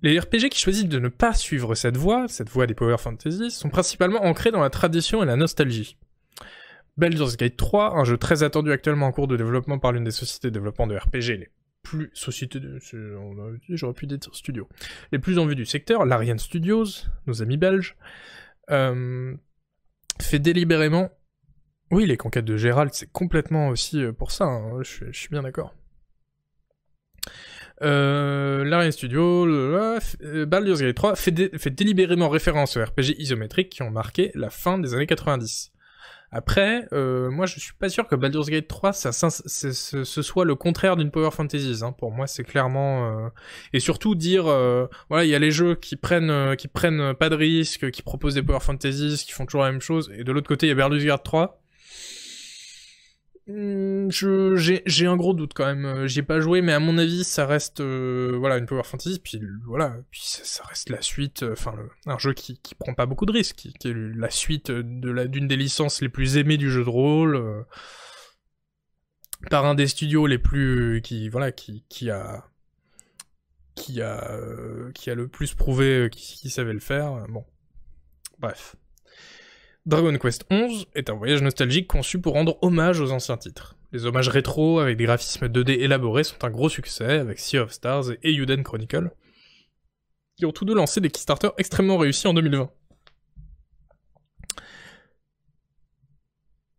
[0.00, 3.50] Les RPG qui choisissent de ne pas suivre cette voie, cette voie des Power Fantasy,
[3.50, 5.98] sont principalement ancrés dans la tradition et la nostalgie.
[6.96, 10.10] Baldur's Gate 3, un jeu très attendu actuellement en cours de développement par l'une des
[10.10, 11.50] sociétés de développement de RPG les
[11.84, 12.80] plus sociétés de,
[13.68, 14.68] j'aurais pu dire studio,
[15.12, 16.84] les plus en vue du secteur, l'Ariane Studios,
[17.26, 17.96] nos amis belges,
[18.70, 19.36] euh,
[20.20, 21.10] fait délibérément
[21.90, 24.82] oui, les conquêtes de Gérald, c'est complètement aussi euh, pour ça, hein.
[24.82, 25.74] je, suis bien d'accord.
[27.82, 33.82] Euh, Larian Studio, euh, Baldur's Gate 3 fait, fait, délibérément référence aux RPG isométriques qui
[33.82, 35.72] ont marqué la fin des années 90.
[36.36, 40.56] Après, euh, moi je suis pas sûr que Baldur's Gate 3 ça, ce soit le
[40.56, 41.78] contraire d'une Power Fantasy.
[41.82, 41.92] Hein.
[41.92, 43.28] Pour moi, c'est clairement euh,
[43.72, 47.28] et surtout dire euh, voilà, il y a les jeux qui prennent qui prennent pas
[47.28, 50.32] de risques, qui proposent des Power Fantasies, qui font toujours la même chose, et de
[50.32, 51.63] l'autre côté il y a Baldur's Gate 3 Hmm,
[53.46, 55.84] je j'ai un gros doute quand même.
[55.84, 58.84] Euh, j'y ai pas joué, mais à mon avis, ça reste euh, voilà une Power
[58.84, 59.20] Fantasy.
[59.22, 61.42] Puis voilà, puis ça, reste la suite.
[61.42, 61.74] Euh, enfin,
[62.06, 65.46] un jeu qui, qui prend pas beaucoup de risques, qui, est la suite de d'une
[65.48, 67.66] des licences les plus aimées du jeu de rôle,
[69.50, 72.46] par un des studios les plus qui voilà qui qui a
[73.74, 74.38] qui a
[74.94, 77.26] qui a le plus prouvé qui, qui savait le faire.
[77.28, 77.44] Bon,
[78.38, 78.76] bref.
[79.86, 83.76] Dragon Quest XI est un voyage nostalgique conçu pour rendre hommage aux anciens titres.
[83.92, 87.70] Les hommages rétro avec des graphismes 2D élaborés sont un gros succès avec Sea of
[87.70, 89.10] Stars et Eiyuden Chronicle,
[90.36, 92.70] qui ont tous deux lancé des Kickstarter extrêmement réussis en 2020.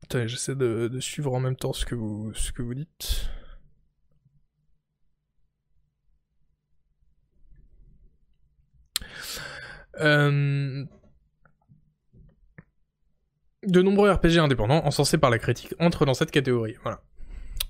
[0.04, 3.30] Attendez, j'essaie de, suivre en même temps ce que vous, ce que vous dites.
[10.00, 10.86] Euh,
[13.66, 16.76] De nombreux RPG indépendants, encensés par la critique, entrent dans cette catégorie.
[16.84, 17.02] Voilà.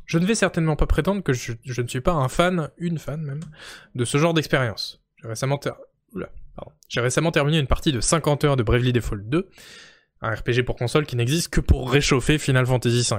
[0.05, 3.21] Je ne vais certainement pas prétendre que je, ne suis pas un fan, une fan
[3.21, 3.41] même,
[3.95, 5.01] de ce genre d'expérience.
[5.21, 5.59] J'ai récemment,
[6.97, 9.49] récemment terminé une partie de 50 heures de Bravely Default 2,
[10.21, 13.17] un RPG pour console qui n'existe que pour réchauffer Final Fantasy V.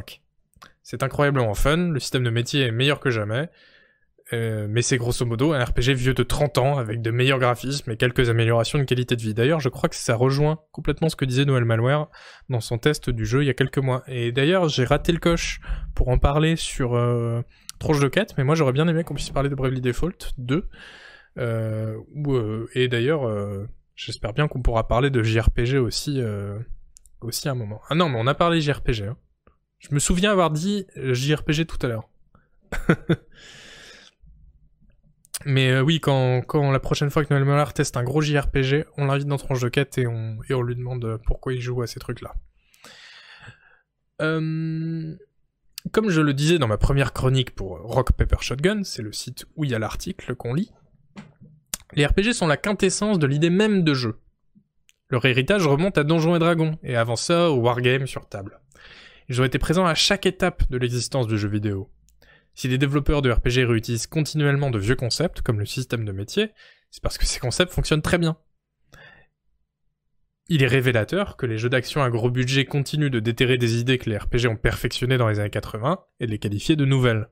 [0.82, 3.50] C'est incroyablement fun, le système de métier est meilleur que jamais,
[4.32, 7.92] euh, mais c'est grosso modo un RPG vieux de 30 ans avec de meilleurs graphismes
[7.92, 9.34] et quelques améliorations de qualité de vie.
[9.34, 12.08] D'ailleurs, je crois que ça rejoint complètement ce que disait Noël Malware
[12.48, 14.02] dans son test du jeu il y a quelques mois.
[14.08, 15.60] Et d'ailleurs, j'ai raté le coche
[15.94, 17.42] pour en parler sur euh,
[17.80, 20.68] de quête, mais moi j'aurais bien aimé qu'on puisse parler de Bravely Default 2.
[21.38, 21.96] Euh,
[22.26, 23.30] euh, et d'ailleurs,
[23.94, 26.20] j'espère bien qu'on pourra parler de JRPG aussi,
[27.20, 27.80] aussi à un moment.
[27.88, 29.02] Ah non, mais on a parlé JRPG.
[29.02, 29.16] Hein.
[29.78, 32.08] Je me souviens avoir dit JRPG tout à l'heure.
[35.48, 36.42] Mais euh, oui, quand,
[36.72, 39.68] la prochaine fois que Noël Mollard teste un gros JRPG, on l'invite dans Tranche de
[39.68, 42.34] quête et on, et on lui demande pourquoi il joue à ces trucs-là.
[44.22, 45.14] Euh,
[45.92, 49.46] comme je le disais dans ma première chronique pour Rock Paper Shotgun, c'est le site
[49.54, 50.72] où il y a l'article qu'on lit,
[51.94, 54.18] les RPG sont la quintessence de l'idée même de jeu.
[55.10, 58.60] Leur héritage remonte à Donjons et Dragons, et avant ça au Wargame sur table.
[59.28, 61.88] Ils ont été présents à chaque étape de l'existence du jeu vidéo.
[62.56, 66.52] Si les développeurs de RPG réutilisent continuellement de vieux concepts, comme le système de métier,
[66.90, 68.38] c'est parce que ces concepts fonctionnent très bien.
[70.48, 73.98] Il est révélateur que les jeux d'action à gros budget continuent de déterrer des idées
[73.98, 77.28] que les RPG ont perfectionnées dans les années 80 et de les qualifier de nouvelles.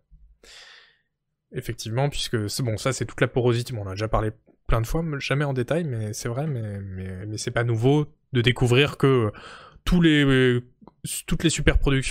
[1.53, 4.31] Effectivement, puisque bon, ça c'est toute la porosité, on en a déjà parlé
[4.67, 8.15] plein de fois, jamais en détail, mais c'est vrai, mais, mais, mais c'est pas nouveau
[8.35, 9.33] de découvrir que
[9.85, 10.61] tous les,
[11.27, 11.51] toutes les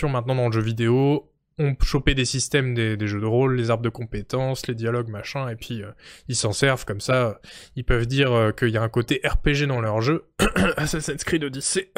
[0.09, 3.83] maintenant dans le jeu vidéo on chopé des systèmes des, jeux de rôle, les arbres
[3.83, 5.91] de compétences, les dialogues, machin, et puis euh,
[6.27, 7.39] ils s'en servent comme ça.
[7.75, 10.25] Ils peuvent dire euh, qu'il y a un côté RPG dans leur jeu,
[10.77, 11.91] Assassin's Creed Odyssey,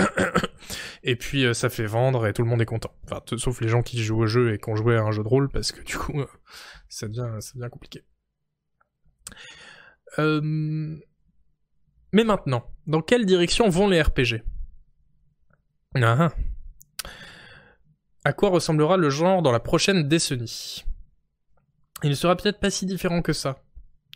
[1.03, 2.94] et puis euh, ça fait vendre et tout le monde est content.
[3.06, 5.23] Enfin, sauf les gens qui jouent au jeu et qui ont joué à un jeu
[5.23, 6.22] de rôle, parce que du coup,
[6.90, 8.03] ça, devient, ça devient compliqué.
[10.18, 14.44] Mais maintenant, dans quelle direction vont les RPG
[15.95, 16.34] ah, ah.
[18.26, 20.84] À quoi ressemblera le genre dans la prochaine décennie
[22.02, 23.60] Il ne sera peut-être pas si différent que ça.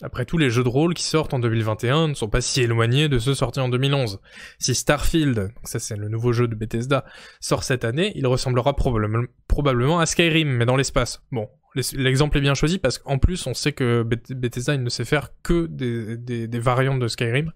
[0.02, 3.08] Après tout, les jeux de rôle qui sortent en 2021 ne sont pas si éloignés
[3.08, 4.20] de ceux sortis en 2011.
[4.58, 7.04] Si Starfield, ça c'est le nouveau jeu de Bethesda,
[7.38, 11.22] sort cette année, il ressemblera probablement à Skyrim, mais dans l'espace.
[11.30, 11.48] Bon,
[11.92, 15.68] l'exemple est bien choisi parce qu'en plus on sait que Bethesda ne sait faire que
[15.68, 17.52] des variantes de Skyrim.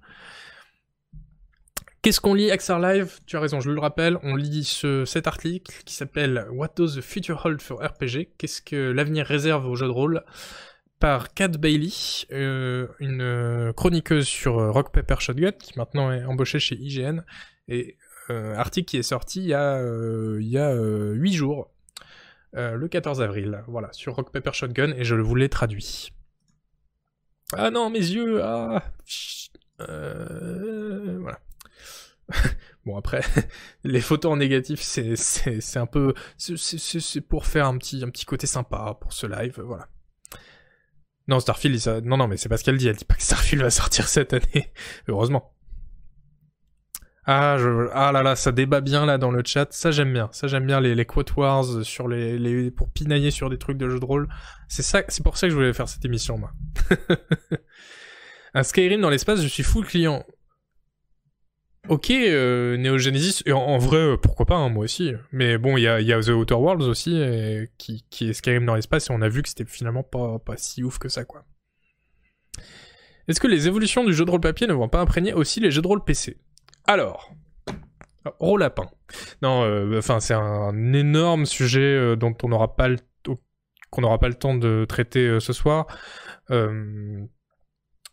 [2.05, 3.21] Qu'est-ce qu'on lit XR Live?
[3.25, 6.97] Tu as raison, je le rappelle, on lit ce, cet article qui s'appelle What does
[6.97, 10.23] the future hold for RPG Qu'est-ce que l'avenir réserve aux jeux de rôle?
[11.01, 11.89] Par Kat Bailey,
[12.31, 17.23] euh, une chroniqueuse sur Rock Paper Shotgun, qui maintenant est embauchée chez IGN,
[17.69, 17.97] et
[18.29, 21.71] euh, article qui est sorti il y a, euh, il y a 8 jours,
[22.53, 26.13] le 14 avril, voilà, sur Rock Paper Shotgun, et je vous l'ai traduit.
[27.55, 28.83] Ah non, mes yeux, ah...
[29.79, 31.39] voilà.
[32.87, 33.23] Bon après,
[33.85, 38.47] les photos en négatif, c'est un peu c'est pour faire un petit un petit côté
[38.47, 39.89] sympa pour ce live, voilà.
[41.27, 42.01] Non, Starfield, ça...
[42.03, 42.89] non non, mais c'est pas ce qu'elle dit.
[42.89, 44.73] Elle dit pas que Starfield va sortir cette année,
[45.09, 45.55] heureusement.
[47.27, 47.89] Ah, je...
[47.95, 49.73] ah là là, ça débat bien là dans le chat.
[49.73, 50.29] Ça j'aime bien.
[50.33, 53.79] Ça j'aime bien les, les quote wars sur les, les pour pinailler sur des trucs
[53.79, 54.29] de jeux de rôle.
[54.69, 56.53] C'est ça, c'est pour ça que je voulais faire cette émission moi.
[58.55, 60.25] Un Skyrim dans l'espace, je suis full client.
[61.89, 62.97] Ok, euh, Neo
[63.53, 65.13] en, vrai, euh, pourquoi pas, hein, moi aussi.
[65.33, 67.23] Mais bon, il y a, The Outer Worlds aussi,
[67.77, 70.83] qui, qui est Skyrim dans l'espace, et on a vu que c'était finalement pas, si
[70.83, 71.45] ouf que ça, quoi.
[73.29, 75.71] Est-ce que les évolutions du jeu de rôle papier ne vont pas imprégner aussi les
[75.71, 76.39] jeux de rôle PC
[76.87, 77.31] Alors,
[78.39, 78.87] rôle lapin.
[79.43, 82.89] Non, euh, enfin, c'est un énorme sujet euh, dont on n'aura pas
[83.91, 85.87] qu'on n'aura pas le temps de traiter ce soir.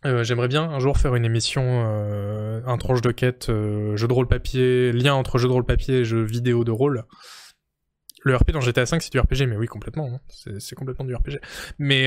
[0.04, 3.96] Euh, euh, j'aimerais bien un jour faire une émission, euh, un tranche de quête, euh,
[3.96, 7.04] jeu de rôle papier, lien entre jeu de rôle papier et jeu vidéo de rôle.
[8.24, 10.20] Le RP dans GTA 5 c'est du RPG, mais oui complètement, hein.
[10.60, 11.40] c'est complètement du RPG.
[11.80, 12.02] Mais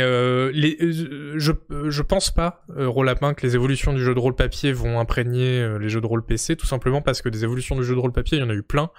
[0.54, 1.52] les, je
[1.90, 5.78] je pense pas, rôle lapin, que les évolutions du jeu de rôle papier vont imprégner
[5.78, 8.14] les jeux de rôle PC, tout simplement parce que des évolutions du jeu de rôle
[8.14, 8.92] papier, il y en a eu plein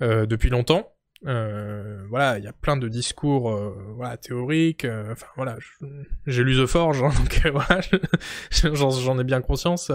[0.00, 0.95] depuis longtemps.
[1.26, 4.84] Euh, voilà, il y a plein de discours euh, voilà, théoriques.
[4.84, 5.56] Euh, enfin voilà,
[6.26, 7.80] j'ai lu The Forge, hein, donc voilà,
[8.50, 9.90] j'en ai bien conscience.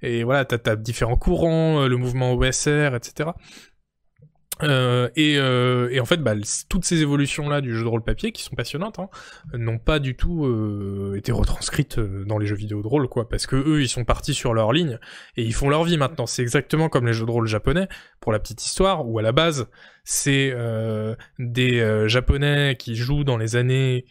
[0.00, 3.30] et voilà, t'as as différents courants, le mouvement OSR, etc.
[4.62, 6.34] Euh, et, euh, et, en fait, bah,
[6.68, 9.08] toutes ces évolutions-là du jeu de rôle papier, qui sont passionnantes, hein,
[9.54, 13.46] n'ont pas du tout euh, été retranscrites dans les jeux vidéo de rôle, quoi, parce
[13.46, 14.98] que eux, ils sont partis sur leur ligne
[15.36, 16.26] et ils font leur vie maintenant.
[16.26, 17.88] C'est exactement comme les jeux de rôle japonais,
[18.20, 19.68] pour la petite histoire, où à la base,
[20.04, 20.54] c'est
[21.38, 24.04] des japonais qui jouent dans les années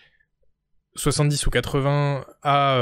[0.95, 2.77] 70 ou 80 à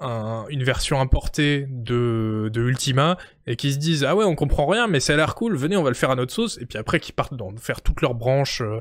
[0.00, 3.16] une version importée de, Ultima
[3.46, 5.76] et qui se disent ah ouais on comprend rien mais ça a l'air cool venez
[5.76, 6.58] on va le faire à notre sauce.
[6.60, 8.80] Et puis après qui partent dans faire toutes leurs branches euh,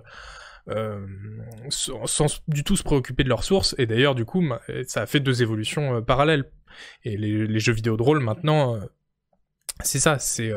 [0.68, 1.06] euh,
[1.70, 3.76] sans, du tout se préoccuper de leurs sources.
[3.78, 4.44] Et d'ailleurs du coup
[4.88, 6.46] ça a fait deux évolutions euh, parallèles.
[7.06, 8.78] Et les, jeux vidéo de rôle maintenant
[9.82, 10.52] c'est ça c'est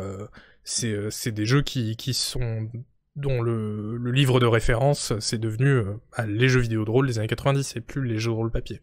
[0.65, 2.69] c'est des jeux qui, qui sont
[3.15, 5.81] dont le, livre de référence c'est devenu
[6.27, 8.81] les jeux vidéo de rôle des années 90 et plus les jeux de rôle papier.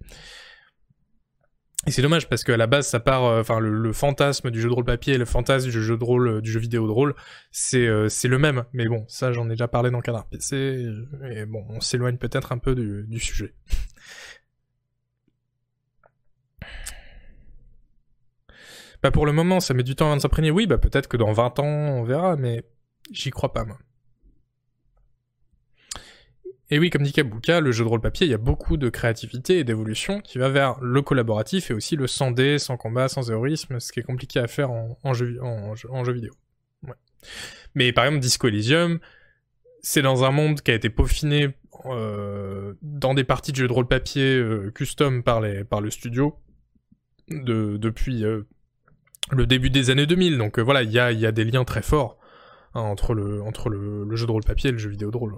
[1.88, 4.70] Et c'est dommage parce qu'à la base, ça part, euh, enfin, le, fantasme du jeu
[4.70, 6.92] de rôle papier et le fantasme du jeu de rôle, euh, du jeu vidéo de
[6.92, 7.16] rôle,
[7.52, 8.64] c'est euh, c'est le même.
[8.74, 10.88] Mais bon, ça, j'en ai déjà parlé dans Canard PC.
[11.32, 13.54] Et bon, on s'éloigne peut-être un peu du, du sujet.
[19.04, 20.50] Bah pour le moment, ça met du temps avant de s'imprégner.
[20.50, 22.64] Oui, bah peut-être que dans 20 ans, on verra, mais
[23.12, 23.78] j'y crois pas, moi.
[26.72, 28.90] Et oui, comme dit Kabuka, le jeu de rôle papier, il y a beaucoup de
[28.90, 33.08] créativité et d'évolution qui va vers le collaboratif et aussi le sans dé, sans combat,
[33.08, 35.38] sans héroïsme, ce qui est compliqué à faire en, jeu,
[36.12, 36.34] vidéo.
[37.76, 39.00] Mais par exemple, Disco Elysium,
[39.82, 41.50] c'est dans un monde qui a été peaufiné
[41.86, 46.36] euh, dans des parties de jeux de rôle papier euh, custom par, le studio
[47.30, 48.48] de, depuis euh,
[49.32, 50.40] le début des années 2000.
[50.40, 52.18] Donc voilà, il y a, des liens très forts
[52.74, 55.36] hein, entre, le, jeu de rôle papier et le jeu vidéo de rôle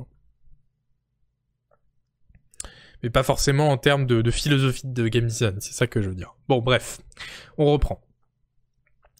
[3.03, 6.15] mais pas forcément en termes de, philosophie de game design, c'est ça que je veux
[6.15, 6.35] dire.
[6.47, 6.99] Bon, bref,
[7.57, 8.01] on reprend.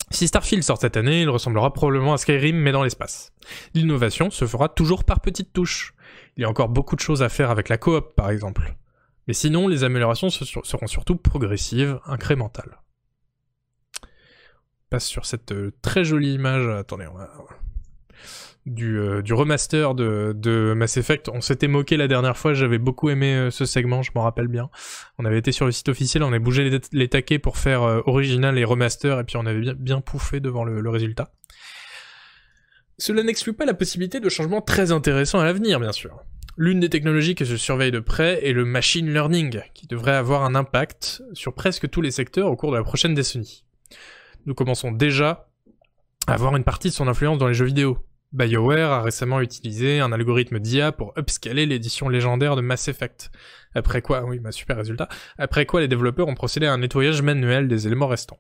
[0.10, 3.34] Si Starfield sort cette année, il ressemblera probablement à Skyrim, mais dans l'espace.
[3.74, 5.94] L'innovation se fera toujours par petites touches.
[6.38, 8.76] Il y a encore beaucoup de choses à faire avec la coop, par exemple.
[9.28, 12.80] Mais sinon, les améliorations seront surtout progressives, incrémentales.
[14.04, 16.66] On passe sur cette euh, très jolie image.
[16.70, 17.30] Attendez, on va
[18.68, 21.30] du, euh, du remaster de, Mass Effect.
[21.30, 24.48] On s'était moqué la dernière fois, j'avais beaucoup aimé euh, ce segment, je m'en rappelle
[24.48, 24.70] bien.
[25.18, 28.02] On avait été sur le site officiel, on avait bougé les, taquets pour faire euh,
[28.06, 31.32] original et remaster, et puis on avait bien, pouffé devant le, le résultat.
[32.98, 36.20] Cela n'exclut pas la possibilité de changements très intéressants à l'avenir, bien sûr.
[36.58, 40.44] L'une des technologies que je surveille de près est le machine learning, qui devrait avoir
[40.44, 43.64] un impact sur presque tous les secteurs au cours de la prochaine décennie.
[44.46, 45.50] Nous commençons déjà
[46.26, 48.00] à avoir une partie de son influence dans les jeux vidéo,
[48.34, 53.32] BioWare a récemment utilisé un algorithme d'IA pour upscaler l'édition légendaire de Mass Effect.
[53.74, 55.08] Après quoi, oui, ma super résultat.
[55.38, 58.40] Après quoi, les développeurs ont procédé à un nettoyage manuel des éléments restants.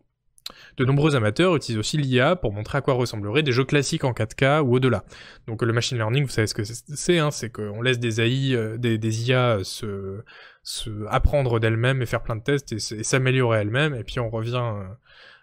[0.78, 4.12] De nombreux amateurs utilisent aussi l'IA pour montrer à quoi ressembleraient des jeux classiques en
[4.12, 5.04] 4K ou au-delà.
[5.48, 8.56] Donc le machine learning, vous savez ce que c'est, hein, c'est qu'on laisse des AI,
[8.56, 10.24] euh, des, IA se,
[10.64, 14.64] se apprendre d'elles-mêmes et faire plein de tests et, s'améliorer elles-mêmes, et puis on revient
[14.64, 14.84] euh,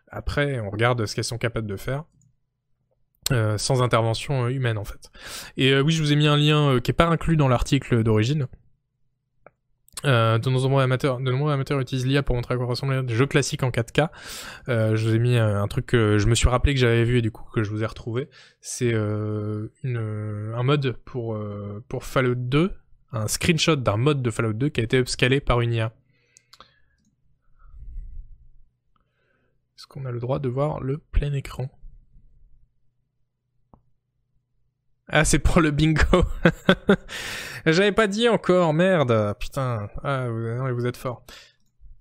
[0.09, 2.05] après, on regarde ce qu'elles sont capables de faire.
[3.33, 5.11] Euh, sans intervention euh, humaine en fait.
[5.57, 8.03] Et euh, oui, je vous ai mis un lien qui est pas inclus dans l'article
[8.03, 8.47] d'origine.
[10.05, 13.71] de nombreux amateurs, de utilisent l'IA pour montrer à quoi ressemblent des jeux classiques en
[13.71, 14.11] 4K.
[14.69, 17.23] je vous ai mis un truc que je me suis rappelé que j'avais vu et
[17.23, 18.29] du coup que je vous ai retrouvé.
[18.61, 21.39] C'est un mode pour
[21.89, 22.73] pour Fallout 2,
[23.13, 25.93] un screenshot d'un mode de Fallout 2 qui a été upscalé par une IA.
[29.79, 31.71] Est-ce qu'on a le droit de voir le plein écran?
[35.09, 36.25] Ah, c'est pour le bingo.
[37.67, 39.37] J'avais pas dit encore, merde.
[39.39, 39.89] Putain.
[40.03, 41.25] Ah, vous, vous êtes fort.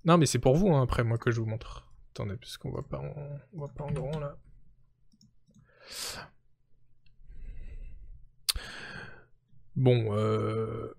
[0.04, 1.86] Non, mais c'est pour vous, hein, après, moi, que je vous montre.
[2.12, 3.14] Attendez, parce qu'on voit pas en,
[3.52, 4.36] voit pas en grand, là.
[9.76, 10.94] Bon, euh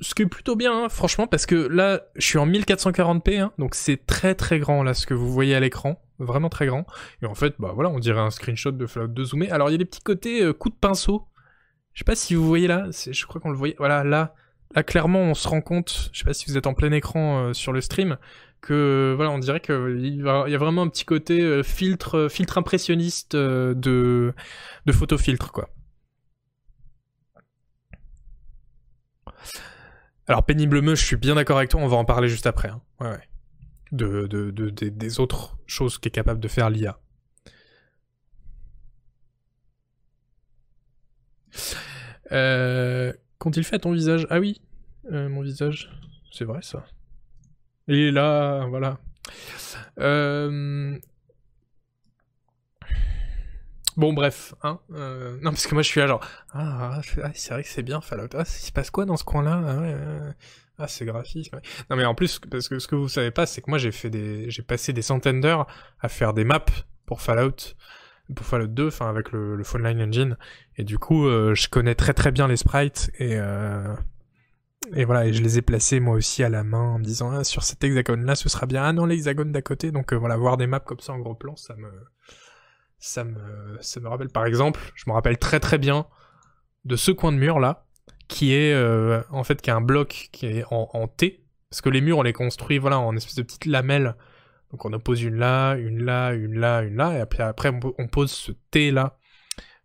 [0.00, 3.52] ce qui est plutôt bien, hein, franchement, parce que là, je suis en 1440p, hein,
[3.58, 6.86] donc c'est très très grand là ce que vous voyez à l'écran, vraiment très grand.
[7.22, 9.50] Et en fait, bah voilà, on dirait un screenshot de Fallout 2 zoomé.
[9.50, 11.26] Alors il y a des petits côtés euh, coup de pinceau.
[11.92, 13.76] Je sais pas si vous voyez là, je crois qu'on le voyait.
[13.78, 14.34] Voilà, là,
[14.74, 16.10] là clairement, on se rend compte.
[16.12, 18.18] Je sais pas si vous êtes en plein écran euh, sur le stream,
[18.60, 23.34] que voilà, on dirait qu'il y a vraiment un petit côté euh, filtre, filtre impressionniste
[23.34, 24.34] de
[24.86, 25.70] de photofiltre quoi.
[30.28, 32.68] Alors péniblement, je suis bien d'accord avec toi, on va en parler juste après.
[32.68, 32.80] Hein.
[33.00, 33.20] Ouais.
[33.92, 36.98] De, de, de, des autres choses qu'est capable de faire l'IA.
[42.32, 44.26] Euh, Qu'ont-ils fait à ton visage?
[44.28, 44.60] Ah oui,
[45.12, 45.90] euh, mon visage.
[46.32, 46.84] C'est vrai ça.
[47.88, 48.98] Et là, voilà.
[50.00, 50.98] Euh...
[53.96, 54.78] Bon, bref, hein.
[54.92, 57.82] euh, non, parce que moi, je suis là, genre, ah, ah c'est vrai que c'est
[57.82, 58.28] bien Fallout.
[58.34, 59.62] Ah, il se passe quoi dans ce coin-là?
[59.64, 60.32] Ah,
[60.78, 61.50] ah, c'est graphique.
[61.90, 63.92] Non, mais en plus, parce que ce que vous savez pas, c'est que moi, j'ai
[63.92, 65.66] fait des, j'ai passé des centaines d'heures
[66.00, 66.64] à faire des maps
[67.06, 67.74] pour Fallout,
[68.34, 70.36] pour Fallout 2, enfin, avec le, le Line Engine.
[70.76, 73.94] Et du coup, euh, je connais très très bien les sprites et, euh,
[74.94, 77.30] et voilà, et je les ai placés moi aussi à la main en me disant,
[77.30, 78.84] ah, sur cet hexagone-là, ce sera bien.
[78.84, 79.92] Ah non, l'hexagone d'à côté.
[79.92, 81.90] Donc euh, voilà, voir des maps comme ça en gros plan, ça me,
[82.98, 86.06] ça me, ça me rappelle, par exemple, je me rappelle très très bien
[86.84, 87.85] de ce coin de mur là,
[88.28, 91.88] qui est euh, en fait qui a un bloc qui est en, T, parce que
[91.88, 94.16] les murs on les construit voilà en espèce de petites lamelles.
[94.72, 98.08] Donc on en pose une là, une là, une là, une là, et après on,
[98.08, 99.18] pose ce T là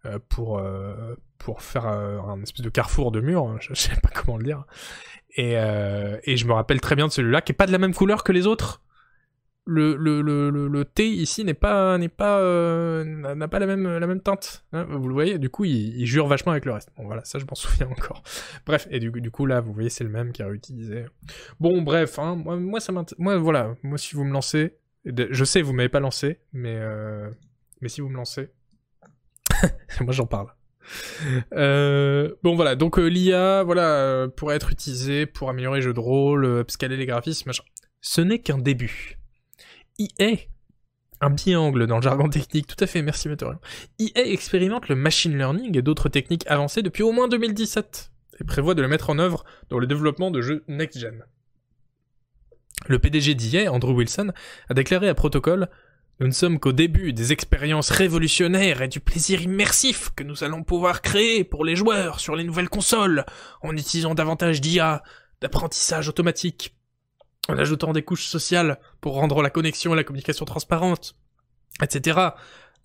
[0.06, 4.10] euh, pour euh, pour faire un espèce de carrefour de murs, hein, je, sais pas
[4.14, 4.65] comment le dire.
[5.38, 7.93] Et, et je me rappelle très bien de celui-là qui est pas de la même
[7.93, 8.81] couleur que les autres
[9.66, 15.38] le, le, ici n'est pas euh, n'a pas la même teinte hein, vous le voyez
[15.38, 16.90] du coup il, jure vachement avec le reste.
[16.98, 18.24] Bon voilà ça je m'en souviens encore.
[18.66, 21.06] Bref et du, du coup là vous voyez c'est le même qui a réutilisé.
[21.60, 25.62] Bon bref hein, moi, moi ça moi voilà moi si vous me lancez je sais
[25.62, 27.30] vous m'avez pas lancé mais euh,
[27.82, 28.50] mais si vous me lancez
[30.02, 30.48] moi j'en parle.
[31.54, 36.44] Euh, bon voilà, donc l'IA, voilà, pourrait être utilisée pour améliorer les jeux de rôle,
[36.44, 37.64] upscaler les graphismes, machin.
[38.02, 39.20] Ce n'est qu'un début.
[40.00, 40.38] EA,
[41.22, 43.56] un biangle dans le jargon technique, tout à fait, merci Meteor.
[44.00, 48.74] EA expérimente le machine learning et d'autres techniques avancées depuis au moins 2017 et prévoit
[48.74, 51.24] de le mettre en œuvre dans le développement de jeux next-gen.
[52.88, 54.32] Le PDG d'EA, Andrew Wilson,
[54.68, 55.70] a déclaré à Protocol
[56.20, 60.64] Nous ne sommes qu'au début des expériences révolutionnaires et du plaisir immersif que nous allons
[60.64, 63.26] pouvoir créer pour les joueurs sur les nouvelles consoles
[63.62, 65.04] en utilisant davantage d'IA,
[65.42, 66.76] d'apprentissage automatique,
[67.48, 71.16] en ajoutant des couches sociales pour rendre la connexion et la communication transparente,
[71.82, 72.20] etc.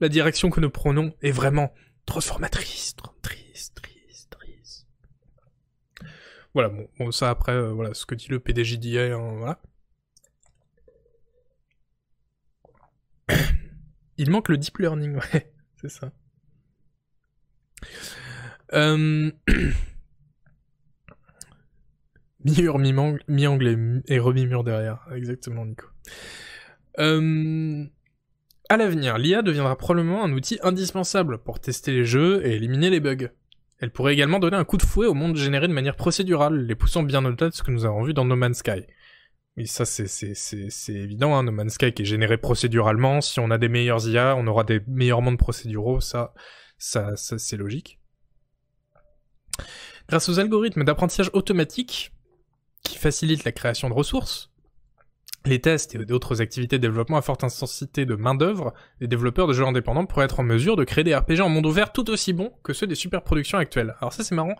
[0.00, 1.72] La direction que nous prenons est vraiment
[2.06, 4.86] transformatrice, triste, triste, triste.
[6.54, 9.60] Voilà, bon, ça après, euh, voilà, ce que dit le PDG d'hier, hein, voilà.
[14.16, 16.12] Il manque le deep learning, ouais, c'est ça.
[18.72, 19.30] Euh...
[22.46, 22.78] Mi-mur,
[23.26, 25.04] mi-angle et, remi-mur derrière.
[25.12, 25.86] Exactement, Nico.
[27.00, 27.84] Euh,
[28.68, 33.00] à l'avenir, l'IA deviendra probablement un outil indispensable pour tester les jeux et éliminer les
[33.00, 33.30] bugs.
[33.80, 36.76] Elle pourrait également donner un coup de fouet au monde généré de manière procédurale, les
[36.76, 38.84] poussant bien au-delà de ce que nous avons vu dans No Man's Sky.
[39.56, 43.20] Oui, ça c'est c'est évident, hein, No Man's Sky qui est généré procéduralement.
[43.20, 46.00] Si on a des meilleurs IA, on aura des meilleurs mondes procéduraux.
[46.00, 46.32] Ça,
[46.78, 47.98] ça, ça c'est logique.
[50.08, 52.12] Grâce aux algorithmes d'apprentissage automatique,
[52.82, 54.50] qui facilite la création de ressources,
[55.46, 59.52] les tests et d'autres activités de développement à forte intensité de main-d'œuvre, les développeurs de
[59.52, 62.32] jeux indépendants pourraient être en mesure de créer des RPG en monde ouvert tout aussi
[62.32, 63.94] bons que ceux des super productions actuelles.
[64.00, 64.56] Alors ça c'est marrant.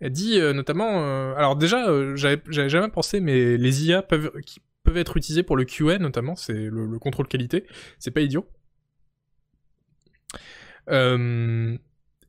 [0.00, 4.32] Elle dit euh, notamment, euh, alors déjà euh, j'avais jamais pensé, mais les IA peuvent
[4.44, 7.66] qui peuvent être utilisés pour le QA notamment, c'est le, le, contrôle qualité,
[7.98, 8.46] c'est pas idiot.
[10.90, 11.76] Euh,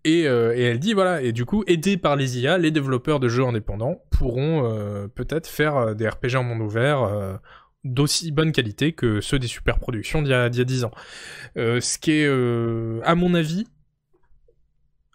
[0.05, 3.29] euh, et, elle dit voilà, et du coup, aidés par les IA, les développeurs de
[3.29, 7.39] jeux indépendants pourront euh, peut-être faire euh, des RPG en monde ouvert
[7.83, 10.91] d'aussi bonne qualité que ceux des super productions d'il y a, 10 ans.
[11.55, 13.67] ce qui est, à mon avis,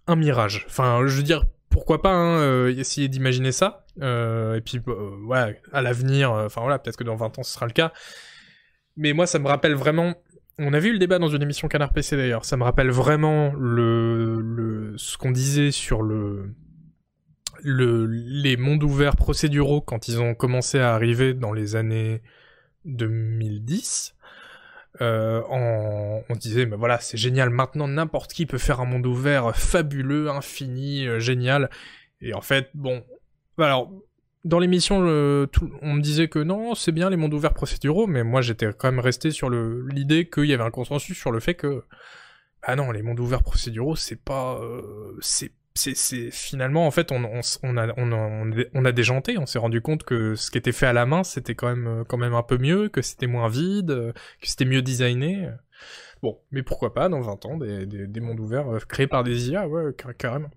[0.06, 0.66] un mirage.
[0.68, 3.86] Enfin, je veux dire, pourquoi pas hein, essayer d'imaginer ça.
[4.02, 4.80] et puis,
[5.24, 7.92] voilà, à l'avenir, enfin voilà, peut-être que dans 20 ans ce sera le cas.
[8.98, 10.14] Mais moi, ça me rappelle vraiment
[10.58, 12.44] on a vu le débat dans une émission Canard PC d'ailleurs.
[12.44, 16.54] Ça me rappelle vraiment ce qu'on disait sur le,
[17.62, 22.22] le les mondes ouverts procéduraux quand ils ont commencé à arriver dans les années
[22.84, 24.14] 2010.
[25.00, 27.50] Euh, on, disait, mais voilà, c'est génial.
[27.50, 31.70] Maintenant, n'importe qui peut faire un monde ouvert fabuleux, infini, euh, génial.
[32.20, 33.04] Et en fait, bon,
[33.58, 33.92] alors
[34.48, 38.40] dans l'émission, on me disait que non, c'est bien les mondes ouverts procéduraux, mais moi
[38.40, 41.84] j'étais quand même resté sur l'idée qu'il y avait un consensus sur le fait que,
[42.62, 47.22] ah non, les mondes ouverts procéduraux, c'est pas, euh, c'est c'est finalement en fait on,
[47.24, 50.72] on, on, a, on, on a déjanté, on s'est rendu compte que ce qui était
[50.72, 53.48] fait à la main c'était quand même quand même un peu mieux, que c'était moins
[53.48, 55.48] vide, que c'était mieux designé.
[56.20, 59.22] Bon, mais pourquoi pas dans 20 ans des, des, des mondes ouverts euh, créés par
[59.22, 60.50] des IA, ouais, carrément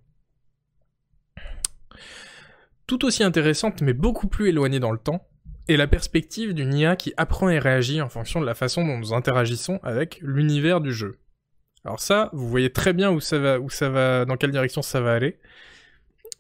[2.91, 5.25] tout aussi intéressante mais beaucoup plus éloignée dans le temps,
[5.69, 8.97] est la perspective d'une IA qui apprend et réagit en fonction de la façon dont
[8.97, 11.17] nous interagissons avec l'univers du jeu.
[11.85, 14.81] Alors ça, vous voyez très bien où ça va, où ça va, dans quelle direction
[14.81, 15.39] ça va aller.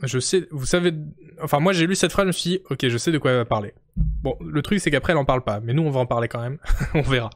[0.03, 0.93] Je sais, vous savez,
[1.41, 3.31] enfin moi j'ai lu cette phrase, je me suis dit, ok, je sais de quoi
[3.31, 3.73] elle va parler.
[3.95, 6.27] Bon, le truc c'est qu'après elle en parle pas, mais nous on va en parler
[6.27, 6.57] quand même,
[6.93, 7.29] on verra.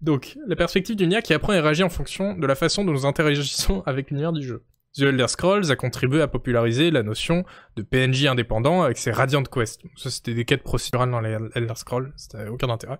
[0.00, 2.92] Donc, la perspective d'une IA qui apprend et réagit en fonction de la façon dont
[2.92, 4.62] nous interagissons avec l'univers du jeu.
[4.96, 7.44] The Elder Scrolls a contribué à populariser la notion
[7.76, 9.80] de PNJ indépendant avec ses Radiant Quest.
[9.96, 12.98] Ça, c'était des quêtes procédurales dans les Elder Scrolls, c'était aucun intérêt.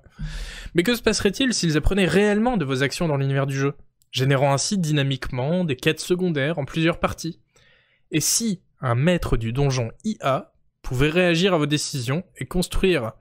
[0.75, 3.75] Mais que se passerait-il s'ils apprenaient réellement de vos actions dans l'univers du jeu,
[4.11, 7.41] générant ainsi dynamiquement des quêtes secondaires en plusieurs parties?
[8.11, 13.13] Et si un maître du donjon IA pouvait réagir à vos décisions et construire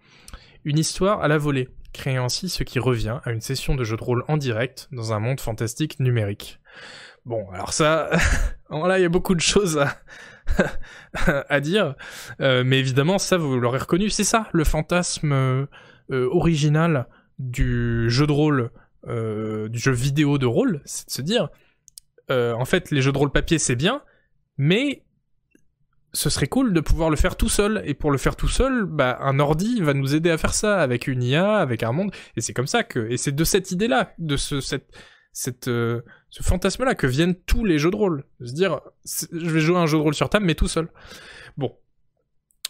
[0.64, 3.98] une histoire à la volée, créant ainsi ce qui revient à une session de jeu
[3.98, 6.60] de rôle en direct dans un monde fantastique numérique?
[7.26, 8.10] Bon, alors ça,
[8.69, 9.84] voilà, il y a beaucoup de choses
[11.14, 11.95] à, dire,
[12.41, 15.68] euh, mais évidemment, ça, vous l'aurez reconnu, c'est ça, le fantasme euh,
[16.10, 17.07] original
[17.39, 18.72] du jeu de rôle,
[19.07, 21.49] euh, du jeu vidéo de rôle, c'est de se dire,
[22.30, 24.02] en fait, les jeux de rôle papier, c'est bien,
[24.57, 25.03] mais
[26.14, 27.81] ce serait cool de pouvoir le faire tout seul.
[27.85, 30.81] Et pour le faire tout seul, bah, un ordi va nous aider à faire ça
[30.81, 32.11] avec une IA, avec un monde.
[32.35, 36.02] Et c'est comme ça que, et c'est de cette idée-là, de ce, cette, euh,
[36.32, 38.24] ce fantasme-là que viennent tous les jeux de rôle.
[38.44, 40.88] Se dire, je vais jouer un jeu de rôle sur table, mais tout seul.
[41.58, 41.76] Bon.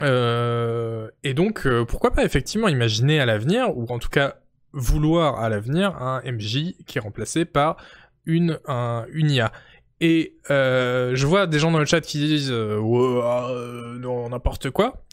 [0.02, 4.38] Euh, et donc, euh, pourquoi pas effectivement imaginer à l'avenir, ou en tout cas
[4.74, 7.78] vouloir à l'avenir, un MJ qui est remplacé par
[8.26, 9.52] une, un, une IA.
[10.00, 15.06] Et je vois des gens dans le chat qui disent non n'importe quoi.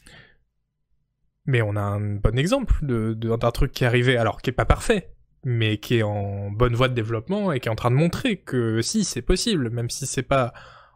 [1.45, 4.65] Mais on a un bon exemple d'un truc qui est arrivé, alors qui est pas
[4.65, 5.11] parfait,
[5.43, 8.37] mais qui est en bonne voie de développement et qui est en train de montrer
[8.37, 10.53] que si c'est possible, même si c'est pas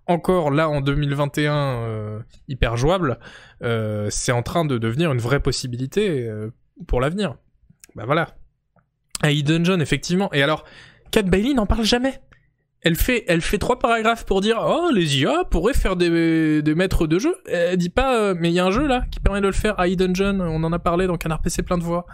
[0.07, 3.19] encore là en 2021 euh, hyper jouable,
[3.61, 6.51] euh, c'est en train de devenir une vraie possibilité euh,
[6.87, 7.35] pour l'avenir.
[7.95, 8.35] Bah voilà.
[9.23, 10.31] AI Dungeon effectivement.
[10.33, 10.65] Et alors,
[11.11, 12.19] Kat Bailey n'en parle jamais.
[12.81, 16.75] Elle fait, elle fait trois paragraphes pour dire oh les IA pourraient faire des, des
[16.75, 17.37] maîtres de jeu.
[17.47, 19.79] Elle dit pas mais il y a un jeu là qui permet de le faire.
[19.79, 22.05] AI Dungeon, on en a parlé dans Canard PC plein de voix.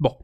[0.00, 0.14] Bon,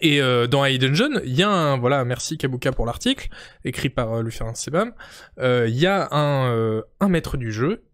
[0.00, 3.28] et euh, dans Hidden Dungeon, il y a un voilà, merci Kabuka pour l'article
[3.64, 4.92] écrit par euh, Sebam.
[5.38, 7.84] Euh, il y a un euh, un maître du jeu,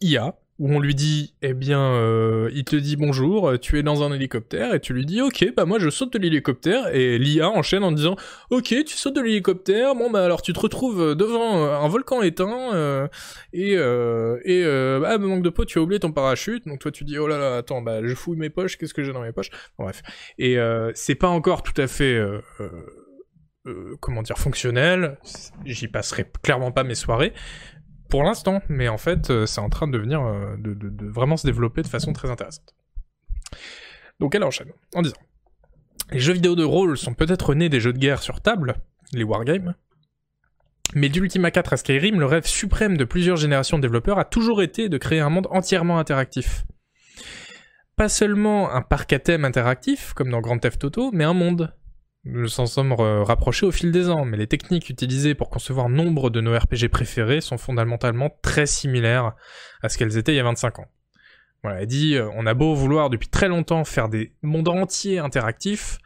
[0.00, 4.02] IA, où on lui dit, eh bien, euh, il te dit bonjour, tu es dans
[4.02, 7.48] un hélicoptère, et tu lui dis, ok, bah moi je saute de l'hélicoptère, et l'IA
[7.48, 8.16] enchaîne en disant,
[8.50, 12.22] ok, tu sautes de l'hélicoptère, bon bah alors tu te retrouves devant euh, un volcan
[12.22, 13.08] éteint, euh,
[13.52, 14.62] et, euh, et
[15.00, 17.38] bah, manque de peau, tu as oublié ton parachute, donc toi tu dis, oh là
[17.38, 19.50] là, attends, bah je fouille mes poches, qu'est-ce que j'ai dans mes poches?
[19.78, 20.02] Bref.
[20.38, 20.58] Et
[20.94, 22.20] c'est pas encore tout à fait...
[24.00, 25.18] comment dire, fonctionnel,
[25.64, 27.32] j'y passerai clairement pas mes soirées,
[28.12, 31.46] pour l'instant, mais en fait, euh, c'est en train de devenir, euh, de, vraiment se
[31.46, 32.74] développer de façon très intéressante.
[34.20, 35.16] Donc elle enchaîne, en disant
[36.10, 38.74] Les jeux vidéo de rôle sont peut-être nés des jeux de guerre sur table,
[39.14, 39.76] les wargames,
[40.94, 44.60] mais d'Ultima 4 à Skyrim, le rêve suprême de plusieurs générations de développeurs a toujours
[44.60, 46.64] été de créer un monde entièrement interactif.
[47.96, 51.74] Pas seulement un parc à thème interactif, comme dans Grand Theft Auto, mais un monde,
[52.24, 56.30] nous s'en sommes rapprochés au fil des ans, mais les techniques utilisées pour concevoir nombre
[56.30, 59.32] de nos RPG préférés sont fondamentalement très similaires
[59.82, 60.86] à ce qu'elles étaient il y a 25 ans.
[61.62, 65.18] Voilà, elle dit, euh, on a beau vouloir depuis très longtemps faire des mondes entiers
[65.18, 65.98] interactifs,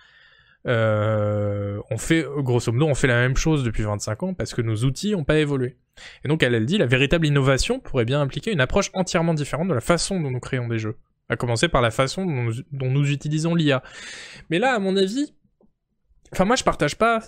[0.67, 4.63] euh, on fait, grosso modo, on fait la même chose depuis 25 ans parce que
[4.63, 5.77] nos outils n'ont pas évolué.
[6.25, 9.69] Et donc elle, elle dit, la véritable innovation pourrait bien impliquer une approche entièrement différente
[9.69, 10.97] de la façon dont nous créons des jeux.
[11.29, 12.25] À commencer par la façon
[12.73, 13.83] dont nous utilisons l'IA.
[14.49, 15.35] Mais là, à mon avis,
[16.33, 17.21] Enfin, moi, je partage pas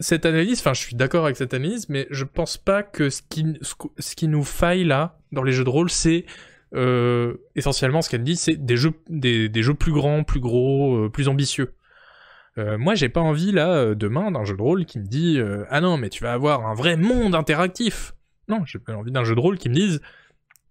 [0.00, 0.60] cette analyse.
[0.60, 3.58] Enfin, je suis d'accord avec cette analyse, mais je pense pas que ce qui,
[3.98, 6.24] ce qui nous faille là, dans les jeux de rôle, c'est
[6.74, 10.96] euh, essentiellement ce qu'elle dit, c'est des jeux, des, des, jeux plus grands, plus gros,
[10.96, 11.74] euh, plus ambitieux.
[12.58, 15.40] Euh, moi, j'ai pas envie là euh, demain d'un jeu de rôle qui me dit
[15.68, 18.14] ah non, mais tu vas avoir un vrai monde interactif.
[18.48, 20.00] Non, j'ai pas envie d'un jeu de rôle qui me dise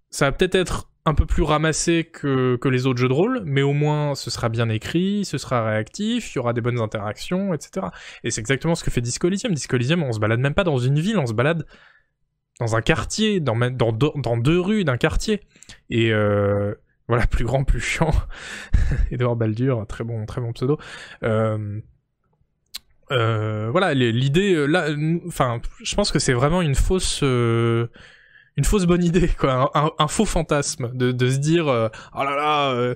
[0.09, 3.61] ça va peut-être être un peu plus ramassé que, les autres jeux de rôle, mais
[3.61, 7.53] au moins ce sera bien écrit, ce sera réactif, il y aura des bonnes interactions,
[7.53, 7.87] etc.
[8.23, 9.53] Et c'est exactement ce que fait Disco Elysium.
[9.53, 11.65] Disco Elysium, on se balade même pas dans une ville, on se balade
[12.59, 13.55] dans un quartier, dans,
[14.37, 15.41] deux rues d'un quartier.
[15.89, 16.75] Et euh,
[17.07, 18.11] voilà, plus grand, plus chiant.
[19.11, 20.77] Edouard Baldur, très bon, très bon pseudo.
[21.23, 21.79] Euh,
[23.11, 27.23] euh, voilà, l'idée, là, je pense que c'est vraiment une fausse,
[28.59, 32.35] une fausse bonne idée, quoi, un, faux fantasme de, de se dire euh, oh là
[32.35, 32.71] là.
[32.71, 32.95] Euh.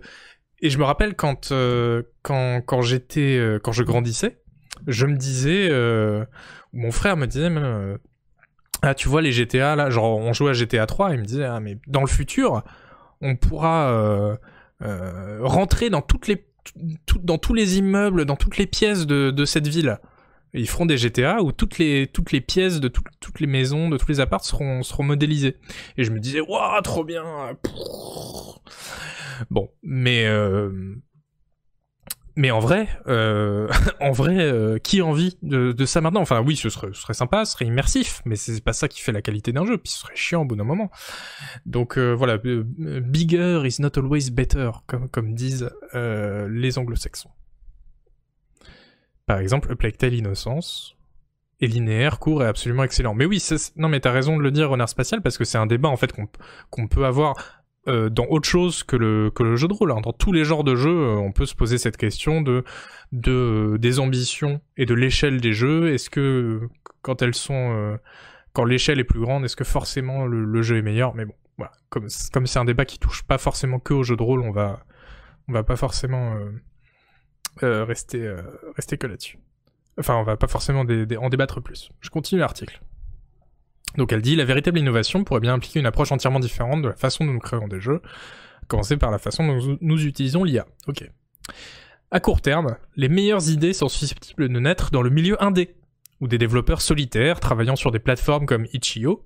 [0.60, 4.42] Et je me rappelle quand euh, quand quand j'étais quand je grandissais,
[4.88, 5.70] je me disais,
[6.74, 7.50] mon frère me disait
[8.82, 11.46] ah tu vois les GTA là, genre on jouait à GTA 3, il me disait
[11.46, 12.64] ah mais dans le futur
[13.22, 14.38] on pourra
[15.40, 16.46] rentrer dans toutes les
[17.22, 19.98] dans tous les immeubles, dans toutes les pièces de, de cette ville
[20.54, 23.98] ils feront des GTA où toutes les toutes les pièces de toutes les maisons, de
[23.98, 25.58] tous les apparts seront seront modélisées.
[25.98, 27.24] Et je me disais waouh trop bien.
[29.50, 30.96] Bon, mais euh,
[32.36, 33.68] mais en vrai, euh,
[34.02, 36.22] en vrai, euh, qui a envie de, de, ça maintenant?
[36.22, 39.02] Enfin, oui, ce serait, ce serait sympa, ce serait immersif, mais c'est pas ça qui
[39.02, 39.78] fait la qualité d'un jeu.
[39.78, 40.90] Puis ce serait chiant au bout d'un moment.
[41.66, 47.30] Donc euh, voilà, bigger is not always better, comme, comme disent les anglo-saxons.
[49.26, 50.96] Par exemple, Tale Innocence
[51.62, 53.14] est linéaire, court et absolument excellent.
[53.14, 53.44] Mais oui,
[53.78, 55.98] non, mais t'as raison de le dire, Renard Spatial, parce que c'est un débat en
[55.98, 56.14] fait
[56.70, 59.92] qu'on peut avoir euh, dans autre chose que le, jeu de rôle.
[59.92, 60.02] Hein.
[60.02, 62.64] Dans tous les genres de jeux, euh, on peut se poser cette question de,
[63.12, 65.94] de des ambitions et de l'échelle des jeux.
[65.94, 66.62] Est-ce que
[67.02, 67.98] quand elles sont, euh,
[68.54, 71.14] quand l'échelle est plus grande, est-ce que forcément le, jeu est meilleur?
[71.16, 71.36] Mais bon,
[71.90, 75.64] comme c'est un débat qui touche pas forcément que au jeu de rôle, on va
[75.64, 76.36] pas forcément
[77.62, 78.36] rester
[78.76, 79.40] rester que là-dessus.
[80.00, 81.90] Enfin, on va pas forcément en débattre plus.
[82.02, 82.82] Je continue l'article.
[83.98, 86.96] Donc elle dit la véritable innovation pourrait bien impliquer une approche entièrement différente de la
[86.96, 88.02] façon dont nous créons des jeux,
[88.64, 90.66] à commencer par la façon dont nous utilisons l'IA.
[90.88, 91.10] Ok.
[92.10, 95.76] À court terme, les meilleures idées sont susceptibles de naître dans le milieu indé,
[96.22, 99.26] où des développeurs solitaires travaillant sur des plateformes comme Itch.io,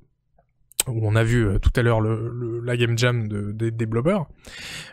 [0.88, 4.28] où on a vu euh, tout à l'heure la game jam des développeurs,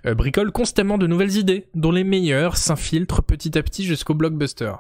[0.06, 4.72] euh, bricolent constamment de nouvelles idées, dont les meilleures s'infiltrent petit à petit jusqu'au blockbuster.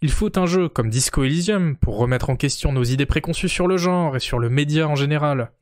[0.00, 3.68] Il faut un jeu comme Disco Elysium pour remettre en question nos idées préconçues sur
[3.68, 5.52] le genre et sur le média en général.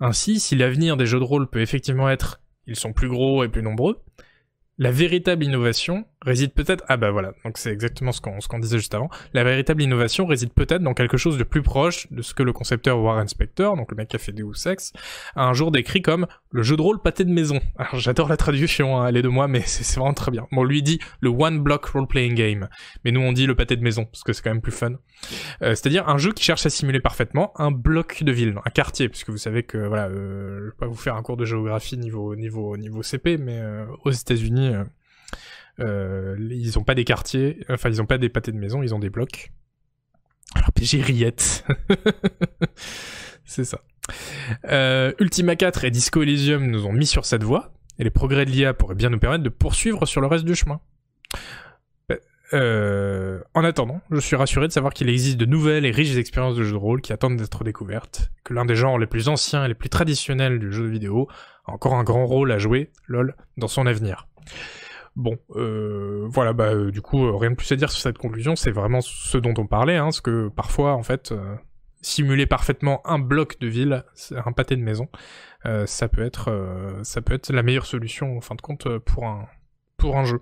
[0.00, 3.48] Ainsi, si l'avenir des jeux de rôle peut effectivement être ils sont plus gros et
[3.48, 4.02] plus nombreux,
[4.78, 6.84] la véritable innovation réside peut-être...
[6.88, 9.10] Ah bah voilà, donc c'est exactement ce qu'on disait juste avant.
[9.34, 12.52] La véritable innovation réside peut-être dans quelque chose de plus proche de ce que le
[12.52, 14.92] concepteur Warren Spector, donc le mec qui a fait Deus Ex,
[15.36, 17.60] a un jour décrit comme le jeu de rôle pâté de maison.
[17.76, 20.46] Alors j'adore la traduction, hein, elle est de moi, mais c'est vraiment très bien.
[20.52, 22.68] Bon, lui dit le One Block Role Playing Game,
[23.04, 24.92] mais nous on dit le pâté de maison, parce que c'est quand même plus fun.
[25.62, 29.08] Euh, C'est-à-dire un jeu qui cherche à simuler parfaitement un bloc de ville, un quartier,
[29.08, 31.96] puisque vous savez que, voilà, euh, je vais pas vous faire un cours de géographie
[31.96, 34.72] niveau, niveau, niveau CP, mais euh, aux États-Unis...
[35.80, 38.94] Euh, ils ont pas des quartiers, enfin ils ont pas des pâtés de maison, ils
[38.94, 39.52] ont des blocs.
[40.54, 41.64] RPG Riette.
[43.44, 43.80] C'est ça.
[44.66, 48.44] Euh, Ultima 4 et Disco Elysium nous ont mis sur cette voie, et les progrès
[48.44, 50.80] de l'IA pourraient bien nous permettre de poursuivre sur le reste du chemin.
[52.54, 56.54] Euh, en attendant, je suis rassuré de savoir qu'il existe de nouvelles et riches expériences
[56.54, 59.64] de jeux de rôle qui attendent d'être découvertes, que l'un des genres les plus anciens
[59.64, 61.28] et les plus traditionnels du jeu vidéo
[61.64, 64.28] a encore un grand rôle à jouer, lol, dans son avenir.
[65.14, 68.16] Bon, euh, voilà, bah euh, du coup, euh, rien de plus à dire sur cette
[68.16, 71.34] conclusion, c'est vraiment ce dont on parlait, hein, parce que parfois, en fait,
[72.00, 75.08] simuler parfaitement un bloc de ville, un pâté de maison,
[75.86, 79.48] ça peut être, ça peut être la meilleure solution, en fin de compte, pour un,
[79.98, 80.40] pour un jeu.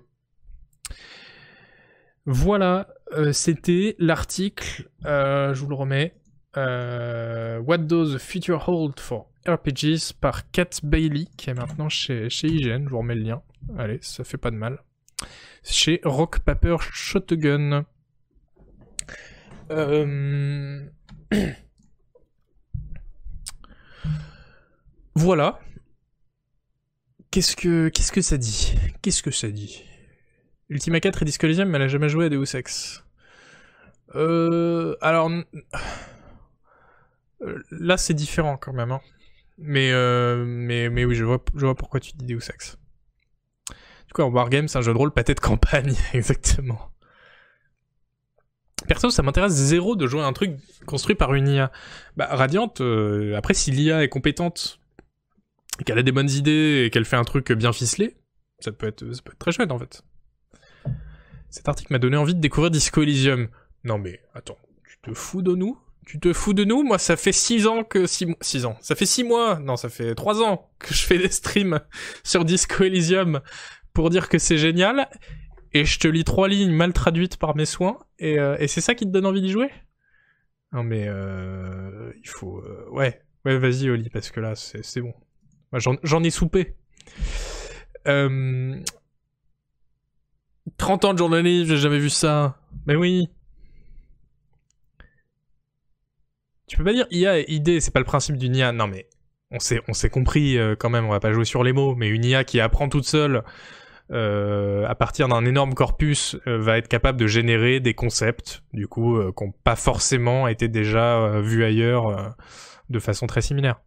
[2.25, 2.87] Voilà,
[3.33, 6.15] c'était l'article, je vous le remets,
[6.55, 12.47] What does the future hold for RPGs par Kat Bailey, qui est maintenant chez, chez
[12.47, 13.41] IGN, je vous remets le lien.
[13.77, 14.79] Allez, ça fait pas de mal.
[15.63, 17.85] Chez Rock Paper Shotgun.
[19.71, 20.85] Euh,
[25.15, 25.59] voilà.
[27.31, 28.75] Qu'est-ce que qu'est-ce que ça dit?
[29.01, 29.83] Qu'est-ce que ça dit?
[30.69, 33.03] Ultima 4 et Disco Elysium, mais elle a jamais joué à Deus Ex.
[34.15, 35.43] Euh, alors euh,
[37.71, 38.91] là c'est différent quand même.
[38.91, 39.01] Hein.
[39.57, 42.77] Mais, euh, mais, mais oui, je vois, je vois pourquoi tu dis Deus Ex.
[44.07, 46.91] Du coup, en Wargame, c'est un jeu de rôle pâté de campagne, exactement.
[48.87, 50.55] Perso, ça m'intéresse zéro de jouer à un truc
[50.85, 51.71] construit par une IA.
[52.17, 54.79] Bah, Radiant, euh, après, si l'IA est compétente,
[55.85, 58.17] qu'elle a des bonnes idées, et qu'elle fait un truc bien ficelé,
[58.59, 60.03] ça peut être, ça peut être très chouette, en fait.
[61.51, 63.49] Cet article m'a donné envie de découvrir Disco Elysium.
[63.83, 64.57] Non mais, attends,
[64.87, 65.77] tu te fous de nous?
[66.11, 66.83] Tu te fous de nous?
[66.83, 68.05] Moi, ça fait 6 ans que...
[68.05, 68.75] 6 ans.
[68.81, 71.79] Ça fait 6 mois, non, ça fait 3 ans que je fais des streams
[72.25, 73.39] sur Disco Elysium
[73.93, 75.07] pour dire que c'est génial.
[75.71, 77.97] Et je te lis trois lignes mal traduites par mes soins.
[78.19, 79.69] Et, euh, c'est ça qui te donne envie d'y jouer?
[80.73, 81.05] Non mais...
[81.07, 82.57] Euh, il faut...
[82.57, 85.13] Euh, ouais, ouais, vas-y Oli, parce que là, c'est bon.
[86.03, 86.75] J'en ai soupé.
[88.03, 88.83] 30
[91.05, 92.59] ans de journalisme, j'ai jamais vu ça.
[92.85, 93.29] Mais oui,
[96.71, 98.71] Tu peux pas dire IA et idée, c'est pas le principe d'une IA.
[98.71, 99.09] Non mais
[99.51, 101.03] on s'est on s'est compris euh, quand même.
[101.03, 103.43] On va pas jouer sur les mots, mais une IA qui apprend toute seule
[104.11, 108.87] euh, à partir d'un énorme corpus euh, va être capable de générer des concepts du
[108.87, 112.35] coup qui n'ont pas forcément été déjà vus ailleurs
[112.89, 113.81] de façon très similaire.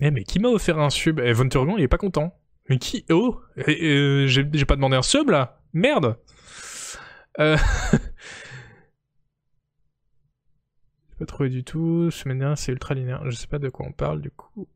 [0.00, 1.20] Eh mais qui m'a offert un sub?
[1.20, 2.34] Eh Von Turgon il est pas content.
[2.68, 3.04] Mais qui?
[3.08, 6.18] Oh J'ai pas demandé un sub là Merde
[7.38, 7.56] euh...
[11.20, 12.10] pas trouvé du tout.
[12.10, 13.22] Semaine dernière, c'est ultra linéaire.
[13.30, 14.66] Je sais pas de quoi on parle du coup.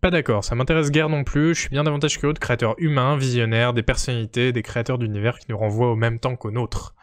[0.00, 3.18] Pas d'accord, ça m'intéresse guère non plus, je suis bien davantage curieux de créateurs humains,
[3.18, 6.94] visionnaires, des personnalités, des créateurs d'univers qui nous renvoient au même temps qu'au nôtre.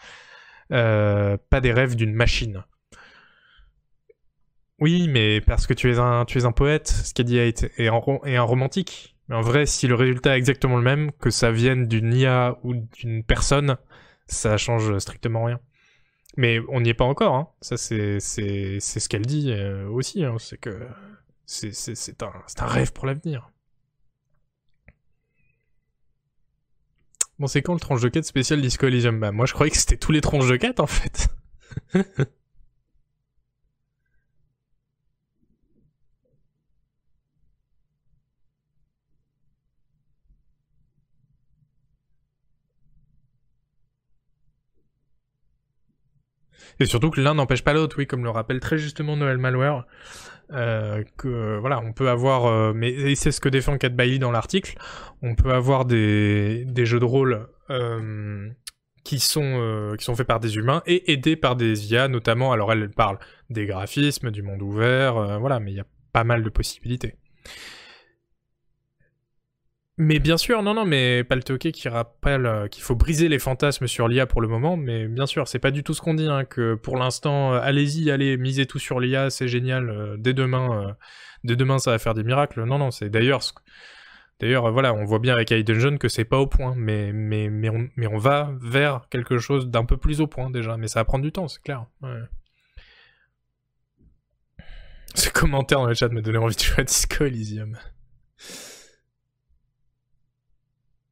[0.71, 2.63] Euh, pas des rêves d'une machine.
[4.79, 7.51] Oui, mais parce que tu es un, tu es un poète, ce qu'a dit un,
[8.25, 9.15] et un romantique.
[9.27, 12.57] Mais en vrai, si le résultat est exactement le même, que ça vienne d'une IA
[12.63, 13.77] ou d'une personne,
[14.25, 15.59] ça change strictement rien.
[16.37, 17.49] Mais on n'y est pas encore, hein.
[17.61, 20.37] Ça, c'est, ce qu'elle dit euh, aussi, hein.
[20.39, 20.87] C'est que
[21.45, 23.51] c'est un, un rêve pour l'avenir.
[27.39, 29.19] Bon, c'est quand le tranche de quête spécial Disco Elysium?
[29.19, 31.27] Bah, Moi, je croyais que c'était tous les tranches de quête, en fait.
[46.79, 49.85] Et surtout que l'un n'empêche pas l'autre, oui, comme le rappelle très justement Noël Malware.
[50.53, 54.31] Euh, que voilà, on peut avoir, euh, mais c'est ce que défend Cat Bailey dans
[54.31, 54.77] l'article,
[55.21, 58.49] on peut avoir des, des jeux de rôle euh,
[59.03, 62.51] qui sont euh, qui sont faits par des humains et aidés par des IA, notamment.
[62.51, 63.19] Alors elle parle
[63.49, 67.15] des graphismes, du monde ouvert, euh, voilà, mais il y a pas mal de possibilités.
[69.99, 73.87] Mais bien sûr, non, non, mais Paltoke qui rappelle euh, qu'il faut briser les fantasmes
[73.87, 76.27] sur l'IA pour le moment, mais bien sûr, c'est pas du tout ce qu'on dit,
[76.27, 80.35] hein, que pour l'instant, euh, allez-y, allez, misez tout sur l'IA, c'est génial, euh, dès
[80.35, 80.95] demain,
[81.43, 82.63] dès demain, ça va faire des miracles.
[82.63, 83.41] Non, non, c'est d'ailleurs,
[84.39, 87.69] d'ailleurs, voilà, on voit bien avec Dungeon que c'est pas au point, mais, mais, mais,
[87.69, 90.99] on, mais on va vers quelque chose d'un peu plus au point déjà, mais ça
[90.99, 91.87] va prendre du temps, c'est clair.
[95.15, 97.79] Ce commentaire dans le chat me donnait envie de jouer à Disco Elysium.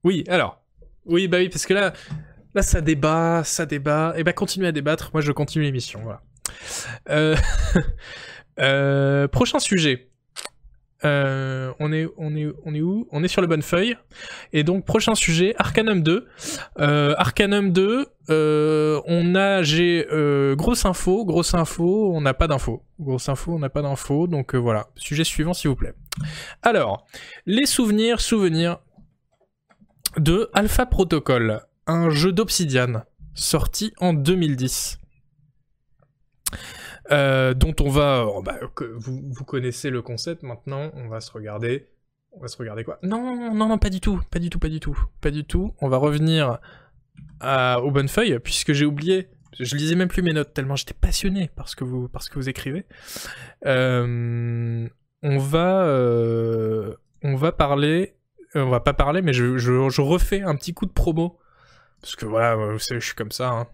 [0.05, 0.61] Oui, alors.
[1.05, 1.91] Oui, bah oui, parce que là,
[2.53, 4.13] là, ça débat, ça débat.
[4.15, 5.09] Et eh bah, continuez à débattre.
[5.13, 5.99] Moi, je continue l'émission.
[6.03, 6.21] Voilà.
[7.09, 7.35] Euh,
[8.59, 10.11] euh, prochain sujet.
[11.03, 13.07] Euh, on, est, on, est, on est où?
[13.11, 13.97] On est sur le bonne feuille.
[14.53, 16.27] Et donc, prochain sujet, Arcanum 2.
[16.77, 20.05] Arcanum 2, on a, j'ai
[20.55, 22.83] grosse info, grosse info, on n'a pas d'info.
[22.99, 24.27] Grosse info, on n'a pas d'info.
[24.27, 25.93] Donc voilà, sujet suivant s'il vous plaît.
[26.61, 27.07] Alors,
[27.47, 28.77] les souvenirs, souvenirs
[30.17, 34.99] de Alpha Protocol, un jeu d'Obsidian sorti en 2010.
[37.11, 38.57] Euh, dont on va, oh, bah,
[38.95, 41.89] vous, connaissez le concept maintenant, on va se regarder,
[42.31, 42.97] on va se regarder quoi?
[43.03, 45.75] Non, non, non, pas du tout, pas du tout, pas du tout, pas du tout.
[45.81, 46.59] On va revenir
[47.39, 49.27] à, au Bonnefeuille, puisque j'ai oublié,
[49.59, 52.39] je lisais même plus mes notes tellement j'étais passionné par ce que vous, parce que
[52.39, 52.85] vous écrivez.
[53.65, 54.87] Euh,
[55.21, 58.14] on va, euh, on va parler
[58.55, 61.39] on va pas parler, mais je, refais un petit coup de promo.
[62.01, 63.49] Parce que voilà, vous savez, je suis comme ça.
[63.49, 63.67] Hein.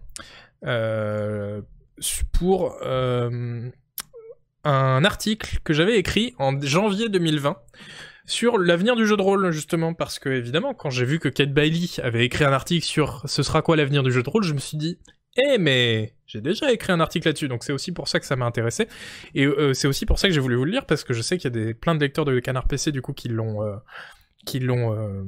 [0.64, 1.60] Euh,
[2.32, 3.68] pour euh,
[4.64, 7.56] un article que j'avais écrit en janvier 2020
[8.24, 9.94] sur l'avenir du jeu de rôle, justement.
[9.94, 13.42] Parce que, évidemment, quand j'ai vu que Kate Bailey avait écrit un article sur ce
[13.42, 14.98] sera quoi l'avenir du jeu de rôle, je me suis dit,
[15.36, 18.36] eh mais j'ai déjà écrit un article là-dessus, donc c'est aussi pour ça que ça
[18.36, 18.88] m'a intéressé.
[19.34, 21.36] Et c'est aussi pour ça que j'ai voulu vous le lire, parce que je sais
[21.36, 23.60] qu'il y a des, plein de lecteurs de Canard PC du coup qui l'ont
[24.44, 25.24] qui l'ont euh,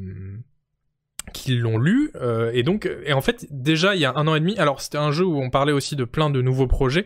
[1.32, 4.34] qui l'ont lu euh, et donc et en fait déjà il y a un an
[4.34, 7.04] et demi alors c'était un jeu où on parlait aussi de plein de nouveaux projets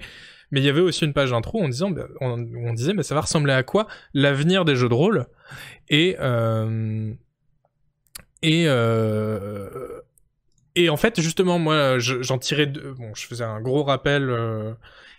[0.51, 3.14] mais il y avait aussi une page d'intro en disant bah, on, disait mais ça
[3.14, 5.26] va ressembler à quoi l'avenir des jeux de rôle?
[5.90, 7.12] Et euh,
[8.43, 8.66] et
[10.74, 14.76] et en fait justement moi j'en tirais bon je faisais un gros rappel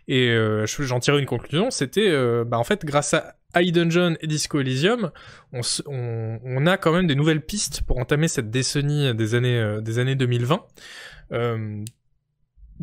[0.07, 0.35] et
[0.67, 2.11] j'en tirais une conclusion c'était
[2.45, 5.11] bah en fait grâce à iDungeon et Disco Elysium,
[5.53, 9.99] on, a quand même des nouvelles pistes pour entamer cette décennie des années, euh, des
[9.99, 10.65] années 2020,
[11.31, 11.83] euh,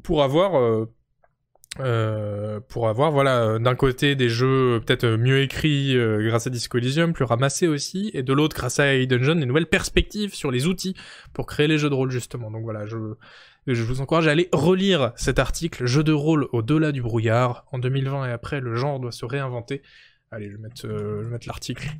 [0.03, 0.87] pour avoir,
[1.81, 7.13] euh, pour avoir, voilà, d'un côté des jeux peut-être mieux écrits grâce à Disco Elysium,
[7.13, 10.97] plus ramassés aussi, et de l'autre grâce à iDungeon, des nouvelles perspectives sur les outils
[11.33, 12.51] pour créer les jeux de rôle justement.
[12.51, 12.97] Donc voilà, je
[13.67, 17.65] je vous encourage à aller relire cet article, Jeu de rôle au-delà du brouillard.
[17.73, 19.83] En 2020 et après, le genre doit se réinventer.
[20.33, 21.91] Allez, je vais mettre, euh, l'article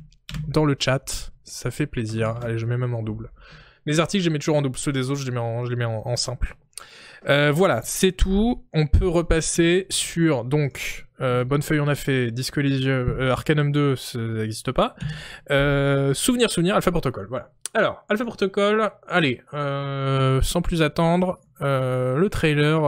[0.47, 1.31] dans le chat.
[1.43, 2.35] Ça fait plaisir.
[2.41, 3.31] Allez, je mets même en double.
[3.85, 4.77] Les articles, je les mets toujours en double.
[4.77, 6.57] Ceux des autres, je les mets en, simple.
[7.29, 8.65] Euh, voilà, c'est tout.
[8.73, 13.95] On peut repasser sur donc euh, Bonne Feuille, on a fait Disco Elysium, Arcanum 2,
[13.95, 14.95] ça n'existe pas.
[16.13, 17.27] souvenir, souvenir, Alpha Protocol.
[17.29, 17.51] Voilà.
[17.73, 18.91] Alors, Alpha Protocol.
[19.07, 22.81] Allez, sans plus attendre, le trailer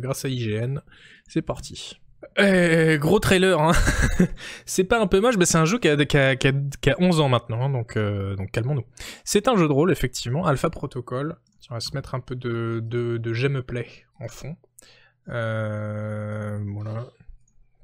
[0.00, 0.78] grâce à IGN.
[1.26, 2.00] C'est parti.
[2.38, 3.72] Euh, gros trailer, hein.
[4.66, 6.96] c'est pas un peu moche, mais c'est un jeu qui a, qui, a, qui, a,
[6.98, 8.84] 11 ans maintenant, hein, donc, euh, donc calmons-nous.
[9.24, 11.36] C'est un jeu de rôle, effectivement, Alpha Protocol.
[11.70, 13.86] On va se mettre un peu de, de, de play
[14.18, 14.56] en fond.
[15.28, 17.06] Euh, voilà,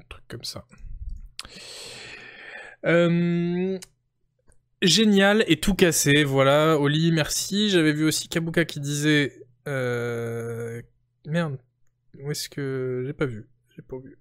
[0.01, 0.65] un truc comme ça.
[2.85, 3.79] Euh,
[4.83, 6.79] génial et tout cassé, voilà.
[6.79, 7.71] Oli, merci.
[7.71, 9.47] J'avais vu aussi Kabuka qui disait...
[11.27, 11.59] Merde,
[12.21, 13.05] où est-ce que...
[13.07, 14.19] J'ai pas vu, j'ai pas vu.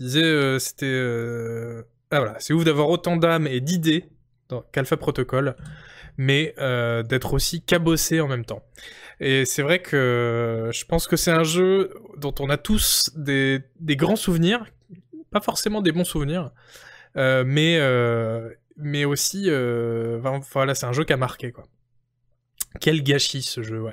[0.00, 0.86] Euh, c'était...
[0.86, 1.82] Euh...
[2.10, 4.08] Ah voilà, c'est ouf d'avoir autant d'âmes et d'idées
[4.72, 5.54] qu'Alpha Protocol,
[6.16, 8.64] mais euh, d'être aussi cabossé en même temps.
[9.20, 13.60] Et c'est vrai que je pense que c'est un jeu dont on a tous des,
[13.78, 14.64] des grands souvenirs,
[15.30, 16.50] pas forcément des bons souvenirs,
[17.14, 17.78] mais,
[18.76, 21.64] mais aussi, voilà, c'est un jeu qui a marqué, quoi.
[22.80, 23.84] Quel gâchis ce jeu.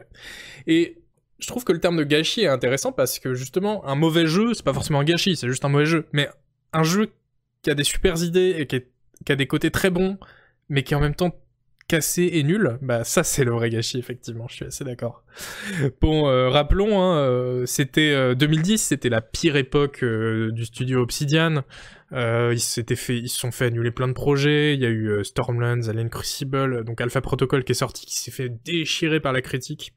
[0.65, 0.97] Et
[1.39, 4.53] je trouve que le terme de gâchis est intéressant parce que justement, un mauvais jeu,
[4.53, 6.05] c'est pas forcément un gâchis, c'est juste un mauvais jeu.
[6.11, 6.30] Mais
[6.73, 7.11] un jeu
[7.61, 8.81] qui a des super idées et qui,
[9.31, 10.18] a des côtés très bons,
[10.69, 11.35] mais qui est en même temps
[11.88, 15.23] cassé et nul, bah ça c'est le vrai gâchis effectivement, je suis assez d'accord.
[16.01, 21.64] Bon, euh, rappelons, hein, euh, c'était 2010, euh, c'était la pire époque du studio Obsidian.
[22.11, 24.73] ils ils se sont fait annuler plein de projets.
[24.73, 28.31] Il y a eu Stormlands, Alien Crucible, donc Alpha Protocol qui est sorti, qui s'est
[28.31, 29.93] fait déchirer par la critique.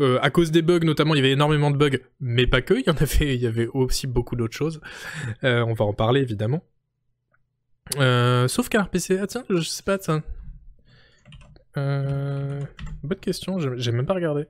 [0.00, 2.74] À cause des bugs, notamment, il y avait énormément de bugs, mais pas que.
[2.74, 4.80] Il y en avait, il y avait aussi beaucoup d'autres choses.
[5.42, 6.62] on va en parler évidemment.
[7.96, 10.22] sauf qu'un PC, ah tiens, je sais pas, tiens,
[11.76, 12.60] euh...
[13.02, 14.46] Bonne question, j'ai même pas regardé.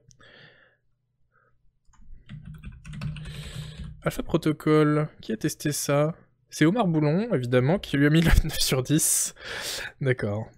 [4.03, 6.15] Alpha Protocol, qui a testé ça?
[6.51, 9.35] C'est Omar Boulon, évidemment, qui lui a mis le 9 sur 10.
[10.01, 10.49] D'accord.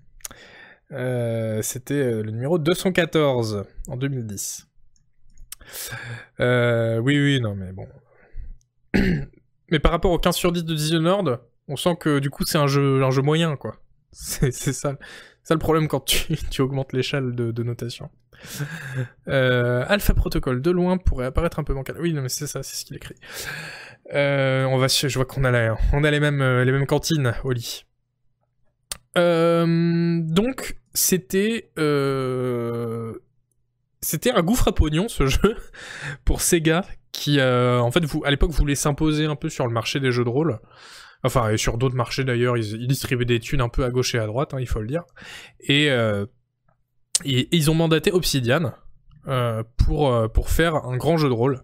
[0.92, 4.66] Euh, C'était euh, le numéro 214 en 2010.
[6.40, 7.88] Euh, oui, oui, non, mais bon.
[9.70, 12.58] mais par rapport au 15 sur 10 de Dishonored, on sent que du coup c'est
[12.58, 13.76] un jeu, un jeu moyen, quoi.
[14.12, 14.96] C'est ça
[15.42, 18.10] ça le problème quand tu, augmentes l'échelle de, notation.
[19.26, 21.96] Alpha Protocol, de loin, pourrait apparaître un peu bancal.
[22.00, 23.14] Oui, non, mais c'est ça, c'est ce qu'il écrit.
[24.12, 27.85] On va, je vois qu'on a, on a les mêmes, les mêmes cantines au lit.
[29.16, 31.70] Donc, c'était,
[34.00, 35.56] c'était un gouffre à pognon ce jeu
[36.24, 40.12] pour Sega qui, en fait, à l'époque, voulait s'imposer un peu sur le marché des
[40.12, 40.60] jeux de rôle.
[41.26, 44.18] Enfin, et sur d'autres marchés d'ailleurs, ils, distribuaient des thunes un peu à gauche et
[44.18, 45.02] à droite, hein, il faut le dire.
[45.60, 46.26] Et, euh,
[47.24, 48.72] ils ont mandaté Obsidian
[49.26, 51.62] euh, pour, euh, pour faire un grand jeu de rôle.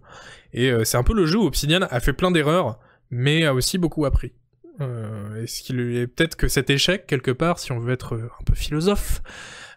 [0.55, 2.79] Et c'est un peu le jeu où Obsidian a fait plein d'erreurs,
[3.11, 4.35] mais a aussi beaucoup appris.
[4.81, 8.44] Est ce qu'il est peut-être que cet échec, quelque part, si on veut être un
[8.44, 9.23] peu philosophe,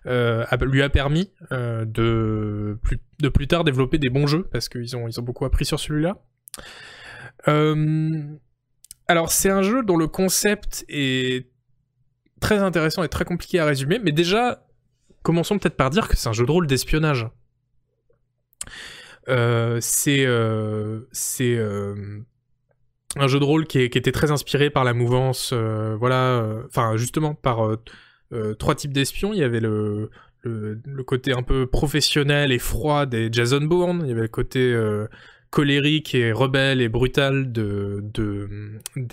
[0.05, 5.07] lui a permis de, plus, de plus tard développer des bons jeux, parce qu'ils ont,
[5.07, 6.17] ils ont beaucoup appris sur celui-là.
[9.07, 11.47] Alors, c'est un jeu dont le concept est
[12.39, 14.67] très intéressant et très compliqué à résumer, mais déjà,
[15.21, 17.27] commençons peut-être par dire que c'est un jeu de rôle d'espionnage.
[19.27, 22.19] Euh, c'est euh, c'est euh,
[23.15, 27.77] un jeu de rôle qui, était très inspiré par la mouvance, voilà, enfin justement par
[28.59, 29.33] trois types d'espions.
[29.33, 30.09] Il y avait le,
[31.05, 34.73] côté un peu professionnel et froid des Jason Bourne, il y avait le côté
[35.55, 38.03] colérique et rebelle et brutal de,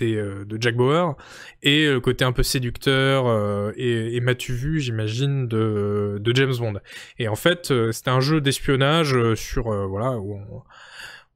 [0.01, 1.15] euh, Jack Bauer,
[1.61, 6.81] et le côté un peu séducteur euh, et, et vu, j'imagine, de, James Bond.
[7.17, 10.17] Et en fait, euh, c'était un jeu d'espionnage sur, voilà,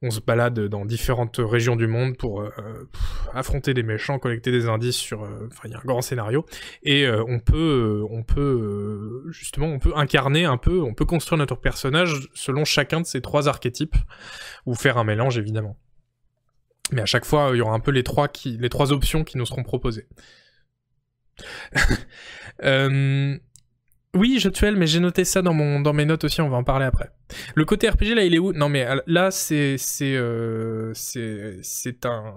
[0.02, 2.50] on se balade dans différentes régions du monde pour euh,
[3.34, 5.24] affronter des méchants, collecter des indices sur.
[5.24, 6.46] Euh, enfin, il y a un grand scénario
[6.82, 11.38] et euh, on peut, on peut justement, on peut incarner un peu, on peut construire
[11.38, 13.96] notre personnage selon chacun de ces trois archétypes
[14.66, 15.76] ou faire un mélange évidemment.
[16.92, 19.24] Mais à chaque fois, il y aura un peu les trois qui, les trois options
[19.24, 20.06] qui nous seront proposées.
[24.14, 26.56] Oui, je tuelle, mais j'ai noté ça dans, mon, dans mes notes aussi, on va
[26.56, 27.10] en parler après.
[27.54, 28.52] Le côté RPG, là, il est où?
[28.52, 30.92] Non, mais là, c'est c'est euh,
[32.04, 32.34] un...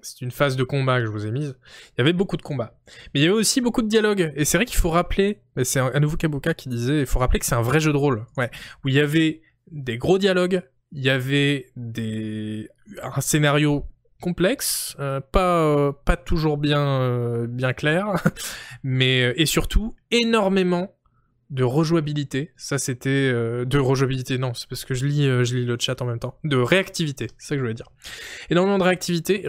[0.00, 1.58] C'est une phase de combat que je vous ai mise.
[1.88, 2.78] Il y avait beaucoup de combats.
[2.86, 4.32] Mais il y avait aussi beaucoup de dialogues.
[4.36, 7.40] Et c'est vrai qu'il faut rappeler, c'est à nouveau Kabuka qui disait, il faut rappeler
[7.40, 8.24] que c'est un vrai jeu de rôle.
[8.36, 8.48] Ouais.
[8.84, 9.42] Où il y avait
[9.72, 12.68] des gros dialogues, il y avait des...
[13.02, 13.86] un scénario
[14.20, 18.14] complexe, euh, pas euh, pas toujours bien euh, bien clair,
[18.82, 20.94] mais et surtout énormément
[21.50, 22.52] de rejouabilité.
[22.56, 24.36] Ça c'était de rejouabilité.
[24.36, 26.38] Non, c'est parce que je lis je lis le chat en même temps.
[26.44, 27.90] De réactivité, c'est ça que je voulais dire.
[28.50, 29.48] Énormément de réactivité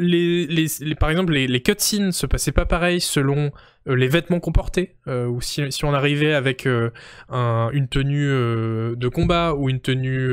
[0.00, 3.52] les, par exemple, les, les, cutscenes se passaient pas pareil selon
[3.88, 6.90] euh, les vêtements qu'on portait, euh, ou si, on arrivait avec euh,
[7.30, 10.28] une tenue de combat ou une tenue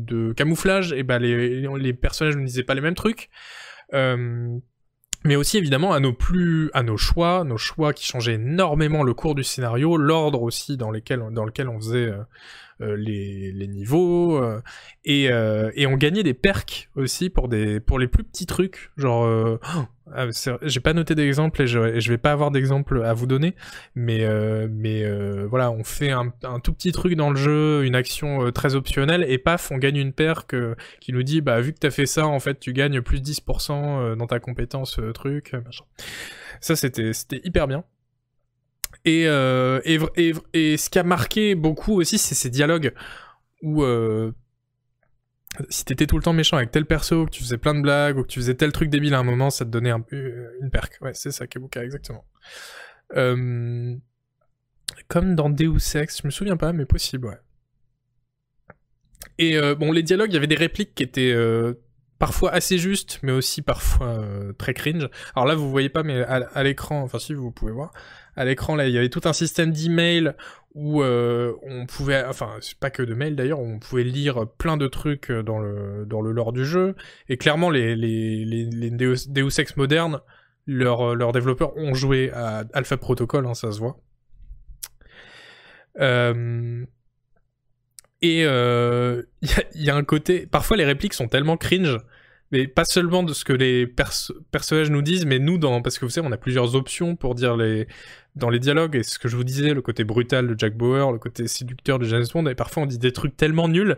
[0.00, 3.30] de camouflage, et ben les, personnages ne disaient pas les mêmes trucs.
[5.24, 9.14] mais aussi évidemment à nos plus, à nos choix, nos choix qui changeaient énormément le
[9.14, 12.12] cours du scénario, l'ordre aussi dans, dans lequel on faisait
[12.80, 14.60] les, les, niveaux euh,
[15.04, 18.90] et, euh, et on gagnait des perks aussi pour des pour les plus petits trucs
[18.96, 19.58] genre
[20.14, 23.26] Ah, c'est- J'ai pas noté d'exemple et je, je vais pas avoir d'exemple à vous
[23.26, 23.54] donner,
[23.94, 27.84] mais euh, mais euh, voilà, on fait un, un tout petit truc dans le jeu,
[27.84, 31.42] une action euh, très optionnelle et paf, on gagne une paire que, qui nous dit
[31.42, 34.40] bah vu que t'as fait ça, en fait tu gagnes plus 10% euh, dans ta
[34.40, 35.60] compétence euh, truc, euh.
[36.62, 37.12] Ça c'était
[37.44, 37.84] hyper bien.
[39.04, 42.92] Et, euh, et, ce qui a marqué beaucoup aussi, c'est ces dialogues
[43.62, 44.32] où euh,
[45.70, 48.18] si t'étais tout le temps méchant avec tel perso, que tu faisais plein de blagues,
[48.18, 50.50] ou que tu faisais tel truc débile à un moment, ça te donnait un euh,
[50.60, 50.98] une perque.
[51.00, 52.24] Ouais, c'est ça, Kebuka, exactement.
[55.08, 57.38] Comme dans Deus Ex, je me souviens pas, mais possible, ouais.
[59.38, 61.34] Et bon, les dialogues, il y avait des répliques qui étaient
[62.18, 64.20] parfois assez justes, mais aussi parfois
[64.58, 65.08] très cringe.
[65.34, 67.92] Alors là, vous voyez pas, mais à l'écran, enfin si vous pouvez voir,
[68.38, 70.32] à l'écran là, il y avait tout un système d'email
[70.72, 74.86] où euh, on pouvait, enfin pas que de mail d'ailleurs, on pouvait lire plein de
[74.86, 76.94] trucs euh, dans le dans le lore du jeu.
[77.28, 80.20] Et clairement, les les les, les Deus, Ex modernes,
[80.66, 83.98] leurs leurs développeurs ont joué à Alpha Protocol, hein, ça se voit.
[85.98, 86.86] Euh,
[88.22, 90.46] et euh, il y, y a un côté.
[90.46, 91.98] Parfois, les répliques sont tellement cringe,
[92.50, 95.98] mais pas seulement de ce que les perso- personnages nous disent, mais nous, dans, parce
[95.98, 97.86] que vous savez, on a plusieurs options pour dire les
[98.34, 98.96] dans les dialogues.
[98.96, 101.98] Et ce que je vous disais, le côté brutal de Jack Bauer, le côté séducteur
[101.98, 103.96] de James Bond, et parfois on dit des trucs tellement nuls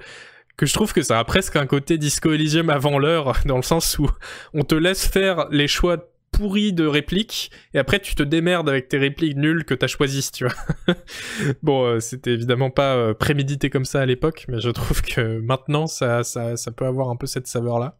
[0.56, 3.62] que je trouve que ça a presque un côté Disco Elysium avant l'heure, dans le
[3.62, 4.10] sens où
[4.52, 8.88] on te laisse faire les choix pourris de répliques, et après tu te démerdes avec
[8.88, 10.96] tes répliques nulles que t'as choisies, tu vois.
[11.62, 15.40] bon, euh, c'était évidemment pas euh, prémédité comme ça à l'époque, mais je trouve que
[15.40, 17.99] maintenant ça, ça, ça peut avoir un peu cette saveur-là.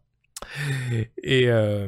[1.23, 1.87] Et, euh,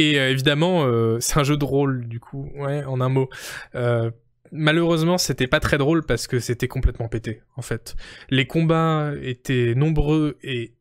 [0.00, 3.28] euh, évidemment, euh, c'est un jeu de rôle, du coup, ouais, en un mot.
[4.54, 7.96] Malheureusement, c'était pas très drôle parce que c'était complètement pété, en fait.
[8.28, 10.74] Les combats étaient nombreux et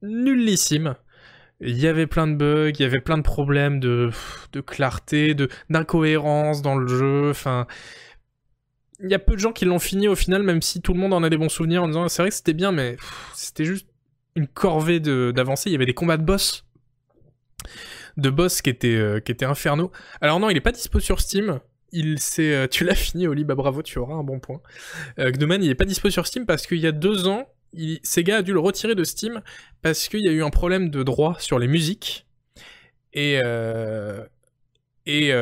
[0.00, 0.94] nullissimes.
[1.60, 4.10] Il y avait plein de bugs, il y avait plein de problèmes de,
[4.64, 7.28] clarté, de d'incohérence dans le jeu.
[7.28, 7.66] Enfin,
[9.00, 11.00] il y a peu de gens qui l'ont fini au final, même si tout le
[11.00, 12.96] monde en a des bons souvenirs en disant c'est vrai que c'était bien, mais
[13.34, 13.86] c'était juste
[14.36, 15.70] une corvée d'avancer.
[15.70, 16.64] Il y avait des combats de boss,
[18.16, 19.90] de boss qui étaient euh, qui étaient infernaux.
[20.20, 21.60] Alors non, il est pas dispo sur Steam.
[21.90, 24.60] Il s'est, euh, tu l'as fini, Oli, bah bravo, tu auras un bon point.
[25.18, 27.98] Euh, Gnomon, il est pas dispo sur Steam parce qu'il y a deux ans, il,
[28.02, 29.42] Sega a dû le retirer de Steam
[29.82, 32.26] parce qu'il y a eu un problème de droit sur les musiques.
[33.14, 34.22] Et, euh,
[35.06, 35.32] et,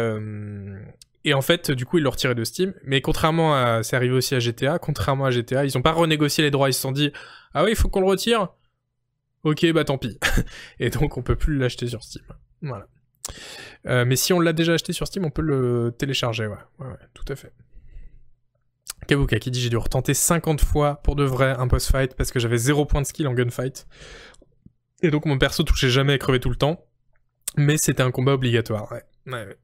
[1.27, 2.73] et en fait, du coup, ils l'ont retiré de Steam.
[2.85, 3.83] Mais contrairement à.
[3.83, 4.79] C'est arrivé aussi à GTA.
[4.79, 6.69] Contrairement à GTA, ils ont pas renégocié les droits.
[6.69, 7.11] Ils se sont dit
[7.53, 8.51] Ah oui, il faut qu'on le retire
[9.47, 10.19] Ok, bah tant pis.
[10.81, 12.25] et donc, on peut plus l'acheter sur Steam.
[12.63, 12.89] Voilà.
[13.87, 16.87] Euh, mais si on l'a déjà acheté sur Steam, on peut le télécharger, ouais.
[17.15, 17.53] Tout à fait.
[19.07, 22.33] Kabuka qui dit j'ai dû retenter 50 fois pour de vrai un boss fight parce
[22.33, 23.87] que j'avais zéro point de skill en gunfight.
[25.03, 26.85] Et donc mon perso touchait jamais et crevait tout le temps.
[27.57, 28.91] Mais c'était un combat obligatoire.
[28.91, 29.57] Ouais, ouais.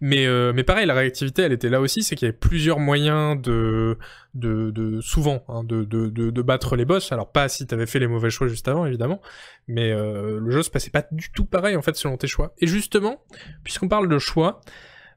[0.00, 2.78] Mais, euh, mais pareil, la réactivité, elle était là aussi, c'est qu'il y avait plusieurs
[2.78, 3.98] moyens de,
[4.34, 7.12] de, souvent, hein, de, de, battre les boss.
[7.12, 9.20] Alors pas si t'avais fait les mauvais choix juste avant, évidemment,
[9.66, 12.54] mais euh, le jeu se passait pas du tout pareil en fait selon tes choix.
[12.58, 13.22] Et justement,
[13.64, 14.60] puisqu'on parle de choix,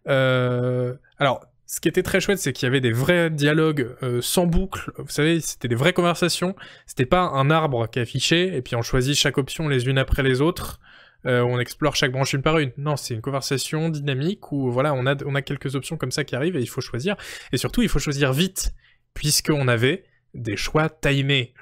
[0.07, 4.45] euh, alors ce qui était très chouette, c'est qu'il y avait des vrais dialogues sans
[4.45, 4.91] boucle.
[4.97, 6.53] Vous savez, c'était des vraies conversations.
[6.85, 10.21] C'était pas un arbre qui affichait et puis on choisit chaque option les unes après
[10.21, 10.81] les autres.
[11.25, 12.71] Euh, on explore chaque branche une par une.
[12.77, 16.23] Non, c'est une conversation dynamique où voilà, on a on a quelques options comme ça
[16.23, 17.15] qui arrivent et il faut choisir.
[17.51, 18.73] Et surtout, il faut choisir vite
[19.13, 21.53] puisqu'on avait des choix timés.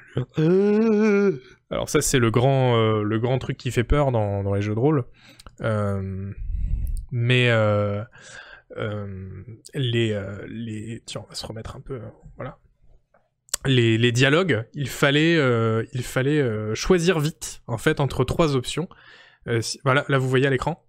[1.70, 4.62] Alors ça, c'est le grand euh, le grand truc qui fait peur dans, dans les
[4.62, 5.06] jeux de rôle.
[5.62, 6.32] Euh,
[7.12, 8.04] mais euh,
[8.78, 11.02] euh, les, euh, les...
[11.06, 11.96] Tiens, on va se remettre un peu...
[11.96, 12.60] euh, voilà.
[13.66, 18.56] Les, les dialogues, il fallait, euh, il fallait euh, choisir vite, en fait, entre trois
[18.56, 18.88] options.
[19.50, 20.86] Euh, si- voilà, là, vous voyez à l'écran.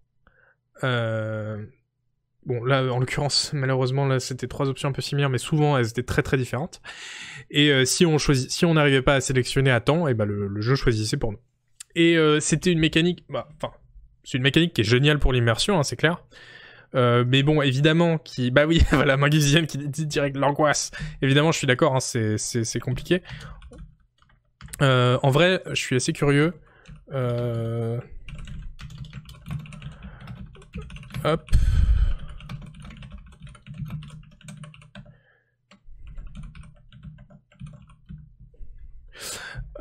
[0.84, 1.64] Euh,
[2.46, 5.88] Bon, là, en l'occurrence, malheureusement, là, c'était trois options un peu similaires, mais souvent, elles
[5.88, 6.80] étaient très très différentes.
[7.50, 10.74] Et euh, si on si n'arrivait pas à sélectionner à temps, et ben le, jeu
[10.74, 11.38] choisissait pour nous.
[11.96, 13.72] Et euh, c'était une mécanique, bah, enfin,
[14.24, 16.24] c'est une mécanique qui est géniale pour l'immersion, hein, c'est clair.
[16.94, 20.92] Euh, mais bon, évidemment, qui, bah oui, voilà, Mangusienne qui dit direct l'angoisse.
[21.20, 23.22] Évidemment, je suis d'accord, hein, c'est, compliqué.
[24.80, 26.54] Euh, en vrai, je suis assez curieux.
[27.12, 28.00] Euh...
[31.24, 31.42] Hop.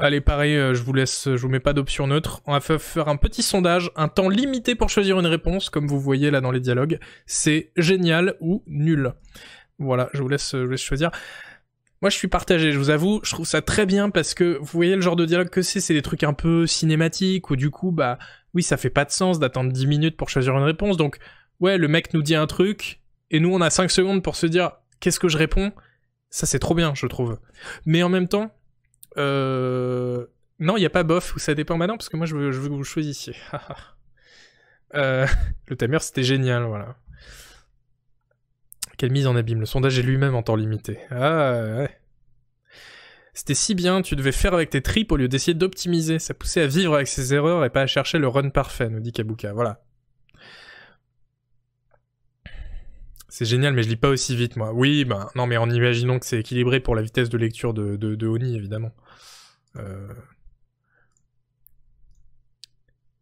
[0.02, 2.42] Allez, pareil, euh, je vous laisse, je vous mets pas d'option neutre.
[2.46, 5.88] On va fa- faire un petit sondage, un temps limité pour choisir une réponse, comme
[5.88, 7.00] vous voyez là dans les dialogues.
[7.26, 9.14] C'est génial ou nul?
[9.78, 11.12] Voilà, je vous laisse choisir.
[12.02, 14.66] Moi je suis partagé, je vous avoue, je trouve ça très bien parce que vous
[14.66, 17.70] voyez le genre de dialogue que c'est, c'est des trucs un peu cinématiques où du
[17.70, 18.18] coup bah
[18.54, 21.18] oui ça fait pas de sens d'attendre 10 minutes pour choisir une réponse donc
[21.60, 23.02] ouais le mec nous dit un truc
[23.32, 25.72] et nous on a 5 secondes pour se dire qu'est-ce que je réponds,
[26.30, 27.38] ça c'est trop bien je trouve.
[27.86, 28.52] Mais en même temps,
[29.18, 30.26] euh...
[30.60, 32.52] non il y a pas bof ou ça dépend maintenant parce que moi je veux,
[32.52, 33.36] je veux que vous choisissiez.
[34.96, 35.28] euh...
[35.68, 36.96] le timer c'était génial voilà.
[39.00, 39.62] Quelle mise en abîme.
[39.62, 41.00] Le sondage est lui-même en temps limité.
[41.10, 41.90] Ah ouais.
[43.34, 46.20] C'était si bien, tu devais faire avec tes tripes au lieu d'essayer d'optimiser.
[46.20, 49.00] Ça poussait à vivre avec ses erreurs et pas à chercher le run parfait, nous
[49.00, 49.54] dit Kabuka.
[49.54, 49.82] Voilà.
[53.30, 54.74] C'est génial, mais je lis pas aussi vite, moi.
[54.74, 58.28] Oui, bah, non, mais en imaginant que c'est équilibré pour la vitesse de lecture de,
[58.28, 58.92] Oni, évidemment.
[59.78, 60.14] Euh...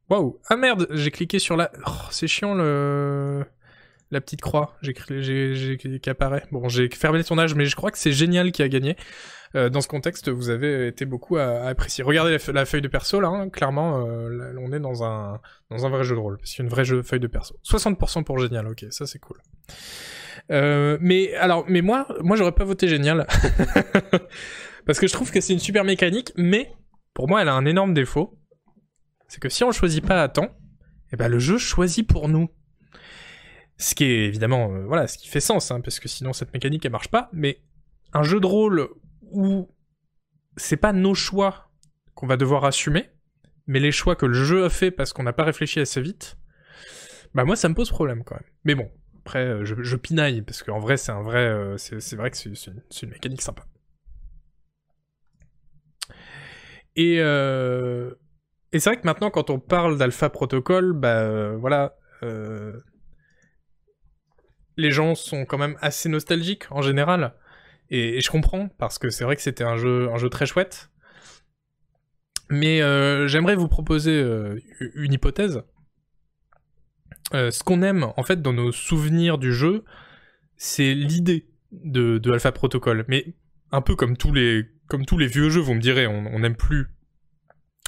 [0.09, 1.69] Waouh Ah merde, j'ai cliqué sur la...
[1.85, 3.45] Oh, c'est chiant, le
[4.11, 4.93] la petite croix j'ai,
[5.55, 6.43] j'ai, qui apparaît.
[6.51, 8.95] Bon, j'ai fermé le sondage, mais je crois que c'est génial qui a gagné.
[9.55, 12.03] Euh, dans ce contexte, vous avez été beaucoup à, apprécier.
[12.03, 15.39] Regardez la, feuille de perso là, hein, clairement, euh, on est dans un
[15.69, 16.37] dans un vrai jeu de rôle.
[16.43, 17.55] C'est une vraie feuille de perso.
[17.65, 19.37] 60% pour génial, ok, ça c'est cool.
[20.51, 23.25] Euh, mais alors, mais moi, moi j'aurais pas voté génial
[24.85, 26.71] parce que je trouve que c'est une super mécanique, mais
[27.13, 28.37] pour moi, elle a un énorme défaut.
[29.27, 30.49] C'est que si on choisit pas à temps,
[31.11, 32.49] eh ben le jeu choisit pour nous.
[33.77, 36.53] Ce qui est évidemment, euh, voilà, ce qui fait sens, hein, parce que sinon cette
[36.53, 37.29] mécanique elle marche pas.
[37.31, 37.61] Mais
[38.13, 38.89] un jeu de rôle
[39.21, 39.69] où
[40.55, 41.69] c'est pas nos choix
[42.15, 43.09] qu'on va devoir assumer,
[43.67, 46.37] mais les choix que le jeu a fait parce qu'on n'a pas réfléchi assez vite,
[47.35, 48.49] bah moi ça me pose problème quand même.
[48.63, 48.89] Mais bon,
[49.19, 53.03] après euh, je, pinaille parce qu'en vrai c'est un vrai, euh, c'est vrai que c'est
[53.03, 53.67] une, mécanique sympa.
[56.95, 57.17] Et
[58.73, 61.95] et c'est vrai que maintenant quand on parle d'Alpha Protocol, bah voilà
[64.77, 67.33] les gens sont quand même assez nostalgiques en général.
[67.89, 70.89] Et, je comprends, parce que c'est vrai que c'était un jeu, très chouette.
[72.49, 74.57] Mais euh, j'aimerais vous proposer euh,
[74.95, 75.63] une hypothèse.
[77.33, 79.83] Euh, ce qu'on aime, en fait, dans nos souvenirs du jeu,
[80.55, 83.03] c'est l'idée de, Alpha Protocol.
[83.07, 83.33] Mais
[83.71, 86.55] un peu comme tous les, comme tous les vieux jeux, vous me direz, on n'aime
[86.55, 86.87] plus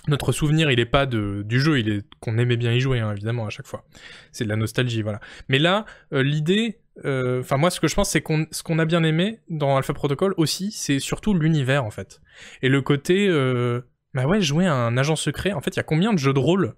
[0.07, 2.99] notre souvenir, il est pas de, du jeu, il est qu'on aimait bien y jouer,
[2.99, 3.84] hein, évidemment, à chaque fois.
[4.31, 5.19] C'est de la nostalgie, voilà.
[5.49, 8.80] Mais là, euh, l'idée, euh, enfin moi, ce que je pense, c'est qu'on, ce qu'on
[8.80, 12.21] a bien aimé dans Alpha Protocol aussi, c'est surtout l'univers, en fait.
[12.61, 13.81] Et le côté, euh,
[14.13, 15.51] bah ouais, jouer à un agent secret.
[15.51, 16.76] En fait, il y a combien de jeux de rôle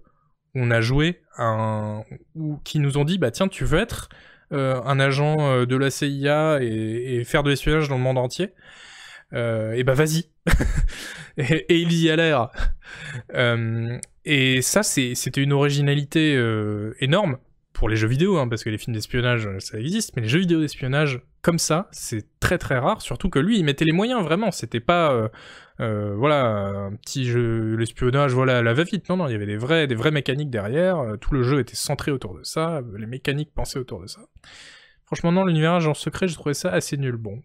[0.55, 2.03] où on a joué un,
[2.35, 4.09] ou qui nous ont dit, bah tiens, tu veux être
[4.53, 8.49] un agent de la CIA et, faire de l'espionnage dans le monde entier?
[9.31, 10.30] Et bah vas-y.
[11.37, 12.49] et, il y a l'air.
[13.33, 17.37] Euh, et ça, c'était une originalité euh, énorme
[17.73, 20.39] pour les jeux vidéo, hein, parce que les films d'espionnage, ça existe, mais les jeux
[20.39, 24.21] vidéo d'espionnage comme ça, c'est très très rare, surtout que lui, il mettait les moyens,
[24.23, 25.31] vraiment, c'était pas,
[25.79, 29.87] voilà, un petit jeu, l'espionnage, voilà, la va-vite, non, non, il y avait des vrais,
[29.87, 33.79] des vraies mécaniques derrière, tout le jeu était centré autour de ça, les mécaniques pensaient
[33.79, 34.21] autour de ça.
[35.11, 37.17] Franchement, non, l'univers en secret, je trouvais ça assez nul.
[37.17, 37.41] Bon,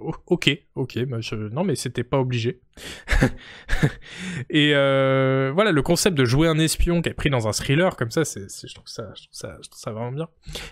[0.00, 1.18] ok, ok, bah,
[1.52, 2.60] non mais c'était pas obligé.
[4.50, 7.96] et euh, voilà, le concept de jouer un espion qui est pris dans un thriller
[7.96, 10.28] comme ça, c'est, je, trouve ça, je, ça, je vraiment bien.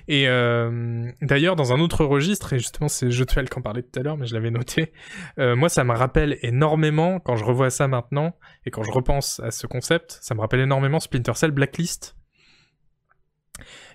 [0.08, 3.98] Et euh, d'ailleurs, dans un autre registre, et justement c'est Jotuel qui en parlait tout
[3.98, 4.92] à l'heure, mais je l'avais noté,
[5.38, 9.40] euh, moi ça me rappelle énormément, quand je revois ça maintenant, et quand je repense
[9.40, 12.15] à ce concept, ça me rappelle énormément Splinter Cell Blacklist,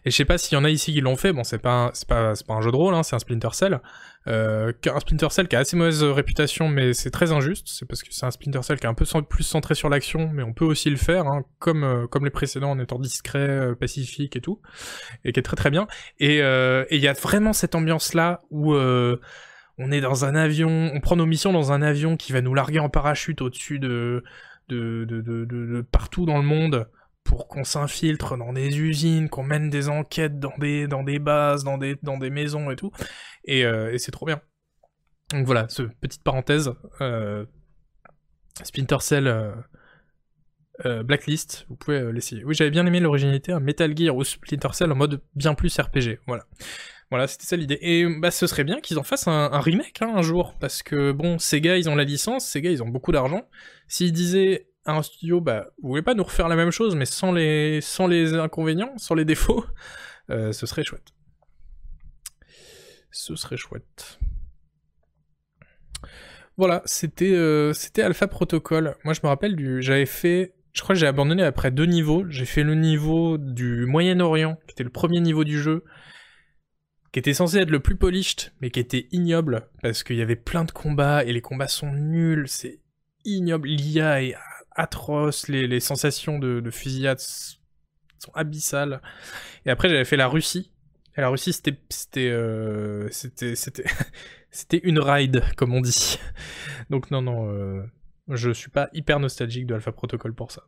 [0.05, 1.91] et je sais pas s'il y en a ici qui l'ont fait, bon c'est pas,
[2.07, 3.79] pas, pas un jeu de rôle, hein, c'est un Splinter Cell.
[4.27, 8.03] Euh, un Splinter Cell qui a assez mauvaise réputation, mais c'est très injuste, c'est parce
[8.03, 10.53] que c'est un Splinter Cell qui est un peu plus centré sur l'action, mais on
[10.53, 14.35] peut aussi le faire, hein, comme, euh, comme les précédents en étant discret, euh, pacifique
[14.35, 14.61] et tout,
[15.25, 15.87] et qui est très très bien.
[16.19, 20.99] Et euh, il y a vraiment cette ambiance-là où on est dans un avion, on
[20.99, 24.23] prend nos missions dans un avion qui va nous larguer en parachute au-dessus de
[24.69, 26.87] de, de, de, de, partout dans le monde
[27.31, 31.63] pour qu'on s'infiltre dans des usines, qu'on mène des enquêtes dans des, dans des bases,
[31.63, 32.91] dans des, dans des maisons et tout.
[33.45, 34.41] Et, euh, c'est trop bien.
[35.31, 36.73] Donc voilà, ce petite parenthèse.
[36.99, 37.45] Euh,
[38.61, 39.27] Splinter Cell
[40.85, 42.43] euh, Blacklist, vous pouvez l'essayer.
[42.43, 45.73] Oui, j'avais bien aimé l'originalité, un Metal Gear ou Splinter Cell en mode bien plus
[45.79, 46.19] RPG.
[46.27, 46.43] Voilà.
[47.11, 47.79] Voilà, c'était ça l'idée.
[47.79, 50.83] Et bah, ce serait bien qu'ils en fassent un, un remake hein, un jour, parce
[50.83, 53.47] que bon, Sega ils ont la licence, Sega ils ont beaucoup d'argent.
[53.87, 57.31] S'ils disaient un studio, bah, vous voulez pas nous refaire la même chose, mais sans
[57.31, 59.65] les, sans les inconvénients, sans les défauts,
[60.29, 61.13] euh, ce serait chouette.
[63.11, 64.19] Ce serait chouette.
[66.57, 68.95] Voilà, c'était euh, c'était Alpha Protocol.
[69.03, 72.25] Moi, je me rappelle du, j'avais fait, je crois que j'ai abandonné après deux niveaux.
[72.29, 75.83] J'ai fait le niveau du Moyen-Orient, qui était le premier niveau du jeu.
[77.11, 80.37] qui était censé être le plus polished, mais qui était ignoble, parce qu'il y avait
[80.37, 82.79] plein de combats, et les combats sont nuls, c'est
[83.25, 84.35] ignoble, l'IA est
[84.75, 89.01] atroce, les, sensations de, fusillade sont abyssales.
[89.65, 90.71] Et après, j'avais fait la Russie,
[91.17, 91.77] et la Russie, c'était...
[91.89, 92.29] c'était...
[92.29, 93.55] Euh, c'était...
[94.51, 94.81] c'était...
[94.83, 96.19] une ride, comme on dit.
[96.89, 97.83] Donc non, non, euh,
[98.29, 100.63] je suis pas hyper nostalgique de Alpha Protocol pour ça.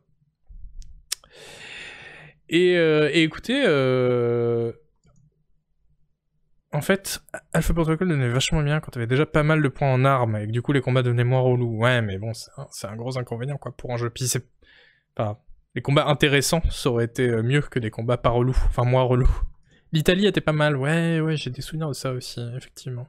[2.48, 4.72] Et, euh, écoutez, euh,
[6.74, 7.22] en fait,
[7.52, 10.46] Alpha Protocol devenait vachement bien quand t'avais déjà pas mal de points en armes et
[10.46, 11.78] que du coup les combats devenaient moins relous.
[11.78, 14.10] Ouais, mais bon, c'est un, gros inconvénient quoi pour un jeu.
[14.10, 14.28] Puis
[15.14, 15.40] pas
[15.76, 19.02] les combats intéressants, ça aurait été euh, mieux que des combats pas relous, enfin moins
[19.02, 19.30] relous.
[19.92, 23.06] L'Italie était pas mal, ouais, ouais, j'ai des souvenirs de ça aussi, effectivement.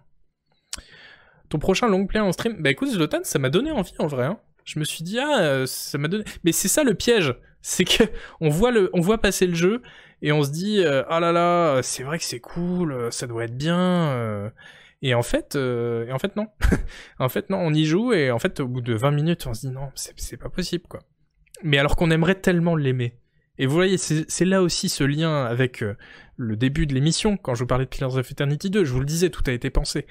[1.49, 4.25] Ton prochain long play en stream, bah écoute Zlotan, ça m'a donné envie en vrai.
[4.25, 4.39] Hein.
[4.63, 6.23] Je me suis dit ah, euh, ça m'a donné.
[6.43, 8.03] Mais c'est ça le piège, c'est que
[8.41, 9.81] on voit le, on voit passer le jeu
[10.25, 13.27] et on se dit euh, ah là là, c'est vrai que c'est cool, euh, ça
[13.27, 14.09] doit être bien.
[14.09, 14.49] Euh.
[15.03, 16.47] Et en fait, et en fait non.
[17.19, 19.53] en fait non, on y joue et en fait au bout de 20 minutes, on
[19.53, 21.01] se dit non, c'est pas possible quoi.
[21.61, 23.19] Mais alors qu'on aimerait tellement l'aimer.
[23.59, 25.81] Et vous voyez, c'est là aussi ce lien avec
[26.35, 28.99] le début de l'émission, quand je vous parlais de Pillars of Eternity 2, je vous
[28.99, 30.07] le disais, tout a été pensé.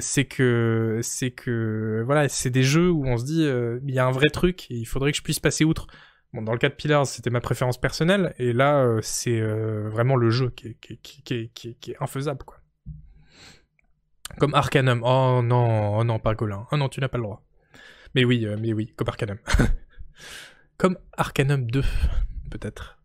[0.00, 3.46] c'est que, c'est que, voilà, c'est des jeux où on se dit,
[3.86, 5.88] il y a un vrai truc il faudrait que je puisse passer outre.
[6.32, 9.88] Bon, dans le cas de Pillars, c'était ma préférence personnelle, et là, euh, c'est euh,
[9.88, 12.58] vraiment le jeu qui est, infaisable, quoi.
[14.38, 15.02] Comme Arcanum.
[15.04, 16.66] Oh non, oh non, pas Golin.
[16.70, 17.42] Oh non, tu n'as pas le droit.
[18.14, 19.38] Mais oui, euh, mais oui, comme Arcanum.
[20.76, 21.82] comme Arcanum 2,
[22.50, 23.00] peut-être.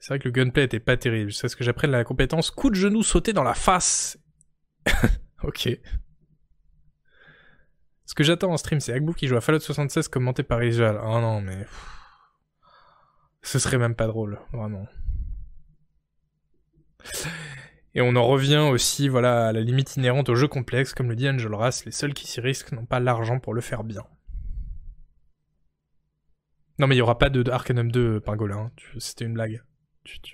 [0.00, 1.32] C'est vrai que le gunplay était pas terrible.
[1.32, 4.18] C'est ce que j'apprenne la compétence coup de genou sauté dans la face.
[5.44, 5.78] ok.
[8.10, 10.98] Ce que j'attends en stream, c'est Agbu qui joue à Fallout 76 commenté par Ijal.
[11.00, 11.64] Oh non, mais...
[13.40, 14.88] Ce serait même pas drôle, vraiment.
[17.94, 21.14] Et on en revient aussi, voilà, à la limite inhérente aux jeux complexes, comme le
[21.14, 24.02] dit Angel Rass, les seuls qui s'y risquent n'ont pas l'argent pour le faire bien.
[26.80, 29.62] Non mais il y aura pas de, Arcanum 2 Pingolin, c'était une blague.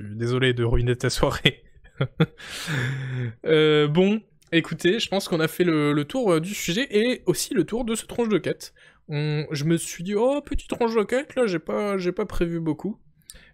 [0.01, 1.63] Désolé de ruiner ta soirée.
[3.45, 7.53] euh, bon, Écoutez, je pense qu'on a fait le, tour euh, du sujet et aussi
[7.53, 8.75] le tour de ce tronche de quête.
[9.09, 12.61] je me suis dit, oh, petite tronche de quête, là, j'ai pas, j'ai pas prévu
[12.61, 13.01] beaucoup.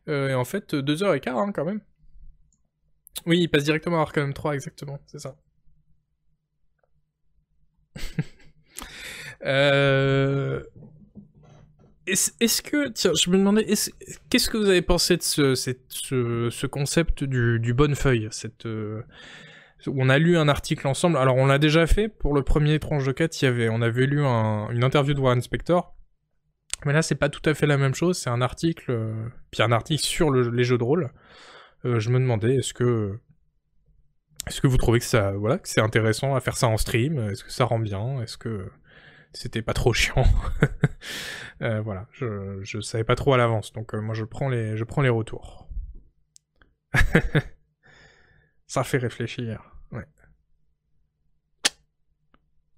[0.08, 1.80] Euh, et en fait, deux heures et quart, hein, quand même.
[3.26, 5.36] Oui, il passe directement à Arkham 3, exactement, c'est ça.
[9.44, 10.62] euh...
[12.06, 13.64] Est-ce que, tiens, je me demandais,
[14.28, 18.66] qu'est-ce que vous avez pensé de ce, ce, concept du, bonne feuille, cette,
[19.86, 21.16] on a lu un article ensemble.
[21.16, 23.40] Alors on l'a déjà fait pour le premier tranche de quête.
[23.42, 25.94] Il y avait, on avait lu une interview de Warren Spector.
[26.84, 28.18] Mais là c'est pas tout à fait la même chose.
[28.18, 29.28] C'est un article, euh,
[29.58, 31.12] un article sur les jeux de rôle.
[31.84, 33.18] Euh, je me demandais est-ce que
[34.48, 37.18] est-ce que vous trouvez que ça, voilà, que c'est intéressant à faire ça en stream?
[37.30, 38.20] Est-ce que ça rend bien?
[38.22, 38.68] Est-ce que
[39.32, 40.24] c'était pas trop chiant?
[41.60, 44.82] Euh, Voilà, je, je savais pas trop à l'avance, donc moi je prends les, je
[44.82, 45.68] prends les retours.
[48.66, 49.71] ça fait réfléchir.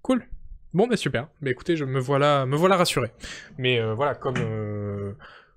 [0.04, 0.22] Cool.
[0.74, 1.28] Bon, bah super.
[1.40, 3.10] Mais écoutez, je me voilà, me voilà rassuré.
[3.56, 5.14] Mais euh, voilà, comme euh,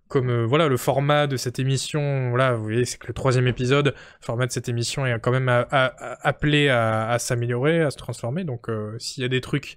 [0.07, 3.45] comme euh, voilà le format de cette émission, voilà, vous voyez, c'est que le troisième
[3.47, 8.45] épisode, le format de cette émission est quand même appelé à, s'améliorer, à se transformer.
[8.45, 9.75] Donc, s'il y a des trucs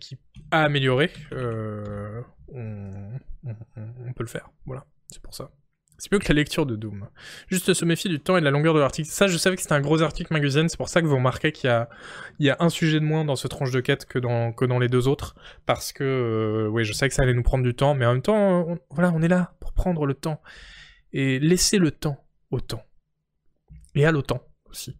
[0.00, 0.18] qui
[0.50, 3.12] à améliorer, on,
[4.16, 4.48] peut le faire.
[4.64, 5.50] Voilà, c'est pour ça.
[6.00, 7.08] C'est mieux que la lecture de Doom.
[7.48, 9.06] Juste se méfier du temps et de la longueur de l'article.
[9.10, 11.52] Ça, je savais que c'était un gros article magazine, c'est pour ça que vous remarquez
[11.52, 11.68] qu'il
[12.38, 15.08] y a, un sujet de moins dans ce tranche de quête que dans, les deux
[15.08, 15.34] autres.
[15.66, 18.14] Parce que, euh, oui, je savais que ça allait nous prendre du temps, mais en
[18.14, 20.40] même temps, on, voilà, on est là pour prendre le temps.
[21.12, 22.82] Et laisser le temps au temps.
[23.94, 24.40] Et à l'autant
[24.70, 24.96] aussi.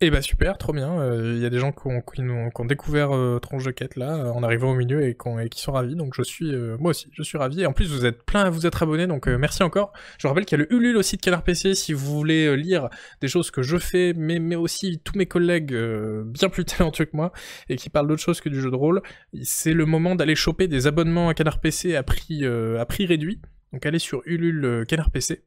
[0.00, 0.94] Eh bah super, trop bien.
[0.94, 4.30] Il euh, y a des gens qui ont, découvert euh, Tronche de Quête là, euh,
[4.30, 5.16] en arrivant au milieu et,
[5.50, 5.96] qui sont ravis.
[5.96, 7.62] Donc je suis, moi aussi, je suis ravi.
[7.62, 9.92] Et en plus, vous êtes plein à vous être abonnés, donc merci encore.
[10.18, 12.90] Je rappelle qu'il y a le Ulule aussi de Canard PC si vous voulez lire
[13.20, 15.74] des choses que je fais, mais, mais aussi tous mes collègues
[16.26, 17.32] bien plus talentueux que moi
[17.68, 19.02] et qui parlent d'autre chose que du jeu de rôle.
[19.42, 23.40] C'est le moment d'aller choper des abonnements à Canard PC à prix, à prix réduit.
[23.72, 25.42] Donc allez sur Ulule Canard PC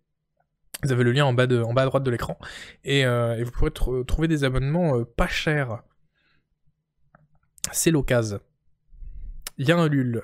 [0.84, 2.38] vous avez le lien en bas, de, en bas à droite de l'écran.
[2.84, 5.84] Et, euh, vous pourrez trouver des abonnements euh, pas chers.
[7.72, 8.40] C'est l'occasion.
[9.58, 10.24] Il y a un lul.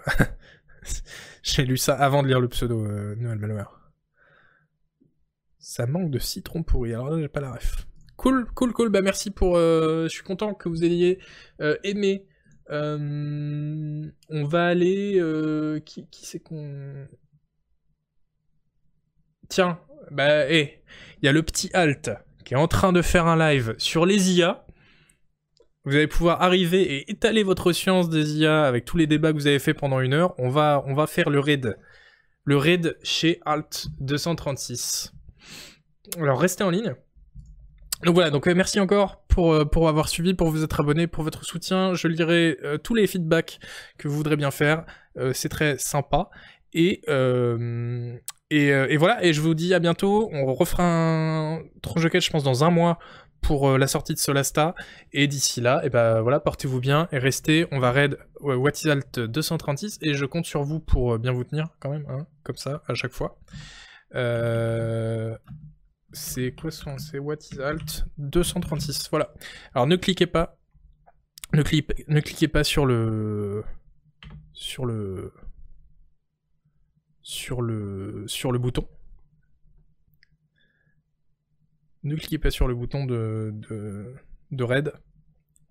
[1.44, 3.92] J'ai lu ça avant de lire le pseudo euh, Noël Malware.
[5.60, 6.94] Ça manque de citron pourri.
[6.94, 7.88] Alors là, j'ai pas la ref.
[8.16, 8.90] Cool, cool, cool.
[8.90, 9.58] Bah merci pour.
[9.58, 11.20] je suis content que vous ayez
[11.84, 12.26] aimé.
[12.70, 15.22] on va aller.
[15.86, 17.06] qui, qui c'est qu'on.
[19.50, 19.78] tiens,
[20.12, 20.82] bah, hé,
[21.22, 22.12] il y a le petit Alt
[22.46, 24.66] qui est en train de faire un live sur les IA.
[25.84, 29.38] Vous allez pouvoir arriver et étaler votre science des IA avec tous les débats que
[29.38, 30.34] vous avez fait pendant une heure.
[30.38, 31.78] On va, on va faire le raid.
[32.44, 35.14] Le raid chez Alt 236.
[36.18, 36.96] Alors restez en ligne.
[38.04, 41.08] Donc voilà, donc euh, merci encore pour, euh, pour avoir suivi, pour vous être abonné,
[41.08, 41.96] pour votre soutien.
[41.96, 43.60] Je lirai euh, tous les feedbacks
[43.98, 44.86] que vous voudrez bien faire.
[45.34, 46.30] c'est très sympa.
[46.74, 47.02] Et,
[48.50, 50.30] et, et, voilà, et je vous dis à bientôt.
[50.32, 53.00] On refera un tronche je pense, dans un mois
[53.42, 54.76] pour la sortie de Solasta.
[55.14, 57.68] Et d'ici là, et ben voilà, portez-vous bien et restez.
[57.72, 61.44] On va raid What is Alt 236 et je compte sur vous pour bien vous
[61.44, 63.38] tenir quand même, hein, comme ça, à chaque fois.
[64.16, 65.36] Euh
[66.14, 69.10] c'est quoi son C'est What is Alt 236.
[69.10, 69.34] Voilà.
[69.74, 70.58] Alors ne cliquez pas.
[71.54, 71.64] Ne,
[72.08, 73.64] ne cliquez pas sur le.
[74.54, 75.34] Sur le.
[77.28, 78.24] Sur le.
[78.28, 78.88] Sur le bouton.
[82.04, 83.52] Ne cliquez pas sur le bouton de.
[83.54, 84.16] de,
[84.52, 84.94] de raid.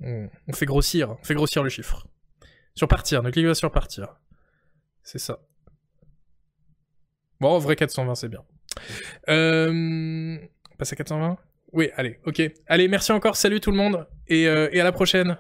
[0.03, 1.17] On, fait grossir.
[1.19, 2.07] On fait grossir le chiffre.
[2.75, 3.23] Sur partir.
[3.23, 4.21] Ne cliquez pas sur partir.
[5.03, 5.41] C'est ça.
[7.41, 8.45] Bon, en vrai 420 c'est bien.
[9.31, 10.37] Euh...
[10.77, 11.39] Passe à 420
[11.73, 12.43] Oui, allez, ok.
[12.67, 15.39] Allez, merci encore, salut tout le monde, et, euh, et à la prochaine.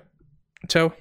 [0.66, 0.92] Ciao.